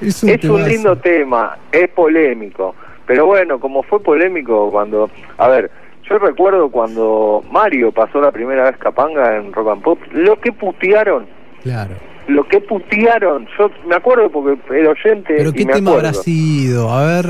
[0.00, 0.68] Es un es un temazo.
[0.68, 2.74] lindo tema, es polémico.
[3.06, 5.10] Pero bueno, como fue polémico cuando...
[5.38, 5.70] A ver,
[6.08, 10.52] yo recuerdo cuando Mario pasó la primera vez Capanga en Rock and Pop, lo que
[10.52, 11.26] putearon,
[11.62, 11.94] Claro.
[12.28, 16.08] Lo que putearon, yo me acuerdo porque era oyente Pero ¿qué me tema acuerdo.
[16.08, 16.90] habrá sido?
[16.90, 17.26] A ver.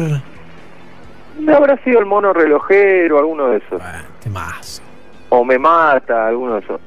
[1.41, 3.81] No habrá sido el mono relojero, alguno de esos.
[4.23, 4.83] Temas.
[5.31, 6.81] O me mata, alguno de esos.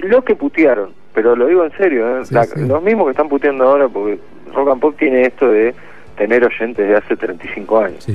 [0.00, 2.22] Lo que putearon, pero lo digo en serio, ¿eh?
[2.30, 4.18] La- los mismos que están puteando ahora, porque
[4.54, 5.74] Rock and Pop tiene esto de
[6.16, 8.06] tener oyentes de hace 35 años.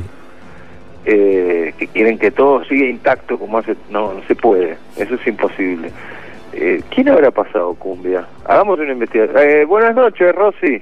[1.06, 3.76] Eh, que quieren que todo siga intacto como hace...
[3.90, 5.92] No, no se puede, eso es imposible.
[6.54, 8.26] Eh, ¿Quién habrá pasado cumbia?
[8.46, 9.38] Hagamos una investigación.
[9.40, 10.82] Eh, buenas noches, Rosy.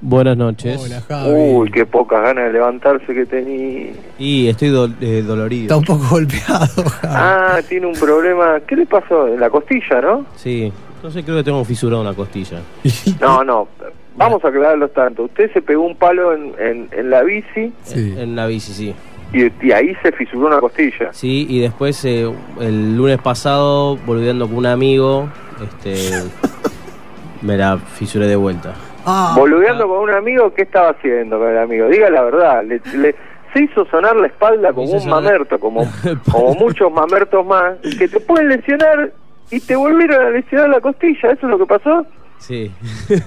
[0.00, 0.80] Buenas noches.
[1.26, 3.90] Uy, qué pocas ganas de levantarse que tenía.
[4.18, 5.62] Y estoy do- eh, dolorido.
[5.64, 6.66] Está un poco golpeado.
[7.02, 8.60] Ah, tiene un problema.
[8.66, 9.26] ¿Qué le pasó?
[9.28, 10.24] En la costilla, ¿no?
[10.36, 10.72] Sí.
[11.02, 12.60] No sé, creo que tengo fisurado una costilla.
[13.20, 13.68] No, no.
[14.16, 15.24] Vamos a aclararlo tanto.
[15.24, 18.94] Usted se pegó un palo en, en, en la bici En, en la bici, sí.
[19.32, 21.12] Y, y ahí se fisuró una costilla.
[21.12, 22.30] Sí, y después eh,
[22.60, 25.28] el lunes pasado, volviendo con un amigo,
[25.62, 25.94] este,
[27.42, 28.74] me la fisuré de vuelta.
[29.04, 29.34] Ah.
[29.36, 31.88] Boludeando con un amigo, ¿qué estaba haciendo con el amigo?
[31.88, 32.62] Diga la verdad.
[32.64, 33.14] Le, le-
[33.54, 35.80] se hizo sonar la espalda como un sonar- mamerto, como,
[36.30, 39.10] como muchos mamertos más, que te pueden lesionar
[39.50, 41.30] y te volvieron a lesionar la costilla.
[41.30, 42.06] ¿Eso es lo que pasó?
[42.38, 42.70] Sí.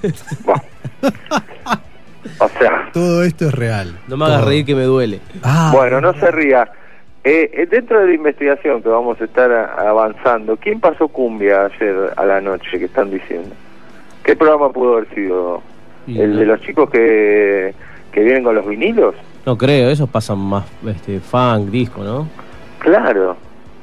[2.39, 3.99] O sea, Todo esto es real.
[4.07, 5.19] No me hagas reír que me duele.
[5.43, 5.71] Ah.
[5.73, 6.69] Bueno, no se ría.
[7.23, 12.13] Eh, eh, dentro de la investigación que vamos a estar avanzando, ¿quién pasó cumbia ayer
[12.15, 13.55] a la noche que están diciendo?
[14.23, 15.61] ¿Qué programa pudo haber sido?
[16.07, 17.73] ¿El de los chicos que,
[18.11, 19.13] que vienen con los vinilos?
[19.45, 22.27] No creo, esos pasan más este, funk, disco, ¿no?
[22.79, 23.37] Claro.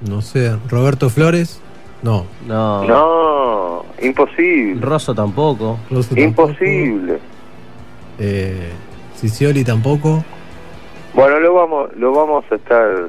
[0.09, 0.57] No sé.
[0.69, 1.61] ¿Roberto Flores?
[2.03, 2.27] No.
[2.47, 2.85] No.
[2.85, 4.81] No, imposible.
[4.81, 5.79] Rosso tampoco.
[5.91, 6.53] Rosso tampoco.
[8.19, 8.71] Eh,
[9.15, 10.25] Sicioli tampoco.
[11.15, 13.09] Bueno, lo vamos, lo vamos a estar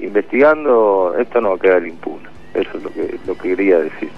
[0.00, 1.14] investigando.
[1.18, 2.28] Esto no va a quedar impune.
[2.54, 4.10] Eso es lo que, lo que quería decir.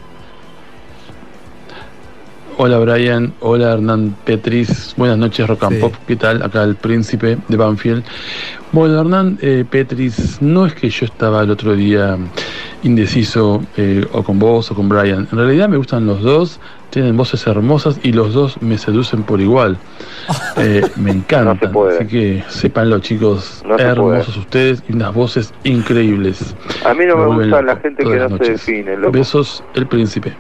[2.61, 6.43] Hola Brian, hola Hernán Petris, buenas noches Rock and Pop, ¿qué tal?
[6.43, 8.03] Acá el príncipe de Banfield.
[8.73, 12.19] Bueno, Hernán eh, Petris, no es que yo estaba el otro día
[12.83, 16.59] indeciso eh, o con vos o con Brian, en realidad me gustan los dos,
[16.91, 19.77] tienen voces hermosas y los dos me seducen por igual.
[20.61, 26.55] Eh, me encantan, así que sépanlo chicos, No hermosos ustedes y unas voces increíbles.
[26.85, 28.97] A mí no me, gusta la gente que no se define.
[28.97, 29.13] loco.
[29.13, 30.35] Besos, el príncipe.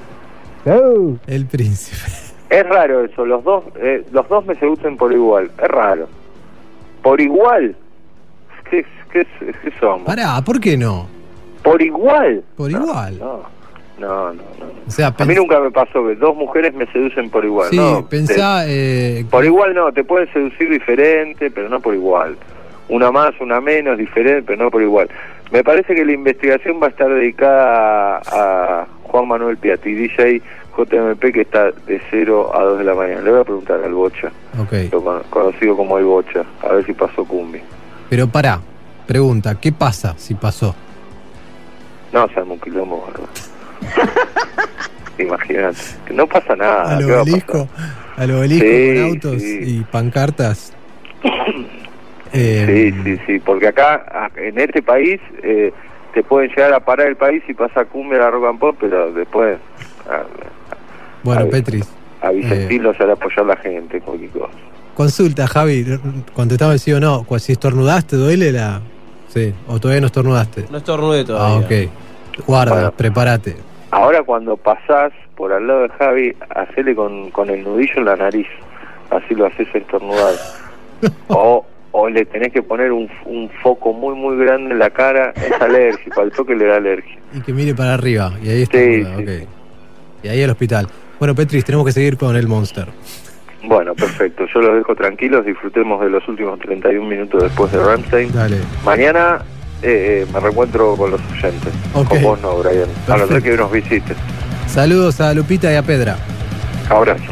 [1.26, 2.02] El príncipe.
[2.50, 6.08] Es raro eso, los dos, eh, los dos me seducen por igual, es raro.
[7.02, 7.76] Por igual,
[8.70, 9.26] ¿qué, qué,
[9.62, 10.06] qué somos?
[10.06, 11.06] Pará, ¿por qué no?
[11.62, 12.42] Por igual.
[12.56, 13.18] Por igual.
[13.18, 13.42] No,
[13.98, 14.32] no, no.
[14.34, 14.42] no.
[14.86, 17.68] O sea, A mí nunca me pasó que dos mujeres me seducen por igual.
[17.70, 18.64] Sí, no, pensá.
[18.64, 22.36] te- eh, por igual no, te pueden seducir diferente, pero no por igual.
[22.88, 25.08] Una más, una menos, diferente, pero no por igual.
[25.50, 30.40] Me parece que la investigación va a estar dedicada a, a Juan Manuel Piatti, DJ
[30.76, 33.20] JMP, que está de 0 a 2 de la mañana.
[33.22, 34.92] Le voy a preguntar al Bocha, ok.
[34.92, 37.60] lo con- conocido como el Bocha, a ver si pasó Cumbi.
[38.08, 38.60] Pero pará.
[39.06, 40.74] Pregunta, ¿qué pasa si pasó?
[42.12, 43.28] No, se un quilombo bárbaro.
[45.18, 46.96] Imagínate, que no pasa nada.
[46.96, 47.68] Al ¿qué va a obelisco.
[48.16, 49.58] Al obelisco Sí, con autos sí.
[49.62, 50.72] y pancartas.
[52.30, 55.72] Sí, Eh, sí, sí, porque acá, a- en este país, eh,
[56.12, 59.10] te pueden llegar a parar el país y pasa cumbia la rock and pop, pero
[59.14, 59.56] después
[60.06, 60.24] a,
[61.22, 61.50] Bueno, Ay.
[61.50, 61.88] Petris.
[62.20, 62.92] a Vicentín Eh.
[63.00, 64.52] hará apoyar la gente, cualquier cosa.
[64.94, 65.86] Consulta, Javi.
[66.34, 67.24] Contestame sí o no.
[67.38, 68.82] Si estornudaste, ¿duele la...?
[69.28, 69.54] Sí.
[69.66, 70.66] ¿O todavía no estornudaste?
[70.70, 71.66] No estornude Ah, todavía.
[71.86, 72.44] ok.
[72.46, 72.92] Guarda, Bueno.
[72.92, 73.56] prepárate.
[73.90, 78.16] Ahora cuando pasás por al lado de Javi, hacele con, con el nudillo en la
[78.16, 78.46] nariz,
[79.10, 80.34] así lo haces estornudar.
[81.28, 85.32] o, o le tenés que poner un, un foco muy muy grande en la cara,
[85.36, 87.18] es alérgico, al toque le da alergia.
[87.32, 88.32] Y que mire para arriba.
[88.42, 88.78] Y ahí está.
[88.78, 89.48] Sí, ok.
[90.24, 90.86] Y ahí al hospital.
[91.18, 92.88] Bueno, Petris, tenemos que seguir con el Monster.
[93.64, 94.46] Bueno, perfecto.
[94.52, 95.44] Yo los dejo tranquilos.
[95.44, 98.32] Disfrutemos de los últimos 31 minutos después de Ramstein.
[98.32, 98.58] Dale.
[98.84, 99.42] Mañana
[99.82, 101.72] eh, me reencuentro con los oyentes.
[101.94, 102.08] Ok.
[102.08, 102.88] Con vos no, Brian.
[103.06, 103.42] A ser Perfecto.
[103.50, 104.16] que nos visites.
[104.66, 106.16] Saludos a Lupita y a Pedra.
[106.88, 107.22] Abrazo.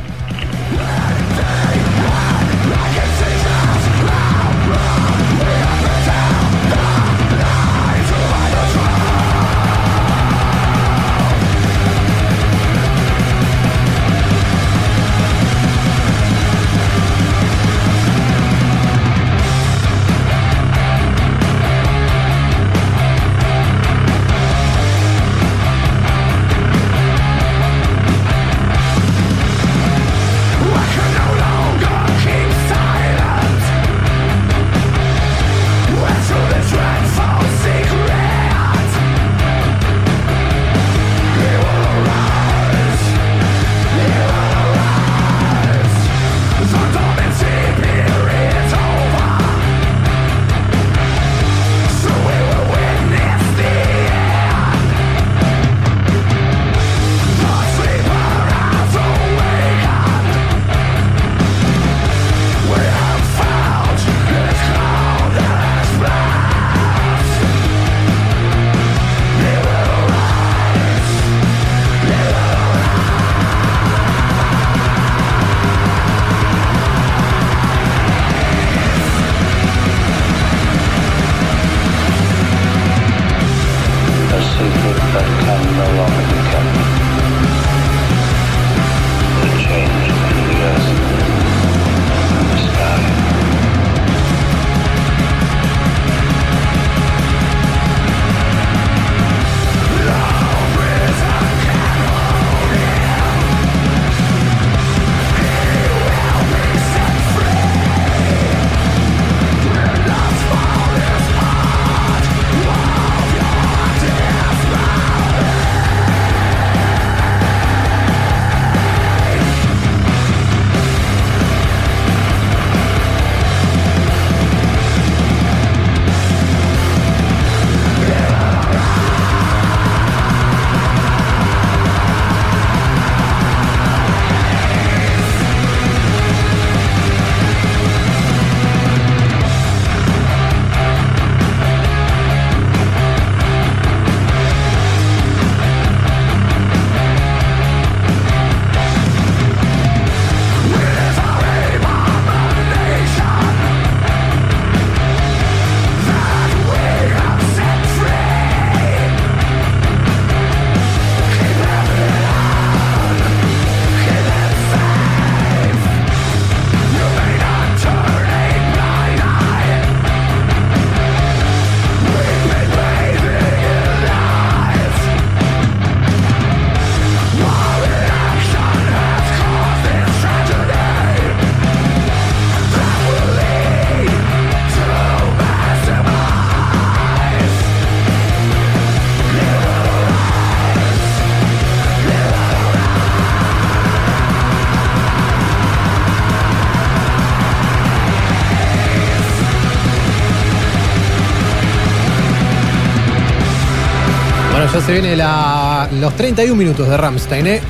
[204.86, 207.60] Se viene la- los 31 minutos de Ramstein, ¿eh?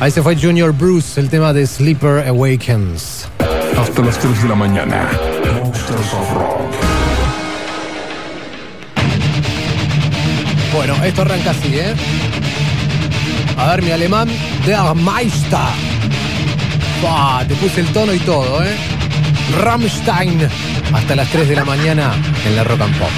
[0.00, 3.28] Ahí se fue Junior Bruce, el tema de Sleeper Awakens.
[3.78, 5.08] Hasta las 3 de la mañana.
[5.62, 6.72] Monsters of Rock.
[10.74, 11.94] Bueno, esto arranca así, ¿eh?
[13.58, 14.28] A ver, mi alemán,
[14.64, 15.58] Der Meister.
[17.02, 18.74] Buah, te puse el tono y todo, ¿eh?
[19.62, 20.48] Rammstein.
[20.94, 22.12] Hasta las 3 de la mañana
[22.46, 23.10] en la Rock and Pop.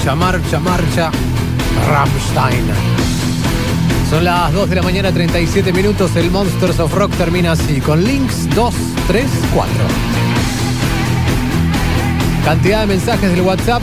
[0.00, 1.10] marcha, marcha, marcha,
[1.90, 2.64] Rammstein.
[4.08, 6.16] Son las 2 de la mañana, 37 minutos.
[6.16, 8.74] El Monsters of Rock termina así, con links 2,
[9.08, 9.74] 3, 4.
[12.46, 13.82] Cantidad de mensajes del WhatsApp.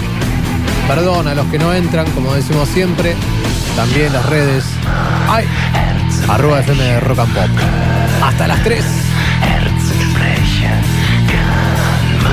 [0.87, 3.15] Perdón a los que no entran, como decimos siempre.
[3.75, 4.63] También las redes.
[5.29, 5.45] ¡Ay!
[6.27, 7.49] Arroba FM de Rock and Pop.
[8.23, 8.83] Hasta las 3.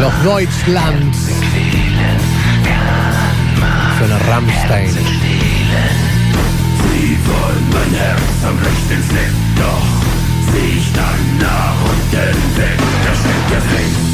[0.01, 1.24] Los Deutschlands.
[4.05, 4.89] von Rammstein.
[4.89, 4.99] Sie
[7.27, 9.87] wollen mein Herz am rechten Fleck, doch
[10.53, 12.79] sieh ich dann nach unten weg.
[12.79, 14.14] Da steckt der Fleck.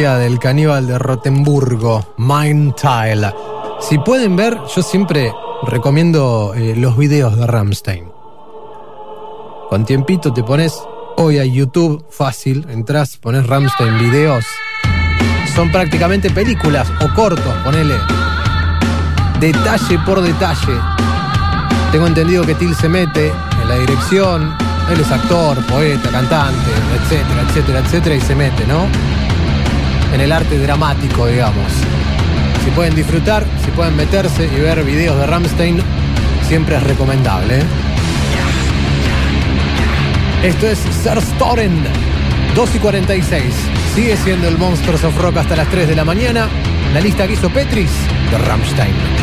[0.00, 3.34] del caníbal de Rotemburgo, Mind Tile.
[3.80, 5.30] Si pueden ver, yo siempre
[5.66, 8.10] recomiendo eh, los videos de Ramstein.
[9.68, 10.82] Con tiempito te pones
[11.18, 14.46] hoy a YouTube, fácil, entras, pones Ramstein videos.
[15.54, 17.96] Son prácticamente películas o cortos, ponele.
[19.38, 20.78] Detalle por detalle.
[21.92, 23.30] Tengo entendido que Till se mete
[23.62, 24.56] en la dirección.
[24.90, 26.70] Él es actor, poeta, cantante,
[27.02, 28.86] etcétera, etcétera, etcétera, y se mete, ¿no?
[30.12, 31.72] En el arte dramático, digamos.
[32.64, 35.80] Si pueden disfrutar, si pueden meterse y ver videos de Ramstein,
[36.46, 37.60] siempre es recomendable.
[37.60, 37.64] ¿eh?
[40.42, 41.84] Esto es Serstoren
[42.54, 43.44] 2 y 46.
[43.94, 46.48] Sigue siendo el Monsters of Rock hasta las 3 de la mañana.
[46.92, 47.90] La lista que hizo Petris
[48.30, 49.19] de Ramstein.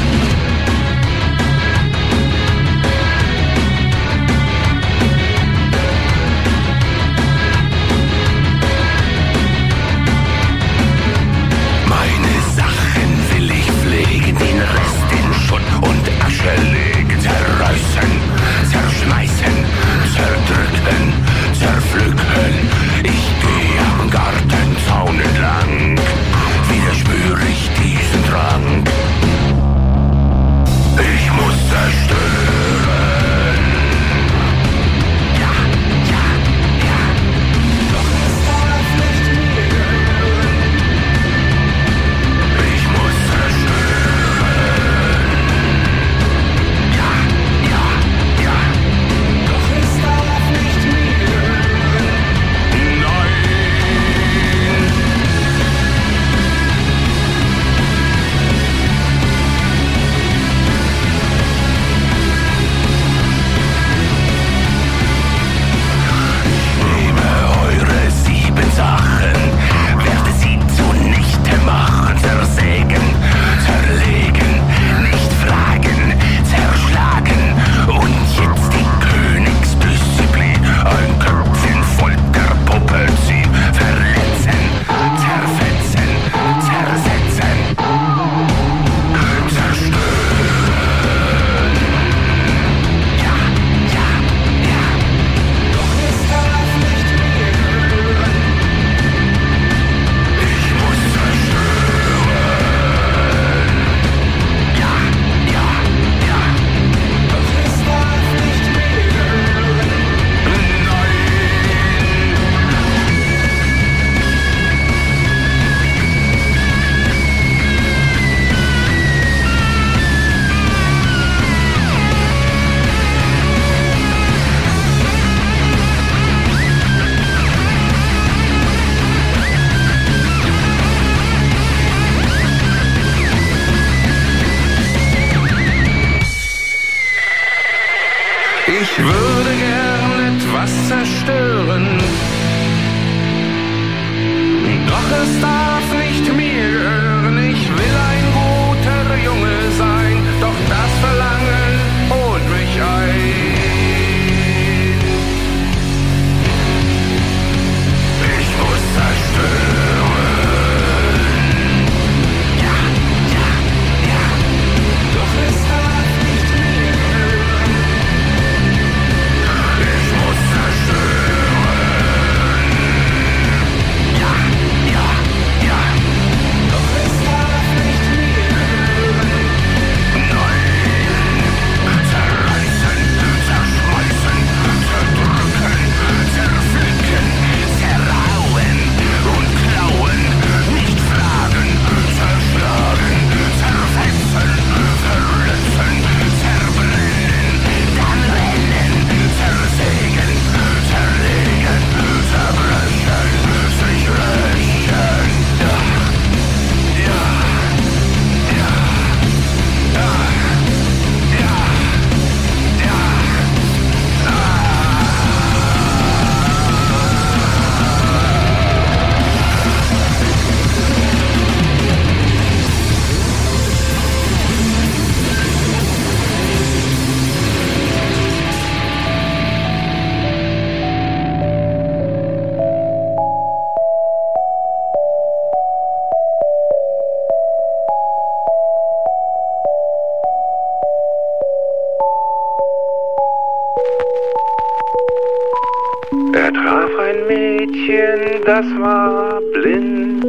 [248.47, 250.25] Das war blind,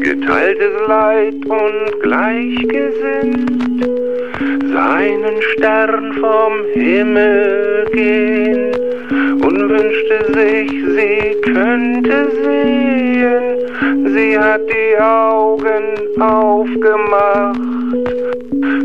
[0.00, 3.84] geteiltes Leid und gleichgesinnt,
[4.72, 8.70] seinen Stern vom Himmel gehen
[9.42, 13.42] und wünschte sich, sie könnte sehen.
[14.14, 15.82] Sie hat die Augen
[16.20, 17.58] aufgemacht,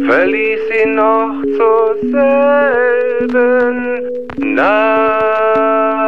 [0.07, 1.95] verließ ihn noch zur
[3.21, 3.75] selben
[4.55, 5.98] Nacht.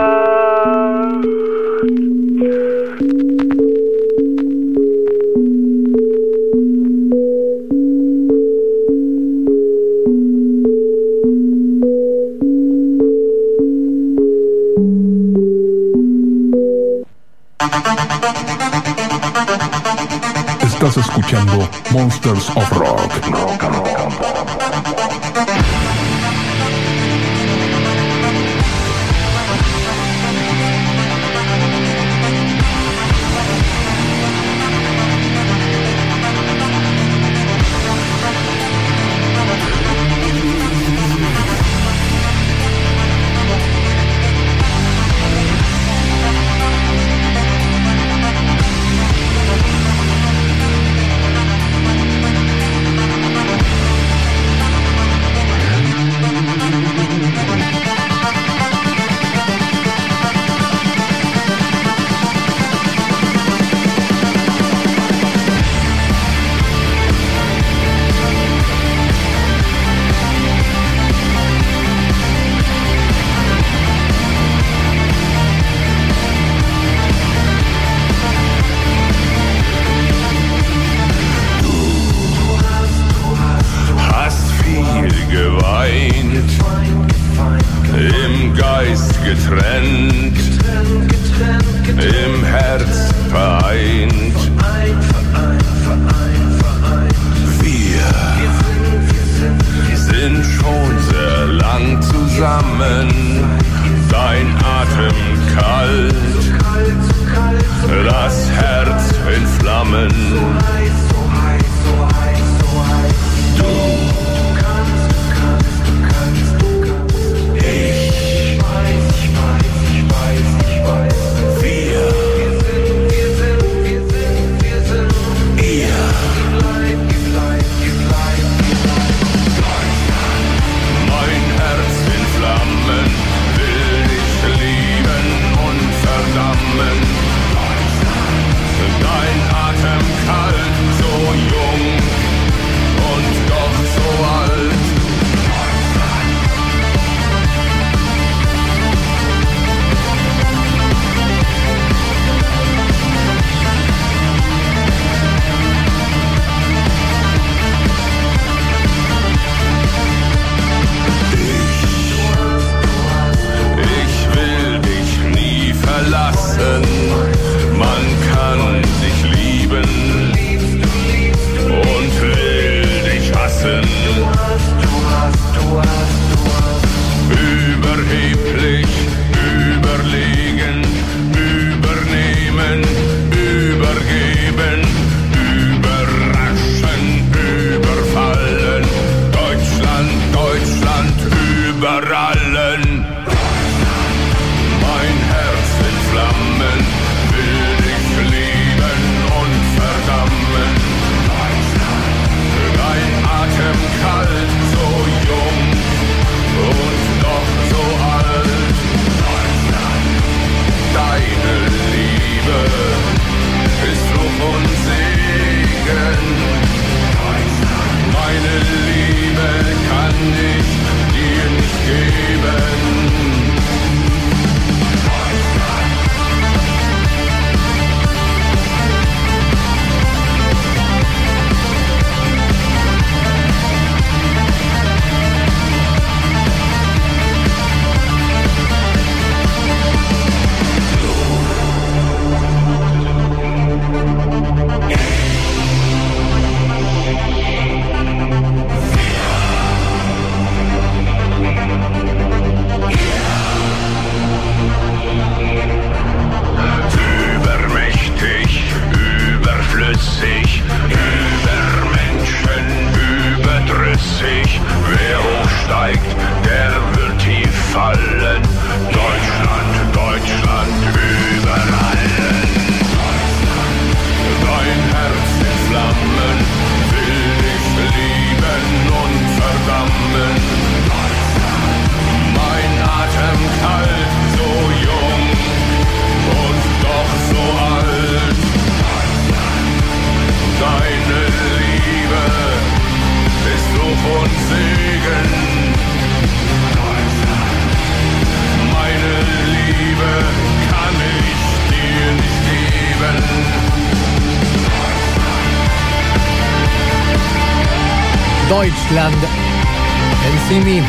[20.64, 23.12] Estás escuchando Monsters of Rock.
[23.30, 24.61] Rock.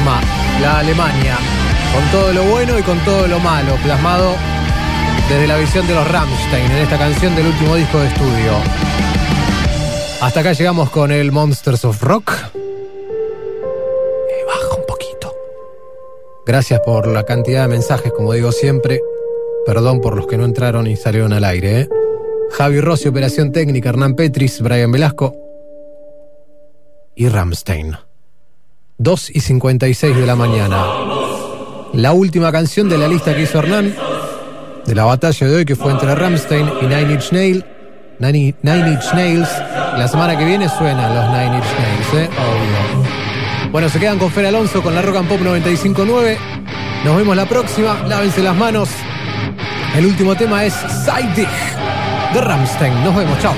[0.03, 0.21] Misma,
[0.61, 1.39] la Alemania,
[1.95, 4.35] con todo lo bueno y con todo lo malo, plasmado
[5.29, 8.53] desde la visión de los Rammstein en esta canción del último disco de estudio.
[10.21, 12.33] Hasta acá llegamos con el Monsters of Rock.
[14.47, 15.35] Baja un poquito.
[16.47, 19.01] Gracias por la cantidad de mensajes, como digo siempre.
[19.67, 21.83] Perdón por los que no entraron y salieron al aire.
[21.83, 21.89] ¿eh?
[22.53, 25.37] Javi Rossi, Operación Técnica, Hernán Petris, Brian Velasco
[27.15, 27.97] y Ramstein.
[29.03, 30.85] 2 y 56 de la mañana.
[31.93, 33.95] La última canción de la lista que hizo Hernán,
[34.87, 37.65] de la batalla de hoy que fue entre Ramstein y Nine Inch Nails.
[38.21, 39.49] Nine, Nine Inch Nails.
[39.99, 42.31] La semana que viene suenan los Nine Inch Nails, ¿eh?
[42.39, 43.73] Obvio.
[43.73, 46.37] Bueno, se quedan con Fer Alonso con la Rock and Pop 95.9.
[47.05, 48.01] Nos vemos la próxima.
[48.07, 48.89] Lávense las manos.
[49.97, 51.49] El último tema es Side
[52.35, 53.03] de Ramstein.
[53.03, 53.55] Nos vemos, chao.